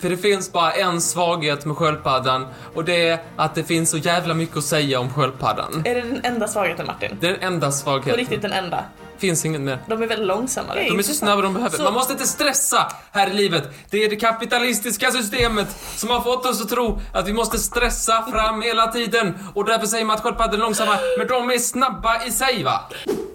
För 0.00 0.08
det 0.10 0.16
finns 0.16 0.52
bara 0.52 0.72
en 0.72 1.00
svaghet 1.00 1.64
med 1.64 1.76
sköldpaddan 1.76 2.46
och 2.74 2.84
det 2.84 3.08
är 3.08 3.18
att 3.36 3.54
det 3.54 3.64
finns 3.64 3.90
så 3.90 3.96
jävla 3.96 4.34
mycket 4.34 4.56
att 4.56 4.64
säga 4.64 5.00
om 5.00 5.10
sköldpaddan. 5.12 5.82
är 5.84 5.94
det 5.94 6.00
den 6.00 6.20
enda 6.24 6.48
svagheten 6.48 6.86
Martin? 6.86 7.16
Det 7.20 7.26
är 7.26 7.32
den 7.32 7.42
enda 7.42 7.66
På 7.66 7.72
svagheten. 7.72 8.14
riktigt 8.16 8.42
den 8.42 8.52
enda. 8.52 8.84
Finns 9.18 9.44
inget 9.44 9.60
mer. 9.60 9.78
De 9.88 10.02
är 10.02 10.06
väldigt 10.06 10.26
långsammare. 10.28 10.82
De 10.88 10.98
är 10.98 11.02
så 11.02 11.14
snabba 11.14 11.42
de 11.42 11.54
behöver. 11.54 11.76
Så- 11.76 11.82
Man 11.84 11.92
måste 11.92 12.12
inte 12.12 12.26
stressa 12.26 12.92
här 13.12 13.30
i 13.30 13.32
livet. 13.32 13.68
Det 13.90 14.04
är 14.04 14.10
det 14.10 14.16
kapitalistiska 14.16 15.10
systemet 15.10 15.68
som 15.96 16.10
har 16.10 16.20
fått 16.20 16.46
oss 16.46 16.62
att 16.62 16.68
tro 16.68 17.00
att 17.14 17.28
vi 17.28 17.32
måste 17.32 17.58
stressa 17.58 18.22
fram 18.32 18.62
hela 18.62 18.86
tiden. 18.86 19.38
Och 19.54 19.64
därför 19.64 19.86
säger 19.86 20.04
man 20.04 20.16
att 20.16 20.22
sköldpaddor 20.22 20.54
är 20.54 20.58
långsamma, 20.58 20.98
men 21.18 21.26
de 21.26 21.50
är 21.50 21.58
snabba 21.58 22.24
i 22.24 22.30
sig 22.30 22.62
va. 22.64 22.80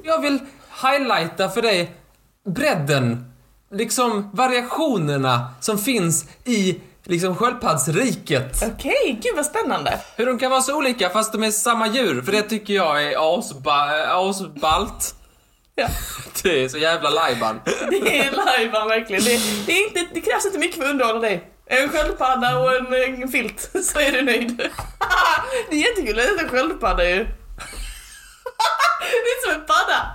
Jag 0.03 0.21
vill 0.21 0.39
highlighta 0.83 1.49
för 1.49 1.61
dig 1.61 1.95
bredden, 2.49 3.31
liksom 3.71 4.29
variationerna 4.33 5.47
som 5.59 5.77
finns 5.77 6.25
i 6.45 6.79
liksom 7.03 7.35
sköldpaddsriket. 7.35 8.63
Okej, 8.75 9.19
gud 9.23 9.35
vad 9.35 9.45
spännande. 9.45 9.99
Hur 10.15 10.25
de 10.25 10.39
kan 10.39 10.51
vara 10.51 10.61
så 10.61 10.75
olika 10.77 11.09
fast 11.09 11.31
de 11.31 11.43
är 11.43 11.51
samma 11.51 11.87
djur, 11.87 12.21
för 12.21 12.31
det 12.31 12.41
tycker 12.41 12.73
jag 12.73 13.03
är 13.03 13.39
asba, 13.39 13.89
asballt. 14.29 15.15
Ja, 15.81 15.87
Det 16.43 16.63
är 16.63 16.69
så 16.69 16.77
jävla 16.77 17.09
lajban. 17.09 17.59
det 17.89 18.19
är 18.19 18.31
lajban 18.31 18.87
verkligen. 18.87 19.23
Det, 19.23 19.39
det, 19.65 19.71
är 19.71 19.87
inte, 19.87 20.07
det 20.13 20.21
krävs 20.21 20.45
inte 20.45 20.59
mycket 20.59 20.77
för 20.77 20.83
att 20.83 20.91
underhålla 20.91 21.19
dig. 21.19 21.47
En 21.65 21.89
sköldpadda 21.89 22.59
och 22.59 22.75
en, 22.75 22.93
en 23.23 23.29
filt, 23.29 23.71
så 23.83 23.99
är 23.99 24.11
du 24.11 24.21
nöjd. 24.21 24.57
det 25.69 25.75
är 25.75 25.79
jättekul 25.89 26.19
att 26.19 26.25
äta 26.25 26.49
sköldpadda 26.49 27.09
ju. 27.09 27.15
det 28.99 29.31
är 29.31 29.45
som 29.45 29.61
en 29.61 29.65
padda. 29.67 30.11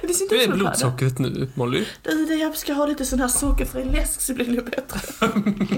Men 0.00 0.08
det 0.08 0.14
ser 0.14 0.24
inte 0.24 0.36
Hur 0.36 0.42
är 0.42 0.48
blodsockret 0.48 1.18
nu, 1.18 1.48
Molly? 1.54 1.84
Du, 2.02 2.34
jag 2.34 2.56
ska 2.56 2.72
ha 2.72 2.86
lite 2.86 3.04
sån 3.04 3.20
här 3.20 3.28
sockerfri 3.28 3.84
läsk 3.84 4.20
så 4.20 4.34
blir 4.34 4.46
det 4.46 4.62
bättre. 4.62 5.00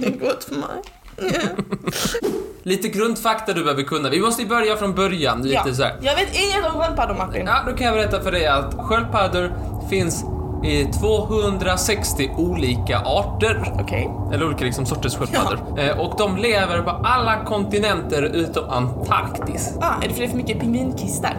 Det 0.00 0.06
är 0.06 0.10
gott 0.10 0.44
för 0.44 0.54
mig. 0.54 0.82
Lite 2.62 2.88
grundfakta 2.88 3.52
du 3.52 3.62
behöver 3.64 3.82
kunna. 3.82 4.10
Vi 4.10 4.20
måste 4.20 4.44
börja 4.44 4.76
från 4.76 4.94
början, 4.94 5.42
lite 5.42 5.62
Ja. 5.66 5.74
så 5.74 5.82
här. 5.82 5.96
Jag 6.00 6.14
vet 6.16 6.28
inget 6.34 6.66
om 6.74 6.80
sköldpaddor 6.80 7.14
Martin. 7.14 7.46
Ja, 7.46 7.62
då 7.66 7.76
kan 7.76 7.86
jag 7.86 7.94
berätta 7.96 8.20
för 8.22 8.32
dig 8.32 8.46
att 8.46 8.74
sköldpaddor 8.78 9.52
finns 9.90 10.24
i 10.64 10.84
260 10.84 12.30
olika 12.36 12.98
arter. 12.98 13.72
Okej. 13.80 14.10
Eller 14.32 14.46
olika 14.46 14.64
liksom 14.64 14.86
sorters 14.86 15.16
sköldpaddor. 15.16 15.58
Eh, 15.80 15.98
och 16.00 16.14
de 16.18 16.36
lever 16.36 16.82
på 16.82 16.90
alla 16.90 17.44
kontinenter 17.44 18.22
utom 18.22 18.70
Antarktis. 18.70 19.72
Ah, 19.80 19.94
är 20.02 20.08
det 20.08 20.14
för 20.14 20.20
det 20.20 20.26
är 20.26 20.30
för 20.30 20.36
mycket 20.36 20.60
pingvinkistar? 20.60 21.36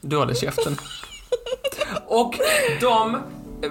Du 0.00 0.16
håller 0.16 0.34
käften. 0.34 0.76
och 2.06 2.34
de, 2.80 3.18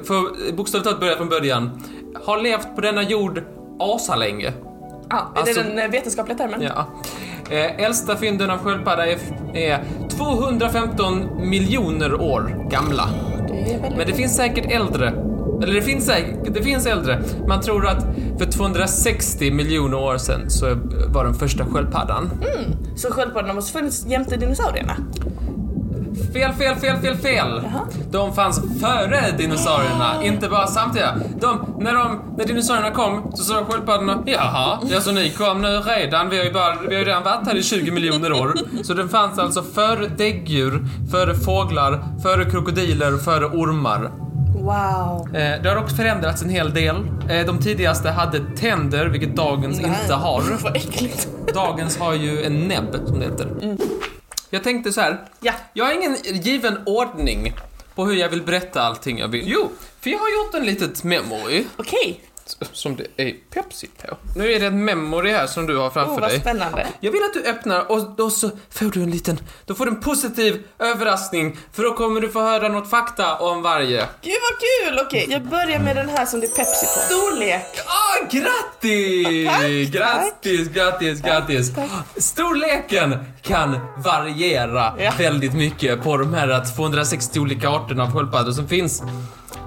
för 0.04 0.52
bokstavligt 0.54 0.86
talat 0.86 1.00
börja 1.00 1.18
från 1.18 1.30
början, 1.30 1.84
har 2.26 2.42
levt 2.42 2.76
på 2.76 2.82
denna 2.82 3.04
jord 3.04 3.44
asalänge. 3.80 4.54
Ah, 4.66 4.71
är 5.36 5.40
Alltså- 5.40 5.64
det 5.64 5.70
den 5.70 5.80
eh, 5.80 5.88
vetenskapliga 5.92 6.38
termen? 6.38 6.62
Ja. 6.62 6.88
Eh, 7.50 7.86
äldsta 7.86 8.16
fynden 8.18 8.50
av 8.50 8.58
sköldpadda 8.58 9.08
är, 9.08 9.18
är 9.54 9.80
215 10.10 11.30
miljoner 11.50 12.22
år 12.22 12.68
gamla. 12.70 13.10
Det 13.48 13.74
är. 13.74 13.80
Men 13.98 14.08
det 14.08 14.14
finns 14.14 14.36
säkert 14.36 14.72
äldre. 14.72 15.14
Eller 15.64 15.74
det 15.74 15.82
finns 15.82 16.06
säkert, 16.06 16.54
det 16.54 16.64
finns 16.64 16.86
äldre. 16.86 17.22
Man 17.48 17.62
tror 17.62 17.88
att 17.88 18.06
för 18.38 18.46
260 18.46 19.52
miljoner 19.52 19.98
år 19.98 20.18
sedan 20.18 20.50
så 20.50 20.66
var 21.08 21.24
den 21.24 21.34
första 21.34 21.66
sköldpaddan. 21.66 22.30
Så 22.96 23.12
sköldpaddorna 23.12 23.54
måste 23.54 23.72
funnits 23.80 24.06
jämte 24.06 24.38
dinosaurierna? 24.38 24.96
Fel, 26.34 26.54
fel, 26.54 26.76
fel, 26.76 26.98
fel, 27.02 27.18
fel! 27.18 27.62
Jaha. 27.64 27.88
De 28.12 28.34
fanns 28.34 28.62
före 28.82 29.32
dinosaurierna, 29.38 30.24
inte 30.24 30.50
bara 30.50 30.68
samtidigt. 30.68 31.42
De, 31.42 31.76
när, 31.80 31.94
de, 31.94 32.20
när 32.38 32.46
dinosaurierna 32.46 32.92
kom 32.92 33.32
så 33.34 33.44
sa 33.44 33.66
sköldpaddorna 33.66 34.24
Jaha, 34.26 34.80
ja 34.90 35.02
så 35.02 35.12
ni 35.12 35.30
kom 35.30 35.62
nu 35.62 35.68
redan, 35.68 36.30
vi 36.30 36.38
har 36.38 36.46
ju, 36.46 36.52
bara, 36.52 36.76
vi 36.82 36.96
har 36.96 37.00
ju 37.00 37.06
redan 37.06 37.24
varit 37.24 37.48
här 37.48 37.56
i 37.56 37.64
20 37.64 37.92
miljoner 37.92 38.34
år. 38.34 38.54
Så 38.84 38.94
den 38.94 39.10
fanns 39.10 39.40
alltså 39.40 39.64
före 39.64 40.08
däggdjur, 40.08 40.86
före 41.12 41.36
fåglar, 41.36 42.04
före 42.24 42.46
krokodiler, 42.46 43.18
före 43.18 43.46
ormar. 43.46 44.12
Wow. 44.56 45.36
Eh, 45.36 45.62
det 45.64 45.70
har 45.70 45.78
också 45.78 45.96
förändrats 45.96 46.42
en 46.42 46.50
hel 46.50 46.74
del. 46.74 46.96
Eh, 47.30 47.46
de 47.46 47.60
tidigaste 47.60 48.10
hade 48.10 48.40
tänder, 48.58 49.06
vilket 49.06 49.36
dagens 49.36 49.80
inte 49.80 50.14
har. 50.14 50.44
Vad 50.64 50.76
äckligt. 50.76 51.28
Dagens 51.54 51.98
har 51.98 52.14
ju 52.14 52.44
en 52.44 52.68
näbb, 52.68 52.96
som 53.06 53.20
det 53.20 53.26
heter. 53.26 53.48
Jag 54.54 54.64
tänkte 54.64 54.94
så 54.94 55.02
här. 55.02 55.26
Ja. 55.40 55.54
Jag 55.74 55.86
har 55.86 55.94
ingen 55.94 56.16
given 56.24 56.78
ordning 56.86 57.54
på 57.96 58.06
hur 58.06 58.16
jag 58.16 58.30
vill 58.30 58.42
berätta 58.42 58.82
allting 58.82 59.18
jag 59.18 59.28
vill. 59.28 59.44
Jo, 59.48 59.70
för 60.02 60.10
jag 60.10 60.20
har 60.20 60.30
gjort 60.30 60.54
en 60.54 60.66
litet 60.66 61.04
memory 61.04 61.66
Okej. 61.78 62.22
Som 62.72 62.96
det 62.96 63.08
är 63.18 63.34
Pepsi 63.54 63.88
på. 64.08 64.18
Nu 64.36 64.52
är 64.54 64.60
det 64.60 64.66
en 64.68 64.86
memory 64.86 65.32
här 65.32 65.48
som 65.48 65.66
du 65.66 65.78
har 65.78 65.90
framför 65.90 66.14
Oh, 66.16 66.20
vad 66.20 66.30
dig. 66.30 66.40
spännande. 66.40 66.88
Jag 67.00 67.12
vill 67.12 67.22
att 67.24 67.34
du 67.34 67.50
öppnar 67.50 67.92
och 67.92 68.10
då 68.18 68.30
så 68.30 68.50
får 68.70 68.86
du 68.86 69.04
en 69.04 69.12
liten, 69.12 69.40
då 69.66 69.76
får 69.76 69.86
du 69.86 69.92
en 69.92 70.02
positiv 70.02 70.64
överraskning 70.80 71.58
för 71.74 71.84
då 71.84 71.94
kommer 71.94 72.22
du 72.22 72.30
få 72.30 72.42
höra 72.42 72.68
något 72.70 72.90
fakta 72.90 73.38
om 73.38 73.62
varje. 73.62 74.06
Gud 74.22 74.34
vad 74.52 74.60
kul! 74.60 75.00
Okej, 75.08 75.26
jag 75.30 75.42
börjar 75.42 75.80
med 75.80 75.96
den 75.96 76.10
här 76.10 76.26
som 76.26 76.40
det 76.40 76.46
är 76.48 76.56
Pepsi 76.56 76.86
på. 76.86 77.14
Storlek. 77.14 77.66
Ah, 77.86 78.26
grattis! 78.32 79.48
Tack, 79.48 79.92
grattis, 80.02 80.68
grattis, 80.70 81.22
grattis! 81.22 81.72
Storleken 82.18 83.18
kan 83.42 83.80
variera 83.98 84.94
Ja. 85.00 85.12
väldigt 85.18 85.54
mycket 85.54 86.04
på 86.04 86.18
de 86.18 86.34
här 86.34 86.76
260 86.76 87.40
olika 87.40 87.70
arterna 87.70 88.04
av 88.04 88.14
sköldpaddor 88.14 88.52
som 88.52 88.68
finns. 88.68 89.04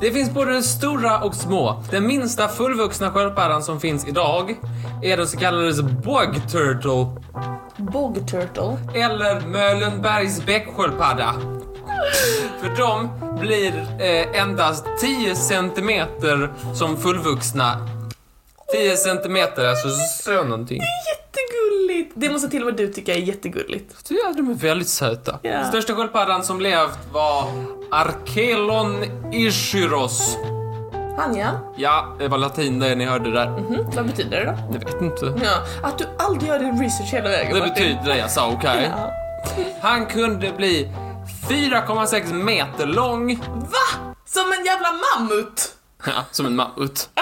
Det 0.05 0.13
finns 0.13 0.31
både 0.31 0.63
stora 0.63 1.21
och 1.21 1.35
små. 1.35 1.83
Den 1.91 2.07
minsta 2.07 2.49
fullvuxna 2.49 3.11
sköldpaddan 3.11 3.63
som 3.63 3.81
finns 3.81 4.07
idag 4.09 4.57
är 5.03 5.17
den 5.17 5.29
så 5.29 5.39
kallade 5.39 5.83
bog 5.83 6.35
turtle 6.51 7.07
Bog 7.77 8.29
turtle. 8.31 8.79
eller 8.95 9.41
Mölenbergs 9.41 10.47
bäcksköldpadda. 10.47 11.35
För 12.61 12.77
de 12.77 13.09
blir 13.41 13.87
eh, 14.01 14.41
endast 14.43 14.85
10 15.01 15.37
centimeter 15.37 16.53
som 16.75 16.97
fullvuxna. 16.97 17.89
10 18.73 18.97
centimeter, 18.97 19.65
alltså 19.65 19.89
så 20.23 20.43
någonting. 20.45 20.81
Jättegulligt. 21.09 22.13
Det 22.15 22.29
måste 22.29 22.49
till 22.49 22.63
och 22.63 22.67
med 22.67 22.77
du 22.77 22.93
tycka 22.93 23.15
är 23.15 23.19
jättegulligt. 23.19 23.95
Ja, 24.09 24.33
de 24.37 24.51
är 24.51 24.55
väldigt 24.55 24.89
söta. 24.89 25.39
Ja. 25.43 25.65
Största 25.65 25.95
sköldpaddan 25.95 26.43
som 26.45 26.61
levt 26.61 26.99
var 27.13 27.45
Arkelon 27.95 29.05
ischiros. 29.33 30.37
Han 31.19 31.37
ja. 31.37 31.47
Ja, 31.77 32.15
det 32.19 32.29
var 32.29 32.39
latin 32.39 32.79
det 32.79 32.95
ni 32.95 33.05
hörde 33.05 33.31
där. 33.31 33.49
Mhm, 33.51 33.91
Vad 33.97 34.07
betyder 34.07 34.41
det 34.41 34.45
då? 34.47 34.59
Jag 34.79 34.85
vet 34.93 35.03
inte. 35.03 35.35
Ja, 35.45 35.89
att 35.89 35.99
du 35.99 36.05
aldrig 36.19 36.49
gör 36.49 36.59
din 36.59 36.83
research 36.83 37.13
hela 37.13 37.29
vägen 37.29 37.55
Det 37.55 37.59
Martin. 37.61 37.75
betyder 37.75 38.05
det 38.05 38.19
jag 38.19 38.31
sa, 38.31 38.51
okej? 38.53 38.91
Ja. 38.97 39.11
Han 39.83 40.07
kunde 40.07 40.53
bli 40.57 40.93
4,6 41.49 42.33
meter 42.33 42.87
lång. 42.87 43.37
Va? 43.55 44.15
Som 44.27 44.53
en 44.59 44.65
jävla 44.65 44.89
mammut? 44.93 45.75
Ja, 46.07 46.13
som 46.31 46.47
en 46.47 46.57
mammut. 46.57 47.09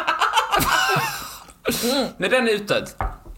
När 2.17 2.29
den 2.29 2.49
är 2.49 2.53
utdöd. 2.53 2.89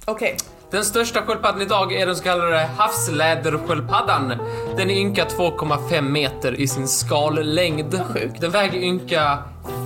Okej. 0.05 0.37
Den 0.71 0.85
största 0.85 1.23
sköldpaddan 1.23 1.63
idag 1.63 1.93
är 1.93 2.07
den 2.07 2.17
så 2.17 2.23
kallade 2.23 2.69
havslädersköldpaddan. 2.79 4.33
Den 4.77 4.91
är 4.91 4.95
ynka 4.95 5.25
2,5 5.25 6.01
meter 6.01 6.61
i 6.61 6.69
sin 6.69 6.89
skallängd. 6.89 8.01
sjukt. 8.15 8.41
Den 8.41 8.51
väger 8.51 8.79
ynka 8.79 9.39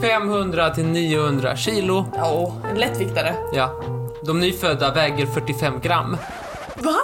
500 0.03 0.70
till 0.70 0.87
900 0.87 1.57
kilo. 1.57 2.05
Ja, 2.14 2.53
en 2.70 2.76
lättviktare. 2.76 3.35
Ja. 3.53 3.81
De 4.26 4.41
nyfödda 4.41 4.95
väger 4.95 5.26
45 5.26 5.81
gram. 5.81 6.16
Va? 6.76 6.97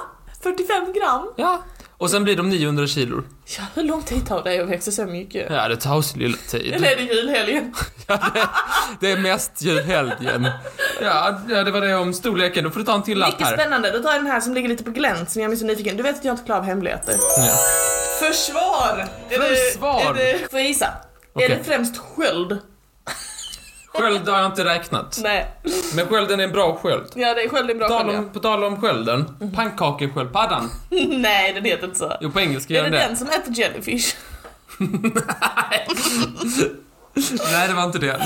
45 0.42 0.92
gram? 0.92 1.28
Ja. 1.36 1.58
Och 2.04 2.10
sen 2.10 2.24
blir 2.24 2.36
de 2.36 2.48
900 2.48 2.86
kilo. 2.86 3.22
Ja, 3.58 3.62
hur 3.74 3.82
lång 3.82 4.02
tid 4.02 4.26
tar 4.26 4.42
det 4.44 4.58
att 4.60 4.68
växa 4.68 4.90
så 4.90 5.04
mycket? 5.04 5.50
Ja, 5.50 5.68
det 5.68 5.76
tar 5.76 6.02
så 6.02 6.18
lilla 6.18 6.36
tid. 6.48 6.72
Eller 6.74 6.88
är 6.88 6.96
det 6.96 7.02
julhelgen? 7.02 7.74
Ja, 8.06 8.20
det, 8.34 8.48
det 9.00 9.12
är 9.12 9.16
mest 9.16 9.62
julhelgen. 9.62 10.48
Ja, 11.02 11.30
det 11.46 11.70
var 11.70 11.80
det 11.80 11.94
om 11.94 12.14
storleken. 12.14 12.64
Då 12.64 12.70
får 12.70 12.80
du 12.80 12.86
ta 12.86 12.94
en 12.94 13.02
till 13.02 13.18
lapp 13.18 13.32
Mycket 13.32 13.46
här. 13.46 13.56
spännande. 13.56 13.90
Då 13.90 13.98
tar 14.02 14.12
jag 14.12 14.18
den 14.22 14.30
här 14.30 14.40
som 14.40 14.54
ligger 14.54 14.68
lite 14.68 14.84
på 14.84 14.90
glänt 14.90 15.30
som 15.30 15.42
jag 15.42 15.52
är 15.52 15.56
så 15.56 15.64
nyfiken. 15.66 15.96
Du 15.96 16.02
vet 16.02 16.18
att 16.18 16.24
jag 16.24 16.32
inte 16.32 16.44
klarar 16.44 16.58
av 16.60 16.64
hemligheter. 16.66 17.14
Ja. 17.38 17.56
Försvar! 18.28 19.06
Är 19.30 19.38
Försvar. 19.38 20.14
Det, 20.14 20.30
är 20.30 20.38
det, 20.38 20.50
får 20.50 20.58
jag 20.60 20.68
gissa? 20.68 20.88
Okej. 21.32 21.50
Är 21.52 21.56
det 21.58 21.64
främst 21.64 21.96
sköld? 21.98 22.58
Sköld 23.94 24.28
har 24.28 24.38
jag 24.38 24.46
inte 24.46 24.64
räknat. 24.64 25.18
Nej. 25.22 25.46
Men 25.94 26.06
skölden 26.06 26.40
är 26.40 26.44
en 26.44 26.52
bra 26.52 26.76
sköld. 26.82 27.04
Ja, 27.14 27.34
det 27.34 27.42
är 27.44 27.48
sköld 27.48 27.70
är 27.70 27.74
en 27.74 27.78
bra 27.78 27.88
Tal 27.88 28.10
sköld 28.10 28.32
på 28.32 28.40
tal 28.40 28.64
om 28.64 28.80
skölden, 28.80 29.52
pannkakesköldpaddan. 29.56 30.70
ja. 30.90 31.04
Nej, 31.08 31.52
den 31.52 31.64
heter 31.64 31.84
inte 31.86 31.98
så. 31.98 32.12
Jo, 32.20 32.30
på 32.30 32.40
engelska 32.40 32.74
Är 32.74 32.76
gör 32.76 32.84
det 32.84 32.90
den 32.90 33.00
det. 33.00 33.06
den 33.08 33.16
som 33.16 33.28
äter 33.28 33.52
jellyfish? 33.58 34.16
Nej, 37.52 37.68
det 37.68 37.74
var 37.74 37.84
inte 37.84 37.98
den. 37.98 38.20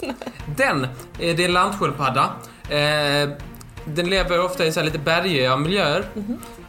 Den, 0.56 0.84
eh, 0.84 1.36
det 1.36 1.44
är 1.44 1.48
landsköldpadda. 1.48 2.24
Eh, 2.70 3.28
den 3.84 4.10
lever 4.10 4.40
ofta 4.44 4.66
i 4.66 4.72
så 4.72 4.80
här 4.80 4.84
lite 4.84 4.98
bergiga 4.98 5.56
miljöer. 5.56 6.04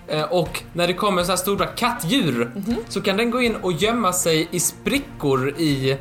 Eh, 0.07 0.23
och 0.23 0.63
när 0.73 0.87
det 0.87 0.93
kommer 0.93 1.23
så 1.23 1.31
här 1.31 1.37
stora 1.37 1.65
kattdjur 1.65 2.51
så 2.89 3.01
kan 3.01 3.17
den 3.17 3.31
gå 3.31 3.41
in 3.41 3.55
och 3.55 3.71
gömma 3.71 4.13
sig 4.13 4.47
i 4.51 4.59
sprickor 4.59 5.49
i, 5.49 5.97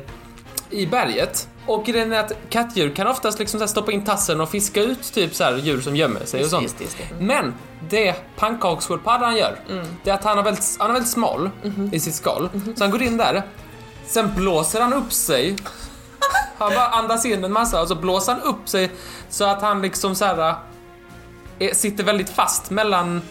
i 0.69 0.85
berget. 0.85 1.47
Och 1.69 1.85
grejen 1.85 2.13
är 2.13 2.19
att 2.19 2.31
kattdjur 2.49 2.95
kan 2.95 3.07
oftast 3.07 3.39
liksom 3.39 3.67
stoppa 3.67 3.91
in 3.91 4.03
tassen 4.03 4.41
och 4.41 4.49
fiska 4.49 4.81
ut 4.81 5.13
typ 5.13 5.35
så 5.35 5.43
här 5.43 5.57
djur 5.57 5.81
som 5.81 5.95
gömmer 5.95 6.25
sig 6.25 6.43
och 6.43 6.49
sånt. 6.49 6.63
Just, 6.63 6.81
just, 6.81 6.99
just. 6.99 7.11
Men 7.19 7.53
det 7.89 8.15
pannkakssköldpaddan 8.35 9.37
gör, 9.37 9.59
det 10.03 10.09
är 10.09 10.13
att 10.13 10.23
han 10.23 10.37
är 10.37 10.43
väldigt, 10.43 10.75
han 10.79 10.89
är 10.89 10.93
väldigt 10.93 11.11
smal 11.11 11.49
i 11.91 11.99
sitt 11.99 12.15
skal. 12.15 12.49
Så 12.75 12.83
han 12.83 12.91
går 12.91 13.01
in 13.01 13.17
där, 13.17 13.43
sen 14.07 14.35
blåser 14.35 14.81
han 14.81 14.93
upp 14.93 15.13
sig. 15.13 15.55
Han 16.57 16.73
bara 16.73 16.87
andas 16.87 17.25
in 17.25 17.43
en 17.43 17.51
massa 17.51 17.81
och 17.81 17.87
så 17.87 17.95
blåser 17.95 18.33
han 18.33 18.41
upp 18.41 18.69
sig 18.69 18.91
så 19.29 19.45
att 19.45 19.61
han 19.61 19.81
liksom 19.81 20.15
så 20.15 20.25
här 20.25 20.55
eh, 21.59 21.73
sitter 21.73 22.03
väldigt 22.03 22.29
fast 22.29 22.69
mellan 22.69 23.21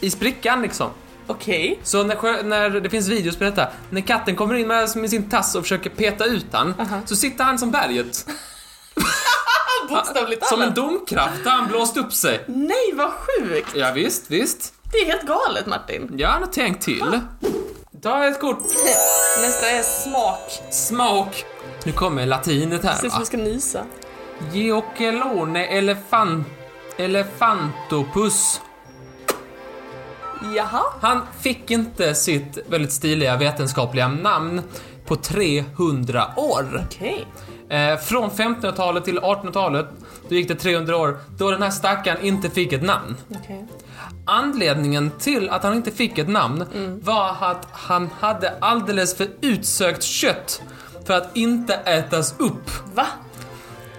i 0.00 0.10
sprickan 0.10 0.62
liksom. 0.62 0.90
Okej. 1.26 1.80
Så 1.82 2.02
när, 2.02 2.42
när 2.42 2.70
det 2.70 2.90
finns 2.90 3.08
videos 3.08 3.36
på 3.36 3.44
detta, 3.44 3.68
när 3.90 4.00
katten 4.00 4.36
kommer 4.36 4.54
in 4.54 4.66
med, 4.68 4.96
med 4.96 5.10
sin 5.10 5.30
tass 5.30 5.54
och 5.54 5.62
försöker 5.62 5.90
peta 5.90 6.24
ut 6.24 6.46
han, 6.52 6.74
Aha. 6.80 7.00
så 7.06 7.16
sitter 7.16 7.44
han 7.44 7.58
som 7.58 7.70
berget. 7.70 8.26
Bokstavligt 9.88 10.46
Som 10.46 10.62
en 10.62 10.74
talat. 10.74 10.90
domkraft 10.90 11.44
har 11.44 11.52
han 11.52 11.68
blåst 11.68 11.96
upp 11.96 12.12
sig. 12.12 12.44
Nej, 12.46 12.92
vad 12.94 13.12
sjukt! 13.12 13.68
Ja, 13.74 13.92
visst, 13.92 14.30
visst. 14.30 14.74
Det 14.92 14.98
är 14.98 15.06
helt 15.06 15.22
galet, 15.26 15.66
Martin. 15.66 16.14
Jag 16.18 16.28
har 16.28 16.40
nog 16.40 16.52
tänkt 16.52 16.82
till. 16.84 17.20
Ta 18.02 18.26
ett 18.26 18.40
kort. 18.40 18.58
Nästa 19.40 19.70
är 19.70 19.82
smak. 19.82 20.72
Smak. 20.72 21.44
Nu 21.84 21.92
kommer 21.92 22.26
latinet 22.26 22.84
här 22.84 22.94
som 22.94 23.08
va. 23.08 23.14
jag 23.18 23.26
ska 23.26 23.36
nysa. 23.36 23.84
Geocelone 24.52 25.66
elefant... 25.66 26.46
Elefantopus. 26.96 28.60
Jaha. 30.56 30.82
Han 31.00 31.22
fick 31.40 31.70
inte 31.70 32.14
sitt 32.14 32.58
väldigt 32.68 32.92
stiliga 32.92 33.36
vetenskapliga 33.36 34.08
namn 34.08 34.62
på 35.06 35.16
300 35.16 36.30
år. 36.36 36.86
Okej. 36.86 37.26
Eh, 37.68 37.98
från 37.98 38.30
1500-talet 38.30 39.04
till 39.04 39.20
1800-talet, 39.20 39.86
då 40.28 40.34
gick 40.34 40.48
det 40.48 40.54
300 40.54 40.96
år, 40.96 41.18
då 41.38 41.50
den 41.50 41.62
här 41.62 41.70
stackaren 41.70 42.22
inte 42.22 42.50
fick 42.50 42.72
ett 42.72 42.82
namn. 42.82 43.16
Okej. 43.30 43.66
Anledningen 44.26 45.10
till 45.18 45.50
att 45.50 45.62
han 45.62 45.74
inte 45.74 45.90
fick 45.90 46.18
ett 46.18 46.28
namn 46.28 46.64
var 47.02 47.36
att 47.40 47.66
han 47.72 48.10
hade 48.20 48.54
alldeles 48.60 49.16
för 49.16 49.28
utsökt 49.40 50.02
kött 50.02 50.62
för 51.06 51.14
att 51.14 51.36
inte 51.36 51.74
ätas 51.74 52.34
upp. 52.38 52.94
Va? 52.94 53.06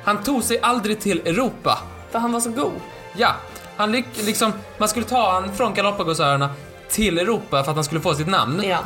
Han 0.04 0.24
tog 0.24 0.44
sig 0.44 0.60
aldrig 0.62 1.00
till 1.00 1.20
Europa. 1.20 1.80
För 2.12 2.20
han 2.20 2.32
var 2.32 2.40
så 2.40 2.50
god? 2.50 2.74
Ja, 3.18 3.36
han 3.78 3.92
lik, 3.92 4.06
liksom, 4.26 4.54
man 4.78 4.90
skulle 4.90 5.06
ta 5.06 5.32
han 5.32 5.56
från 5.56 5.74
Galapagosöarna 5.74 6.50
till 6.90 7.18
Europa 7.18 7.64
för 7.64 7.72
att 7.72 7.76
han 7.78 7.84
skulle 7.84 8.02
få 8.02 8.16
sitt 8.16 8.28
namn. 8.28 8.64
Ja. 8.64 8.80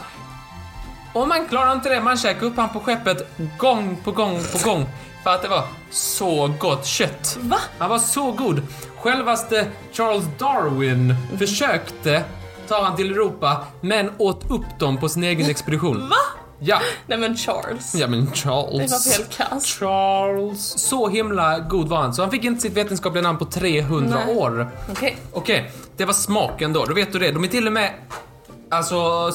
Och 1.14 1.28
man 1.28 1.48
klarade 1.48 1.74
inte 1.74 1.90
det, 1.90 2.02
man 2.02 2.18
käkade 2.18 2.46
upp 2.46 2.58
han 2.58 2.70
på 2.70 2.80
skeppet 2.80 3.38
gång 3.58 3.98
på 4.04 4.12
gång 4.12 4.40
på 4.52 4.70
gång. 4.70 4.86
För 5.24 5.30
att 5.30 5.42
det 5.42 5.48
var 5.48 5.64
så 5.92 6.54
gott 6.60 6.86
kött. 6.86 7.38
Va? 7.42 7.58
Han 7.78 7.90
var 7.90 8.00
så 8.00 8.32
god. 8.32 8.62
Självaste 8.98 9.68
Charles 9.92 10.26
Darwin 10.38 11.16
försökte 11.38 12.24
ta 12.68 12.84
han 12.84 12.96
till 12.96 13.12
Europa, 13.12 13.66
men 13.82 14.12
åt 14.18 14.52
upp 14.52 14.80
dem 14.80 14.98
på 14.98 15.10
sin 15.10 15.24
egen 15.24 15.50
expedition. 15.50 16.10
Va? 16.10 16.39
Ja, 16.62 16.80
Nej 17.08 17.18
men 17.18 17.38
Charles. 17.38 17.96
ja 17.96 18.08
men 18.08 18.26
Det 18.26 18.36
Charles. 18.38 18.92
var 18.92 19.12
helt 19.18 19.38
kass. 19.38 19.66
Charles. 19.66 20.62
Så 20.80 21.10
himla 21.10 21.60
god 21.60 21.88
var 21.88 21.98
han, 21.98 22.14
så 22.14 22.22
han 22.22 22.32
fick 22.32 22.44
inte 22.44 22.62
sitt 22.62 22.74
vetenskapliga 22.74 23.22
namn 23.24 23.38
på 23.40 23.46
300 23.46 24.22
Nej. 24.26 24.36
år. 24.36 24.70
Okej. 24.92 25.18
Okej, 25.34 25.72
det 25.98 26.06
var 26.06 26.14
smaken 26.14 26.74
då. 26.74 26.86
Då 26.86 26.94
vet 26.94 27.14
du 27.14 27.20
det. 27.20 27.32
De 27.32 27.44
är 27.44 27.48
till 27.48 27.68
och 27.68 27.74
med, 27.74 27.94
alltså, 28.72 29.32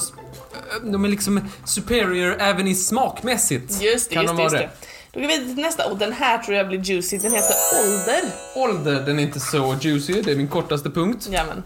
de 0.82 1.04
är 1.04 1.08
liksom 1.08 1.40
superior 1.64 2.36
även 2.40 2.66
i 2.68 2.74
smakmässigt. 2.74 3.82
Just 3.82 4.08
det, 4.10 4.14
Kan 4.14 4.22
just 4.24 4.32
de 4.32 4.36
det, 4.36 4.42
just 4.42 4.56
det. 4.56 4.70
Då 5.12 5.20
går 5.20 5.28
vi 5.28 5.34
vidare 5.38 5.54
till 5.54 5.62
nästa 5.64 5.86
och 5.90 5.98
den 5.98 6.12
här 6.12 6.38
tror 6.38 6.56
jag 6.56 6.68
blir 6.68 6.78
juicy. 6.80 7.18
Den 7.18 7.32
heter 7.32 7.54
ålder. 7.84 8.22
Ålder, 8.56 9.06
den 9.06 9.18
är 9.18 9.22
inte 9.22 9.40
så 9.40 9.76
juicy. 9.80 10.22
Det 10.22 10.32
är 10.32 10.36
min 10.36 10.48
kortaste 10.48 10.90
punkt. 10.90 11.28
Ja 11.30 11.42
men. 11.48 11.62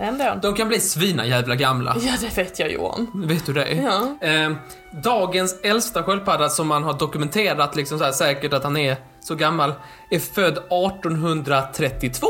Ändå. 0.00 0.38
De 0.42 0.54
kan 0.54 0.68
bli 0.68 0.80
svina 0.80 1.26
jävla 1.26 1.54
gamla. 1.54 1.96
Ja 2.00 2.12
det 2.20 2.38
vet 2.38 2.58
jag 2.58 2.72
Johan. 2.72 3.10
Vet 3.14 3.46
du 3.46 3.52
det? 3.52 3.72
Ja. 3.72 4.28
Eh, 4.28 4.52
dagens 4.90 5.60
äldsta 5.62 6.02
sköldpadda 6.02 6.48
som 6.48 6.68
man 6.68 6.84
har 6.84 6.92
dokumenterat 6.92 7.76
liksom 7.76 7.98
så 7.98 8.04
här 8.04 8.12
säkert 8.12 8.52
att 8.52 8.64
han 8.64 8.76
är 8.76 8.96
så 9.20 9.34
gammal 9.34 9.72
är 10.10 10.18
född 10.18 10.58
1832. 10.58 12.26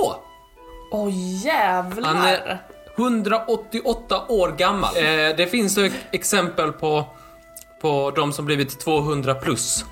Åh 0.93 1.09
jävlar. 1.45 2.15
Han 2.15 2.27
är 2.27 2.59
188 2.97 4.23
år 4.29 4.49
gammal. 4.59 4.97
Eh, 4.97 5.37
det 5.37 5.51
finns 5.51 5.79
ju 5.79 5.93
exempel 6.11 6.73
på, 6.73 7.05
på 7.81 8.13
de 8.17 8.33
som 8.33 8.45
blivit 8.47 8.81
200 8.81 9.35
plus. 9.35 9.85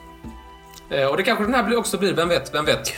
Eh, 0.91 1.07
och 1.07 1.16
det 1.16 1.22
kanske 1.22 1.45
den 1.45 1.55
här 1.55 1.76
också 1.76 1.99
blir, 1.99 2.14
vem 2.14 2.29
vet, 2.29 2.55
vem 2.55 2.64
vet. 2.64 2.93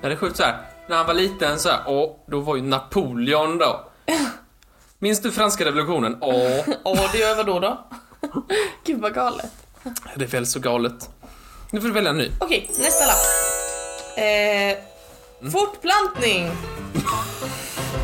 Ja, 0.00 0.08
det 0.08 0.14
är 0.14 0.16
sjukt 0.16 0.36
så 0.36 0.42
här. 0.42 0.56
När 0.88 0.96
han 0.96 1.06
var 1.06 1.14
liten 1.14 1.58
så 1.58 1.68
här, 1.68 1.80
åh, 1.86 2.16
då 2.26 2.40
var 2.40 2.56
ju 2.56 2.62
Napoleon 2.62 3.58
då. 3.58 3.89
Minns 4.98 5.20
du 5.22 5.30
franska 5.32 5.64
revolutionen? 5.64 6.16
Åh, 6.20 6.64
Åh, 6.84 7.08
det 7.12 7.18
gör 7.18 7.36
vad 7.36 7.46
då 7.46 7.60
då? 7.60 7.86
Gud 8.84 9.00
vad 9.00 9.14
galet. 9.14 9.50
det 10.16 10.24
är 10.24 10.28
väl 10.28 10.46
så 10.46 10.60
galet. 10.60 11.10
Nu 11.70 11.80
får 11.80 11.88
du 11.88 11.94
välja 11.94 12.10
en 12.10 12.18
ny. 12.18 12.30
Okej, 12.40 12.66
nästa 12.78 13.04
lapp. 13.06 13.16
Eh, 14.18 15.50
fortplantning. 15.52 16.50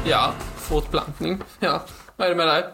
Ja, 0.04 0.32
fortplantning. 0.56 1.42
Ja, 1.60 1.82
vad 2.16 2.26
är 2.26 2.30
det 2.30 2.36
med 2.36 2.48
dig? 2.48 2.64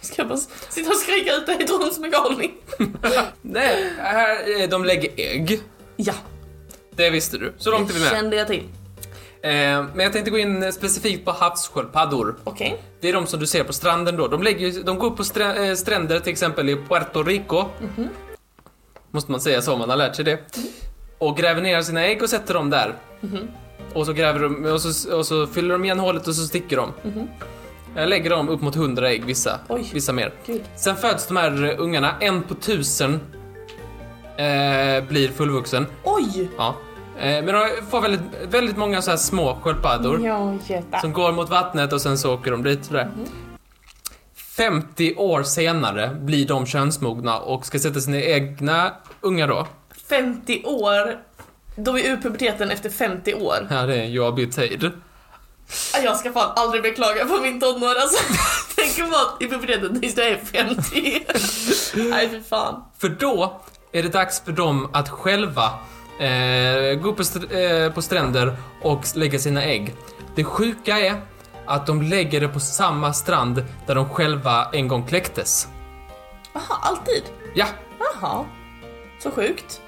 Ska 0.00 0.14
jag 0.16 0.28
bara 0.28 0.38
sitta 0.68 0.90
och 0.90 0.96
skrika 0.96 1.34
ut 1.34 1.46
det 1.46 1.62
i 1.62 1.66
Trons 1.66 1.98
med 1.98 2.12
galning? 2.12 2.52
Nej, 3.42 3.92
här, 3.98 4.60
eh, 4.62 4.68
de 4.68 4.84
lägger 4.84 5.10
ägg. 5.16 5.60
Ja, 5.96 6.12
Det 6.96 7.10
visste 7.10 7.38
du. 7.38 7.54
Så 7.58 7.70
långt 7.70 7.90
är 7.90 7.94
vi 7.94 7.98
det 8.00 8.04
med. 8.04 8.14
kände 8.14 8.36
jag 8.36 8.46
till. 8.46 8.68
Eh, 9.42 9.50
men 9.94 10.00
jag 10.00 10.12
tänkte 10.12 10.30
gå 10.30 10.38
in 10.38 10.72
specifikt 10.72 11.24
på 11.24 11.30
havssköldpaddor. 11.30 12.36
Okej. 12.44 12.82
Det 13.00 13.08
är 13.08 13.12
de 13.12 13.26
som 13.26 13.40
du 13.40 13.46
ser 13.46 13.64
på 13.64 13.72
stranden 13.72 14.16
då. 14.16 14.28
De, 14.28 14.42
lägger, 14.42 14.84
de 14.84 14.98
går 14.98 15.06
upp 15.06 15.16
på 15.16 15.40
eh, 15.40 15.74
stränder 15.74 16.20
till 16.20 16.32
exempel 16.32 16.68
i 16.68 16.76
Puerto 16.76 17.22
Rico. 17.22 17.64
Måste 19.10 19.30
man 19.30 19.40
säga 19.40 19.62
så 19.62 19.72
om 19.72 19.78
man 19.78 19.90
har 19.90 19.96
lärt 19.96 20.16
sig 20.16 20.24
det. 20.24 20.38
Och 21.18 21.36
gräver 21.36 21.62
ner 21.62 21.82
sina 21.82 22.04
ägg 22.04 22.22
och 22.22 22.30
sätter 22.30 22.54
dem 22.54 22.70
där. 22.70 22.94
Och 23.94 24.06
så 24.06 24.12
gräver 24.12 24.40
de, 24.40 24.64
och 24.64 24.80
så, 24.80 25.16
och 25.16 25.26
så 25.26 25.46
fyller 25.46 25.72
de 25.72 25.84
igen 25.84 25.98
hålet 25.98 26.26
och 26.28 26.34
så 26.34 26.46
sticker 26.46 26.76
de. 26.76 26.92
Jag 27.96 28.08
lägger 28.08 28.30
dem 28.30 28.48
upp 28.48 28.60
mot 28.60 28.76
100 28.76 29.10
ägg, 29.10 29.24
vissa. 29.24 29.58
Oj. 29.68 29.90
Vissa 29.94 30.12
mer. 30.12 30.32
Gud. 30.46 30.62
Sen 30.76 30.96
föds 30.96 31.26
de 31.26 31.36
här 31.36 31.74
ungarna, 31.78 32.14
en 32.20 32.42
på 32.42 32.54
tusen 32.54 33.20
eh, 34.36 35.04
blir 35.08 35.28
fullvuxen. 35.36 35.86
Oj! 36.04 36.48
Ja. 36.56 36.76
Eh, 37.20 37.44
men 37.44 37.46
de 37.46 37.68
får 37.90 38.00
väldigt, 38.00 38.20
väldigt 38.50 38.76
många 38.76 39.02
så 39.02 39.10
här 39.10 39.18
små 39.18 39.58
sköldpaddor. 39.62 40.20
Ja. 40.26 41.00
Som 41.00 41.12
går 41.12 41.32
mot 41.32 41.50
vattnet 41.50 41.92
och 41.92 42.00
sen 42.00 42.18
så 42.18 42.34
åker 42.34 42.50
de 42.50 42.62
dit 42.62 42.84
sådär. 42.84 43.10
50 44.56 45.14
år 45.16 45.42
senare 45.42 46.16
blir 46.20 46.46
de 46.46 46.66
könsmogna 46.66 47.38
och 47.38 47.66
ska 47.66 47.78
sätta 47.78 48.00
sina 48.00 48.20
egna 48.20 48.92
ungar 49.20 49.48
då. 49.48 49.66
50 50.08 50.62
år. 50.64 51.18
Då 51.76 51.90
är 51.90 51.94
vi 51.94 52.06
ur 52.08 52.16
puberteten 52.16 52.70
efter 52.70 52.90
50 52.90 53.34
år. 53.34 53.66
Ja, 53.70 53.82
det 53.86 53.96
är 53.96 54.04
Joabit 54.04 54.56
Tid. 54.56 54.90
Ah, 55.94 55.98
Jag 56.04 56.16
ska 56.16 56.32
fan 56.32 56.52
aldrig 56.56 56.82
beklaga 56.82 57.24
på 57.26 57.38
min 57.42 57.60
tonår 57.60 57.94
alltså. 58.00 58.24
Tänk 58.76 58.98
att 59.00 59.10
vara 59.10 59.30
i 59.40 59.48
puberteten 59.48 60.00
tills 60.00 60.14
du 60.14 60.22
är 60.22 60.36
50. 60.36 61.24
Nej 62.10 62.28
fy 62.30 62.40
fan. 62.42 62.84
För 62.98 63.08
då 63.08 63.60
är 63.92 64.02
det 64.02 64.08
dags 64.08 64.40
för 64.40 64.52
dem 64.52 64.88
att 64.92 65.08
själva 65.08 65.70
eh, 66.20 66.94
gå 67.00 67.08
upp 67.08 67.16
på, 67.16 67.22
str- 67.22 67.84
eh, 67.86 67.92
på 67.92 68.02
stränder 68.02 68.56
och 68.82 69.04
lägga 69.14 69.38
sina 69.38 69.62
ägg. 69.64 69.94
Det 70.34 70.44
sjuka 70.44 70.98
är 70.98 71.20
att 71.66 71.86
de 71.86 72.02
lägger 72.02 72.40
det 72.40 72.48
på 72.48 72.60
samma 72.60 73.12
strand 73.12 73.64
där 73.86 73.94
de 73.94 74.08
själva 74.08 74.68
en 74.72 74.88
gång 74.88 75.06
kläcktes. 75.06 75.68
Aha, 76.54 76.78
alltid? 76.82 77.22
Ja, 77.54 77.66
Jaha. 78.20 78.44
Så 79.22 79.30
sjukt. 79.30 79.80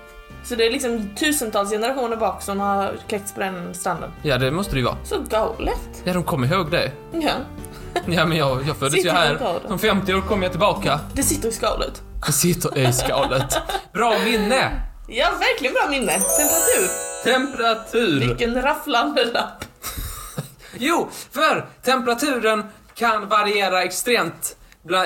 Så 0.45 0.55
det 0.55 0.67
är 0.67 0.71
liksom 0.71 1.09
tusentals 1.17 1.71
generationer 1.71 2.17
bak 2.17 2.43
som 2.43 2.61
har 2.61 2.93
kläckts 3.09 3.35
på 3.35 3.41
den 3.41 3.75
stranden. 3.75 4.11
ja 4.23 4.39
det 4.39 4.51
måste 4.51 4.73
det 4.73 4.79
ju 4.79 4.85
vara. 4.85 4.97
Så 5.05 5.21
galet. 5.29 6.03
Ja, 6.05 6.13
de 6.13 6.25
kommer 6.25 6.53
ihåg 6.53 6.71
det. 6.71 6.93
Ja. 7.13 7.31
Ja, 8.07 8.27
men 8.27 8.37
jag, 8.39 8.63
jag 8.69 8.77
föddes 8.77 9.05
ju 9.05 9.11
här. 9.11 9.59
Om 9.69 9.79
50 9.79 10.15
år 10.15 10.21
kommer 10.21 10.43
jag 10.43 10.53
tillbaka. 10.53 11.01
Det 11.13 11.23
sitter 11.23 11.49
i 11.49 11.53
skalet. 11.53 12.03
Det 12.27 12.33
sitter 12.33 12.79
i 12.79 12.93
skalet. 12.93 13.59
Bra 13.93 14.15
minne! 14.25 14.71
Ja, 15.15 15.31
verkligen 15.41 15.75
bra 15.75 15.87
minne. 15.91 16.13
Temperatur. 16.13 16.89
Temperatur. 17.25 18.21
Vilken 18.21 18.63
rafflande 18.63 19.25
lapp. 19.25 19.65
Jo, 20.79 21.09
för 21.31 21.67
temperaturen 21.83 22.65
kan 22.95 23.29
variera 23.29 23.83
extremt 23.83 24.57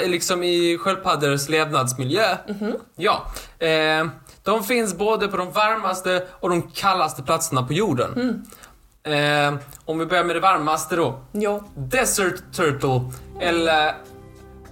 liksom 0.07 0.42
i 0.42 0.78
sköldpaddors 0.78 1.48
levnadsmiljö. 1.48 2.36
Ja. 2.96 3.26
Eh, 3.59 4.07
de 4.42 4.64
finns 4.64 4.94
både 4.94 5.28
på 5.28 5.36
de 5.36 5.52
varmaste 5.52 6.26
och 6.40 6.50
de 6.50 6.62
kallaste 6.62 7.22
platserna 7.22 7.62
på 7.62 7.72
jorden. 7.72 8.44
Eh, 9.02 9.54
om 9.84 9.98
vi 9.98 10.07
börjar 10.07 10.24
med 10.24 10.36
det 10.36 10.40
varmaste 10.40 10.96
då. 10.96 11.20
Jo. 11.32 11.62
Desert 11.76 12.42
Turtle, 12.52 13.00
eller 13.40 13.94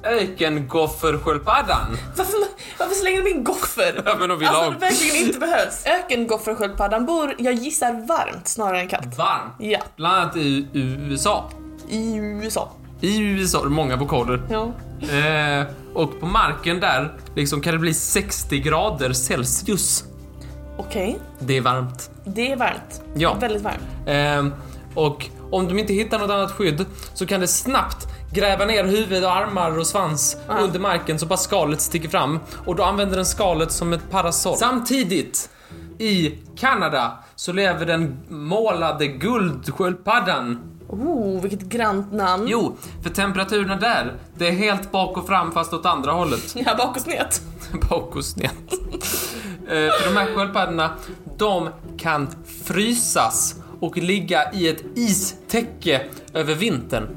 ökengoffersköldpaddan. 0.05 1.97
Varför, 2.17 2.33
varför 2.79 2.95
slänger 2.95 3.23
du 3.23 3.31
in 3.31 3.45
goffer? 3.45 4.03
Ja, 4.07 4.17
men 4.19 4.29
de 4.29 4.39
vill 4.39 4.49
alltså 4.49 4.63
ha- 4.65 4.71
det 4.71 4.79
verkligen 4.79 5.27
inte 5.27 5.39
behövs. 5.39 5.87
Ökengoffersköldpaddan 5.87 7.07
bor, 7.07 7.35
jag 7.39 7.55
gissar 7.55 7.93
varmt 8.09 8.49
snarare 8.49 8.81
än 8.81 8.89
kallt. 8.89 9.19
Varm. 9.19 9.51
Ja, 9.59 9.79
Bland 9.97 10.15
annat 10.17 10.37
i 10.37 10.67
USA. 10.73 11.51
i 11.89 12.15
USA. 12.17 12.73
I 13.01 13.19
USA, 13.19 13.63
många 13.65 13.97
vokaler. 13.97 14.43
Ja. 14.51 14.73
Eh, 15.17 15.67
och 15.95 16.21
på 16.21 16.27
marken 16.27 16.81
där 16.81 17.13
liksom 17.37 17.61
kan 17.61 17.73
det 17.73 17.79
bli 17.79 17.95
60 17.95 18.59
grader 18.59 19.13
Celsius. 19.13 20.05
Okej, 20.79 21.19
Det 21.39 21.57
är 21.57 21.61
varmt. 21.61 22.11
det 22.25 22.53
är 22.53 22.57
varmt. 22.57 23.03
Ja. 23.15 23.37
Det 23.41 23.47
är 23.47 23.51
väldigt 23.51 23.63
varmt. 23.63 24.09
Eh, 24.55 24.59
och 25.03 25.27
om 25.51 25.69
de 25.69 25.79
inte 25.79 25.93
hittar 25.93 26.19
något 26.19 26.31
annat 26.31 26.53
skydd 26.53 26.85
så 27.15 27.27
kan 27.27 27.41
det 27.41 27.49
snabbt 27.49 28.07
gräva 28.35 28.65
ner 28.65 28.85
huvud 28.85 29.25
och 29.25 29.37
armar 29.37 29.79
och 29.79 29.87
svans 29.87 30.37
Ja. 30.49 30.55
under 30.59 30.81
marken 30.81 31.19
så 31.19 31.27
bara 31.27 31.37
skalet 31.37 31.81
sticker 31.81 32.09
fram. 32.09 32.41
Och 32.67 32.77
då 32.77 32.83
använder 32.83 33.17
den 33.17 33.27
skalet 33.27 33.73
som 33.73 33.93
ett 33.93 34.11
parasoll. 34.11 34.57
Samtidigt 34.57 35.51
i 35.99 36.35
Kanada 36.57 37.19
så 37.37 37.53
lever 37.53 37.87
den 37.87 38.17
målade 38.29 39.07
guldsköldpaddan. 39.07 40.59
Oh, 40.89 41.41
vilket 41.41 41.61
grant 41.61 42.13
namn. 42.13 42.45
Jo, 42.49 42.77
för 43.03 43.11
temperaturerna 43.11 43.77
där, 43.77 44.15
det 44.39 44.49
är 44.49 44.53
helt 44.53 44.93
bak 44.93 45.17
och 45.17 45.27
fram 45.27 45.53
fast 45.53 45.73
åt 45.73 45.87
andra 45.87 46.13
hållet. 46.13 46.55
Ja, 46.67 46.75
bak 46.79 46.97
och 46.97 47.03
snet. 47.03 47.43
bak 47.91 48.17
och 48.17 48.25
snett. 48.25 48.73
Eh, 48.73 49.69
för 49.69 50.09
de 50.15 50.17
här 50.17 50.35
sköldpaddorna, 50.35 50.91
de 51.37 51.69
kan 51.99 52.29
frysas 52.65 53.55
och 53.81 53.97
ligga 53.97 54.53
i 54.53 54.69
ett 54.69 54.83
istäcke 54.95 56.03
över 56.35 56.55
vintern. 56.55 57.09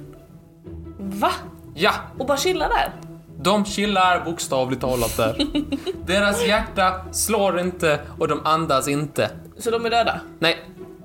Va? 1.07 1.31
Ja, 1.73 1.91
Och 2.17 2.25
bara 2.25 2.37
chilla 2.37 2.67
där? 2.67 2.91
de 3.41 3.65
chillar 3.65 4.25
bokstavligt 4.25 4.81
talat 4.81 5.17
där. 5.17 5.37
Deras 6.05 6.47
hjärta 6.47 6.93
slår 7.11 7.59
inte 7.59 7.99
och 8.19 8.27
de 8.27 8.41
andas 8.45 8.87
inte. 8.87 9.29
Så 9.57 9.71
de 9.71 9.85
är 9.85 9.89
döda? 9.89 10.19
Nej, 10.39 10.57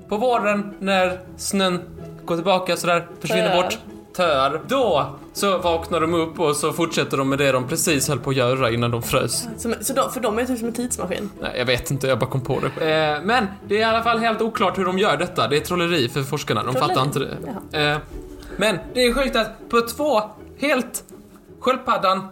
på 0.09 0.17
våren 0.17 0.75
när 0.79 1.21
snön 1.37 1.81
går 2.25 2.35
tillbaka 2.37 2.77
sådär, 2.77 3.07
försvinner 3.21 3.49
Töar. 3.49 3.63
bort, 3.63 3.79
töar, 4.17 4.61
då 4.69 5.07
så 5.33 5.59
vaknar 5.59 6.01
de 6.01 6.15
upp 6.15 6.41
och 6.41 6.57
så 6.57 6.73
fortsätter 6.73 7.17
de 7.17 7.29
med 7.29 7.39
det 7.39 7.53
de 7.53 7.69
precis 7.69 8.09
höll 8.09 8.19
på 8.19 8.31
att 8.31 8.37
göra 8.37 8.71
innan 8.71 8.91
de 8.91 9.03
frös. 9.03 9.49
Som, 9.59 9.75
så 9.81 9.93
de, 9.93 10.13
för 10.13 10.21
de 10.21 10.39
är 10.39 10.45
typ 10.45 10.59
som 10.59 10.69
en 10.69 10.75
tidsmaskin? 10.75 11.31
Nej, 11.41 11.55
jag 11.59 11.67
vet 11.67 11.91
inte, 11.91 12.07
jag 12.07 12.19
bara 12.19 12.31
kom 12.31 12.41
på 12.41 12.61
det. 12.61 12.91
Eh, 12.95 13.23
men 13.25 13.47
det 13.69 13.75
är 13.75 13.81
i 13.81 13.85
alla 13.85 14.03
fall 14.03 14.19
helt 14.19 14.43
oklart 14.43 14.79
hur 14.79 14.85
de 14.85 14.99
gör 14.99 15.17
detta. 15.17 15.49
Det 15.49 15.57
är 15.57 15.61
trolleri 15.61 16.09
för 16.09 16.23
forskarna, 16.23 16.63
de 16.63 16.75
Trolleri? 16.75 16.89
fattar 16.95 17.03
inte 17.07 17.19
det. 17.19 17.83
Eh, 17.91 17.99
men 18.63 18.79
det 18.95 19.01
är 19.01 19.15
sjukt 19.15 19.37
att 19.37 19.69
på 19.69 19.81
två 19.81 20.23
helt 20.59 21.05
sköldpaddan 21.61 22.29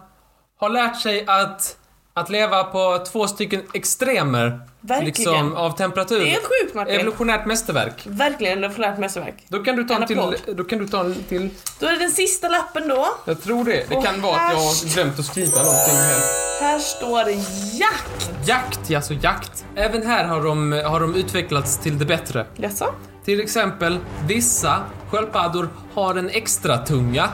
har 0.57 0.69
lärt 0.69 1.01
sig 1.01 1.25
att, 1.27 1.77
att 2.15 2.31
leva 2.31 2.65
på 2.65 3.05
två 3.13 3.27
stycken 3.27 3.63
extremer. 3.75 4.61
Verkligen. 4.81 5.07
Liksom, 5.07 5.57
av 5.57 5.77
temperatur. 5.77 6.21
Det 6.21 6.35
är 6.35 6.41
sjukt 6.41 6.75
Martin. 6.75 6.95
Evolutionärt 6.95 7.47
mästerverk. 7.47 8.07
Verkligen 8.07 8.59
ett 8.59 8.65
revolutionärt 8.65 8.99
mästerverk. 8.99 9.35
Då 9.49 9.65
kan 9.65 9.77
du 9.77 9.85
ta 9.85 9.95
en 9.95 10.03
En 10.03 10.09
till, 10.09 10.57
då 10.57 10.65
kan 10.65 10.79
du 10.79 10.89
ta 10.89 11.01
en 11.01 11.15
till. 11.29 11.51
Då 11.79 11.87
är 11.87 11.93
det 11.93 11.99
den 11.99 12.11
sista 12.11 12.49
lappen 12.49 12.89
då. 12.89 13.09
Jag 13.25 13.43
tror 13.43 13.65
det. 13.65 13.85
Det 13.89 13.97
Och 13.97 14.05
kan 14.05 14.23
vara 14.23 14.37
att 14.37 14.53
jag 14.53 14.59
har 14.59 14.95
glömt 14.95 15.19
att 15.19 15.25
skriva 15.25 15.59
någonting 15.59 15.97
här. 15.97 16.21
Här 16.61 16.79
står 16.79 17.25
det 17.25 17.33
jakt. 17.79 18.31
Jakt, 18.47 18.91
ja 18.91 19.03
så 19.03 19.15
jakt. 19.15 19.65
Även 19.75 20.07
här 20.07 20.25
har 20.25 20.43
de, 20.43 20.73
har 20.73 21.01
de 21.01 21.15
utvecklats 21.15 21.79
till 21.79 21.99
det 21.99 22.05
bättre. 22.05 22.47
Jaså? 22.57 22.95
Till 23.25 23.41
exempel, 23.41 23.99
vissa 24.27 24.83
sköldpaddor 25.11 25.69
har 25.95 26.15
en 26.15 26.29
extra 26.31 26.79
tunga. 26.79 27.29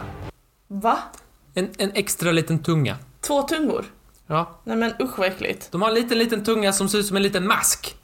Va? 0.69 0.99
En, 1.55 1.71
en 1.79 1.91
extra 1.95 2.33
liten 2.33 2.63
tunga. 2.63 2.97
Två 3.21 3.43
tungor? 3.43 3.85
Ja. 4.27 4.61
Nej 4.65 4.77
men 4.77 4.93
usch 5.01 5.19
vad 5.19 5.29
äckligt. 5.29 5.73
De 5.73 5.83
har 5.83 5.89
en 5.89 5.95
liten, 5.95 6.19
liten 6.19 6.45
tunga 6.45 6.73
som 6.73 6.89
ser 6.89 6.99
ut 6.99 7.07
som 7.07 7.17
en 7.17 7.23
liten 7.23 7.47
mask. 7.47 7.97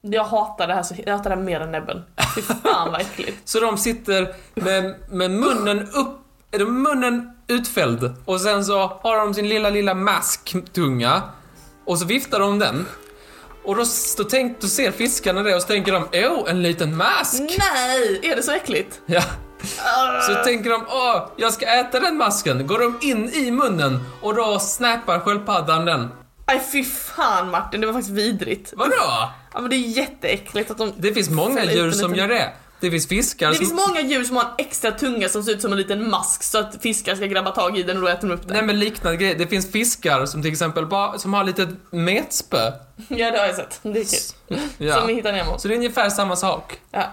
Jag 0.00 0.24
hatar 0.24 0.68
det 0.68 0.74
här 0.74 0.82
så 0.82 0.94
jag 1.06 1.16
hatar 1.16 1.30
det 1.30 1.36
här 1.36 1.42
mer 1.42 1.60
än 1.60 1.72
näbben. 1.72 2.02
Fy 2.34 2.42
fan 2.42 2.92
vad 2.92 3.00
äckligt. 3.00 3.38
Så 3.48 3.60
de 3.60 3.78
sitter 3.78 4.34
med, 4.54 4.94
med 5.10 5.30
munnen 5.30 5.88
upp, 5.88 6.20
eller 6.50 6.66
munnen 6.66 7.32
utfälld. 7.46 8.14
Och 8.24 8.40
sen 8.40 8.64
så 8.64 8.86
har 9.02 9.16
de 9.16 9.34
sin 9.34 9.48
lilla, 9.48 9.70
lilla 9.70 9.94
masktunga. 9.94 11.22
Och 11.84 11.98
så 11.98 12.06
viftar 12.06 12.40
de 12.40 12.58
den. 12.58 12.86
Och 13.64 13.76
då, 13.76 13.84
då, 14.16 14.24
tänk, 14.24 14.60
då 14.60 14.66
ser 14.66 14.90
fiskarna 14.90 15.42
det 15.42 15.54
och 15.54 15.62
så 15.62 15.68
tänker 15.68 15.92
de, 15.92 16.08
åh, 16.12 16.50
en 16.50 16.62
liten 16.62 16.96
mask. 16.96 17.42
Nej! 17.42 18.20
Är 18.22 18.36
det 18.36 18.42
så 18.42 18.52
äckligt? 18.52 19.00
Ja. 19.06 19.22
Ah. 19.78 20.20
Så 20.20 20.34
tänker 20.44 20.70
de, 20.70 20.84
åh, 20.88 21.28
jag 21.36 21.52
ska 21.52 21.66
äta 21.66 22.00
den 22.00 22.16
masken. 22.16 22.66
Går 22.66 22.78
de 22.78 22.98
in 23.02 23.28
i 23.28 23.50
munnen 23.50 24.00
och 24.20 24.34
då 24.34 24.58
snappar 24.58 25.20
sköldpaddan 25.20 25.84
den. 25.84 26.08
Nej 26.46 26.62
fy 26.72 26.84
fan 26.84 27.50
Martin, 27.50 27.80
det 27.80 27.86
var 27.86 27.94
faktiskt 27.94 28.14
vidrigt. 28.16 28.72
Vadå? 28.76 28.92
Ja 29.54 29.60
men 29.60 29.70
det 29.70 29.76
är 29.76 29.78
jätteäckligt 29.78 30.70
att 30.70 30.78
de... 30.78 30.92
Det 30.96 31.12
finns 31.14 31.30
många 31.30 31.64
djur 31.64 31.90
som 31.90 32.12
liten- 32.12 32.28
gör 32.28 32.34
det. 32.38 32.52
Det 32.82 32.90
finns 32.90 33.08
fiskar 33.08 33.48
Det 33.48 33.54
som... 33.54 33.66
finns 33.66 33.86
många 33.88 34.00
djur 34.00 34.24
som 34.24 34.36
har 34.36 34.44
en 34.44 34.50
extra 34.58 34.90
tunga 34.90 35.28
som 35.28 35.42
ser 35.42 35.52
ut 35.52 35.62
som 35.62 35.72
en 35.72 35.78
liten 35.78 36.10
mask 36.10 36.42
så 36.42 36.58
att 36.58 36.82
fiskar 36.82 37.14
ska 37.16 37.26
grabba 37.26 37.50
tag 37.50 37.78
i 37.78 37.82
den 37.82 37.96
och 37.96 38.02
då 38.02 38.08
äter 38.08 38.28
de 38.28 38.34
upp 38.34 38.42
den. 38.48 38.56
Nej 38.56 38.62
men 38.66 38.78
liknande 38.78 39.16
grejer. 39.16 39.38
Det 39.38 39.46
finns 39.46 39.72
fiskar 39.72 40.26
som 40.26 40.42
till 40.42 40.52
exempel 40.52 40.86
bara, 40.86 41.18
som 41.18 41.34
har 41.34 41.44
lite 41.44 41.68
metspö. 41.90 42.72
Ja 43.08 43.30
det 43.30 43.38
har 43.38 43.46
jag 43.46 43.56
sett, 43.56 43.80
det 43.82 43.88
är 43.88 43.94
kul. 43.94 44.58
Som 44.78 44.86
Ja. 44.86 45.04
vi 45.06 45.14
hittar 45.14 45.32
Nemo. 45.32 45.58
Så 45.58 45.68
det 45.68 45.74
är 45.74 45.76
ungefär 45.76 46.10
samma 46.10 46.36
sak. 46.36 46.80
Ja, 46.90 47.04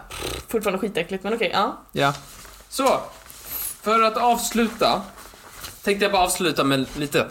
fortfarande 0.48 0.80
skitäckligt 0.80 1.24
men 1.24 1.34
okej, 1.34 1.50
ja. 1.54 1.78
Ja. 1.92 2.14
Så, 2.70 3.00
för 3.82 4.02
att 4.04 4.18
avsluta 4.18 5.02
tänkte 5.84 6.06
jag 6.06 6.12
bara 6.12 6.24
avsluta 6.24 6.64
med 6.64 6.86
lite, 6.98 7.28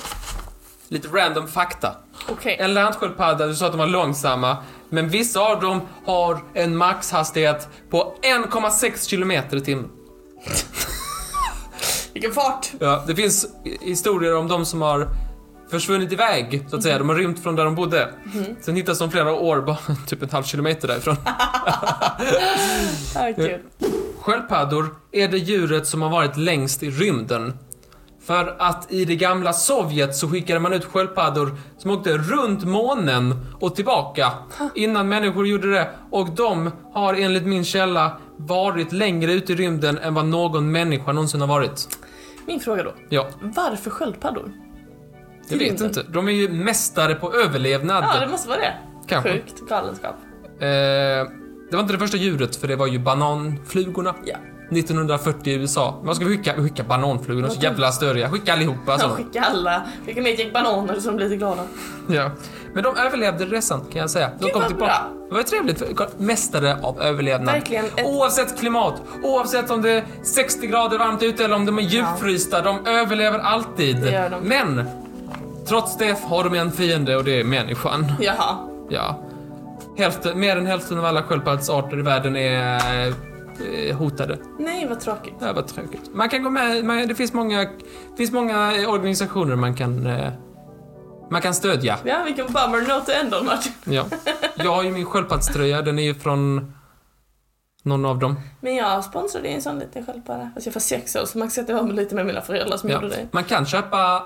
lite 0.88 1.08
random 1.08 1.48
fakta. 1.48 1.96
Okej. 2.28 2.56
En 2.60 2.74
landsköldpadda, 2.74 3.46
du 3.46 3.54
sa 3.54 3.66
att 3.66 3.72
de 3.72 3.78
var 3.78 3.86
långsamma, 3.86 4.56
men 4.90 5.08
vissa 5.08 5.40
av 5.40 5.60
dem 5.60 5.80
har 6.04 6.42
en 6.54 6.76
maxhastighet 6.76 7.68
på 7.90 8.14
1,6 8.22 9.10
km 9.10 9.30
i 9.30 9.60
timmen. 9.60 9.90
Vilken 12.12 12.32
fart! 12.32 12.72
Ja, 12.80 13.04
det 13.06 13.14
finns 13.14 13.46
historier 13.80 14.36
om 14.36 14.48
de 14.48 14.66
som 14.66 14.82
har 14.82 15.08
försvunnit 15.70 16.12
iväg, 16.12 16.64
så 16.70 16.76
att 16.76 16.82
säga. 16.82 16.98
De 16.98 17.08
har 17.08 17.16
rymt 17.16 17.42
från 17.42 17.56
där 17.56 17.64
de 17.64 17.74
bodde. 17.74 18.14
Sen 18.60 18.76
hittas 18.76 18.98
de 18.98 19.10
flera 19.10 19.32
år, 19.32 19.60
bara 19.60 19.78
typ 20.06 20.22
en 20.22 20.30
halv 20.30 20.44
kilometer 20.44 20.88
därifrån. 20.88 21.16
Sköldpaddor 24.20 24.96
är 25.12 25.28
det 25.28 25.38
djuret 25.38 25.86
som 25.86 26.02
har 26.02 26.10
varit 26.10 26.36
längst 26.36 26.82
i 26.82 26.90
rymden. 26.90 27.58
För 28.28 28.56
att 28.58 28.92
i 28.92 29.04
det 29.04 29.16
gamla 29.16 29.52
Sovjet 29.52 30.16
så 30.16 30.28
skickade 30.28 30.60
man 30.60 30.72
ut 30.72 30.84
sköldpaddor 30.84 31.56
som 31.78 31.90
åkte 31.90 32.16
runt 32.16 32.64
månen 32.64 33.34
och 33.60 33.74
tillbaka 33.74 34.32
innan 34.74 35.08
människor 35.08 35.46
gjorde 35.46 35.70
det. 35.70 35.90
Och 36.10 36.30
de 36.30 36.70
har 36.92 37.14
enligt 37.14 37.46
min 37.46 37.64
källa 37.64 38.18
varit 38.36 38.92
längre 38.92 39.32
ute 39.32 39.52
i 39.52 39.56
rymden 39.56 39.98
än 39.98 40.14
vad 40.14 40.26
någon 40.26 40.72
människa 40.72 41.12
någonsin 41.12 41.40
har 41.40 41.48
varit. 41.48 41.88
Min 42.46 42.60
fråga 42.60 42.82
då. 42.82 42.94
Ja, 43.08 43.28
Varför 43.40 43.90
sköldpaddor? 43.90 44.52
jag 45.48 45.58
vet 45.58 45.80
inte. 45.80 46.02
De 46.02 46.28
är 46.28 46.32
ju 46.32 46.48
mästare 46.48 47.14
på 47.14 47.34
överlevnad. 47.34 48.04
Ja, 48.14 48.20
det 48.20 48.30
måste 48.30 48.48
vara 48.48 48.60
det. 48.60 48.74
Kanske. 49.06 49.32
Sjukt 49.32 49.68
galenskap. 49.68 50.16
Eh, 50.44 50.66
det 51.70 51.72
var 51.72 51.80
inte 51.80 51.92
det 51.92 51.98
första 51.98 52.16
djuret, 52.16 52.56
för 52.56 52.68
det 52.68 52.76
var 52.76 52.86
ju 52.86 52.98
bananflugorna. 52.98 54.14
Ja. 54.24 54.36
1940 54.70 55.52
i 55.52 55.54
USA. 55.56 55.98
Vad 56.02 56.16
ska 56.16 56.24
vi 56.24 56.36
skicka? 56.36 56.54
Vi 56.56 56.62
skickar 56.62 56.84
bananflugor, 56.84 57.42
de 57.42 57.48
är 57.48 57.52
så 57.54 57.60
jävla 57.60 57.92
störiga. 57.92 58.30
Skicka 58.30 58.52
allihopa 58.52 58.90
Jag 58.92 59.00
så. 59.00 59.08
skickar 59.08 59.42
alla, 59.42 59.82
skicka 60.06 60.20
ner 60.20 60.32
ett 60.32 60.38
gäng 60.38 60.52
bananer 60.52 60.98
de 61.04 61.16
blir 61.16 61.26
lite 61.28 61.36
glada. 61.36 61.62
Ja. 62.08 62.30
Men 62.74 62.82
de 62.82 62.96
överlevde 62.96 63.44
resan 63.44 63.80
kan 63.92 64.00
jag 64.00 64.10
säga. 64.10 64.30
De 64.38 64.44
Gud, 64.44 64.52
kom 64.52 64.60
vad 64.62 64.68
tillbaka. 64.70 64.92
bra. 65.18 65.26
Det 65.28 65.34
var 65.34 65.42
trevligt. 65.42 66.18
Mästare 66.20 66.76
av 66.82 67.00
överlevnad. 67.00 67.54
Verkligen 67.54 67.84
ett- 67.84 68.06
Oavsett 68.06 68.58
klimat, 68.60 69.02
oavsett 69.22 69.70
om 69.70 69.82
det 69.82 69.90
är 69.90 70.04
60 70.22 70.66
grader 70.66 70.98
varmt 70.98 71.22
ute 71.22 71.44
eller 71.44 71.54
om 71.56 71.66
de 71.66 71.78
är 71.78 71.82
djupfrysta, 71.82 72.62
de 72.62 72.86
överlever 72.86 73.38
alltid. 73.38 73.96
Det 73.96 74.10
gör 74.10 74.30
de. 74.30 74.40
Men, 74.48 74.88
trots 75.68 75.96
det 75.96 76.18
har 76.24 76.44
de 76.44 76.54
en 76.54 76.72
fiende 76.72 77.16
och 77.16 77.24
det 77.24 77.40
är 77.40 77.44
människan. 77.44 78.12
Jaha. 78.20 78.56
Ja. 78.88 79.18
Hälften, 79.98 80.40
mer 80.40 80.56
än 80.56 80.66
hälften 80.66 80.98
av 80.98 81.04
alla 81.04 81.22
sköldpaddsarter 81.22 81.98
i 81.98 82.02
världen 82.02 82.36
är 82.36 83.14
hotade. 83.98 84.38
Nej, 84.58 84.86
vad 84.88 85.00
tråkigt. 85.00 85.34
Det 85.38 85.44
här 85.44 85.52
var 85.54 85.62
tråkigt. 85.62 86.10
Man 86.14 86.28
kan 86.28 86.42
gå 86.42 86.50
med, 86.50 86.84
man, 86.84 87.08
det 87.08 87.14
finns 87.14 87.32
många, 87.32 87.58
det 88.10 88.16
finns 88.16 88.32
många 88.32 88.76
eh, 88.76 88.90
organisationer 88.90 89.56
man 89.56 89.74
kan, 89.74 90.06
eh, 90.06 90.32
man 91.30 91.42
kan 91.42 91.54
stödja. 91.54 91.98
Ja, 92.04 92.22
vilken 92.24 92.46
bummer 92.46 92.80
note 92.80 93.06
to 93.06 93.12
end 93.12 93.34
on, 93.34 93.46
Martin. 93.46 93.72
Ja. 93.84 94.04
Jag 94.56 94.70
har 94.74 94.82
ju 94.82 94.92
min 94.92 95.04
sköldpaddströja, 95.06 95.82
den 95.82 95.98
är 95.98 96.02
ju 96.02 96.14
från 96.14 96.72
någon 97.82 98.04
av 98.04 98.18
dem. 98.18 98.40
Men 98.60 98.74
jag 98.74 99.04
sponsrade 99.04 99.48
en 99.48 99.62
sån 99.62 99.78
liten 99.78 100.06
sköldpadda. 100.06 100.50
Alltså 100.54 100.66
jag 100.68 100.72
får 100.74 100.80
sex 100.80 101.16
år, 101.16 101.24
så 101.24 101.38
man 101.38 101.48
kan 101.48 101.52
säga 101.52 101.76
att 101.76 101.84
var 101.86 101.92
lite 101.92 102.14
med 102.14 102.26
mina 102.26 102.40
föräldrar 102.40 102.76
som 102.76 102.90
Ja. 102.90 102.94
gjorde 102.94 103.08
det. 103.08 103.28
Man 103.32 103.44
kan 103.44 103.66
köpa 103.66 104.22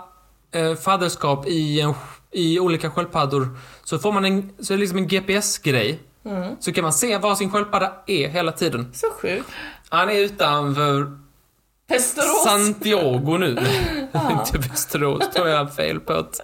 eh, 0.53 0.75
fadderskap 0.75 1.47
i, 1.47 1.81
en, 1.81 1.95
i 2.31 2.61
olika 2.61 2.91
sköldpaddor. 2.91 3.49
Så 3.85 3.99
får 3.99 4.13
man 4.13 4.25
en, 4.25 4.51
så 4.59 4.73
är 4.73 4.77
det 4.77 4.81
liksom 4.81 4.99
en 4.99 5.09
GPS-grej. 5.09 6.01
Mm. 6.25 6.57
Så 6.61 6.73
kan 6.73 6.83
man 6.85 6.93
se 6.93 7.19
var 7.19 7.35
sin 7.35 7.51
sköldpadda 7.51 7.93
är 8.07 8.29
hela 8.29 8.53
tiden. 8.53 8.93
Så 8.95 9.07
sjukt. 9.11 9.49
Han 9.89 10.11
är 10.11 10.15
utanför 10.15 11.19
Västerås. 11.89 12.45
Santiago 12.45 13.39
nu. 13.39 13.47
Inte 14.31 14.69
Västerås, 14.69 15.31
tror 15.31 15.49
jag 15.49 15.75
fel 15.75 16.01
på 16.01 16.13
att... 16.13 16.41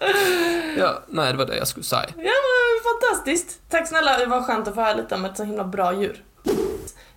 Ja, 0.79 1.03
nej, 1.09 1.33
det 1.33 1.39
var 1.39 1.47
det 1.47 1.57
jag 1.57 1.69
skulle 1.69 1.85
säga. 1.85 2.09
Ja, 2.17 2.33
men 2.45 2.93
fantastiskt. 3.01 3.61
Tack 3.71 3.89
snälla, 3.89 4.19
det 4.19 4.27
var 4.27 4.43
skönt 4.43 4.69
att 4.69 4.75
få 4.75 4.81
höra 4.81 4.95
lite 4.95 5.15
om 5.15 5.25
ett 5.25 5.37
så 5.37 5.45
himla 5.45 5.65
bra 5.65 5.93
djur. 5.95 6.25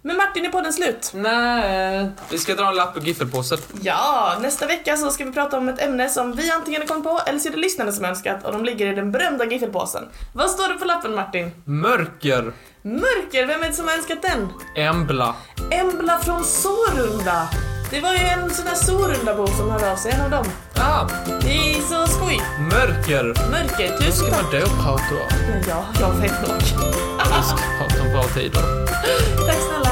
Men 0.03 0.17
Martin, 0.17 0.45
är 0.45 0.49
podden 0.49 0.73
slut? 0.73 1.11
Nej. 1.13 2.09
Vi 2.29 2.37
ska 2.37 2.55
dra 2.55 2.67
en 2.69 2.75
lapp 2.75 2.97
och 2.97 3.03
giffelpåsen. 3.07 3.57
Ja, 3.81 4.37
nästa 4.41 4.67
vecka 4.67 4.97
så 4.97 5.09
ska 5.11 5.25
vi 5.25 5.31
prata 5.31 5.57
om 5.57 5.69
ett 5.69 5.81
ämne 5.81 6.09
som 6.09 6.31
vi 6.35 6.51
antingen 6.51 6.81
har 6.81 6.87
kommit 6.87 7.03
på 7.03 7.19
eller 7.25 7.39
så 7.39 7.47
är 7.47 7.51
det 7.51 7.57
lyssnarna 7.57 7.91
som 7.91 8.05
önskat 8.05 8.45
och 8.45 8.51
de 8.53 8.65
ligger 8.65 8.91
i 8.91 8.95
den 8.95 9.11
berömda 9.11 9.45
giffelpåsen. 9.45 10.03
Vad 10.33 10.49
står 10.49 10.67
det 10.67 10.73
på 10.79 10.85
lappen 10.85 11.15
Martin? 11.15 11.51
Mörker. 11.65 12.53
Mörker, 12.81 13.45
vem 13.45 13.63
är 13.63 13.67
det 13.67 13.73
som 13.73 13.87
har 13.87 13.93
önskat 13.95 14.21
den? 14.21 14.49
Embla. 14.85 15.35
Embla 15.71 16.19
från 16.19 16.43
Sårunda. 16.43 17.47
Det 17.91 17.99
var 17.99 18.11
ju 18.13 18.19
en 18.19 18.49
sån 18.49 18.65
där 18.65 18.75
Sårundabo 18.75 19.47
som 19.47 19.69
hörde 19.71 19.91
av 19.91 19.95
sig, 19.95 20.11
en 20.11 20.21
av 20.21 20.29
dem. 20.29 20.45
Ah, 20.75 21.07
Det 21.41 21.51
är 21.71 21.81
så 21.81 22.07
skoj. 22.07 22.41
mörker. 22.59 23.23
Mörker, 23.51 23.89
Hur 23.91 23.97
tusen 23.97 24.11
ska 24.13 24.25
tack. 24.31 24.41
man 24.51 24.51
då 24.61 24.67
prata 24.67 25.15
om? 25.15 25.61
Ja, 25.69 25.85
jag 25.99 26.11
vet 26.13 26.47
nog. 26.47 26.57
Vi 26.61 27.43
ska 27.47 27.57
prata 27.79 28.01
om 28.03 28.11
bra 28.13 28.23
tider. 28.23 28.61
Tack 29.47 29.57
snälla. 29.69 29.90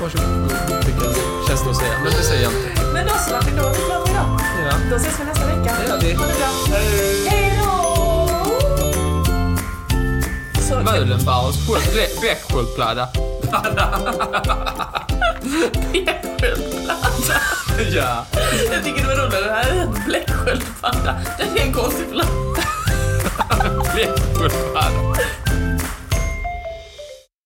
Varsågod. 0.00 0.48
Det. 0.68 1.48
Känns 1.48 1.64
det 1.64 1.70
att 1.70 1.76
säga. 1.76 1.92
Men 2.04 2.12
det 2.12 2.22
säger 2.22 2.42
jag 2.42 2.52
inte. 2.52 2.82
Men 2.92 3.06
då 3.06 3.12
så, 3.14 3.30
då 3.30 3.36
är 3.36 3.70
vi 3.70 3.80
klara 3.86 4.10
idag. 4.10 4.40
Ja. 4.64 4.72
Då 4.90 4.96
ses 4.96 5.20
vi 5.20 5.24
nästa 5.24 5.46
vecka. 5.46 5.76
Ja, 5.88 5.96
det. 6.00 6.14
Ha 6.14 6.26
det 6.26 6.34
bra. 6.34 6.76
Hej. 6.76 7.28
Hej 7.28 7.60
då! 7.64 7.74
Möhlenbauers 10.84 11.56
becksköldpadda. 12.22 13.08
Bläcksköldpadda. 15.92 17.40
ja. 17.92 18.26
Jag 18.72 18.84
tycker 18.84 19.00
det 19.00 19.06
var 19.06 19.16
roligare. 19.26 19.44
Det 19.44 19.52
här 19.52 19.70
är 19.70 19.80
en 19.80 19.98
bläcksköldpadda. 20.06 21.14
Det 21.38 21.60
är 21.60 21.66
en 21.66 21.72
konstig 21.72 22.10
platta. 22.10 22.30
bläcksköldpadda. 23.94 25.14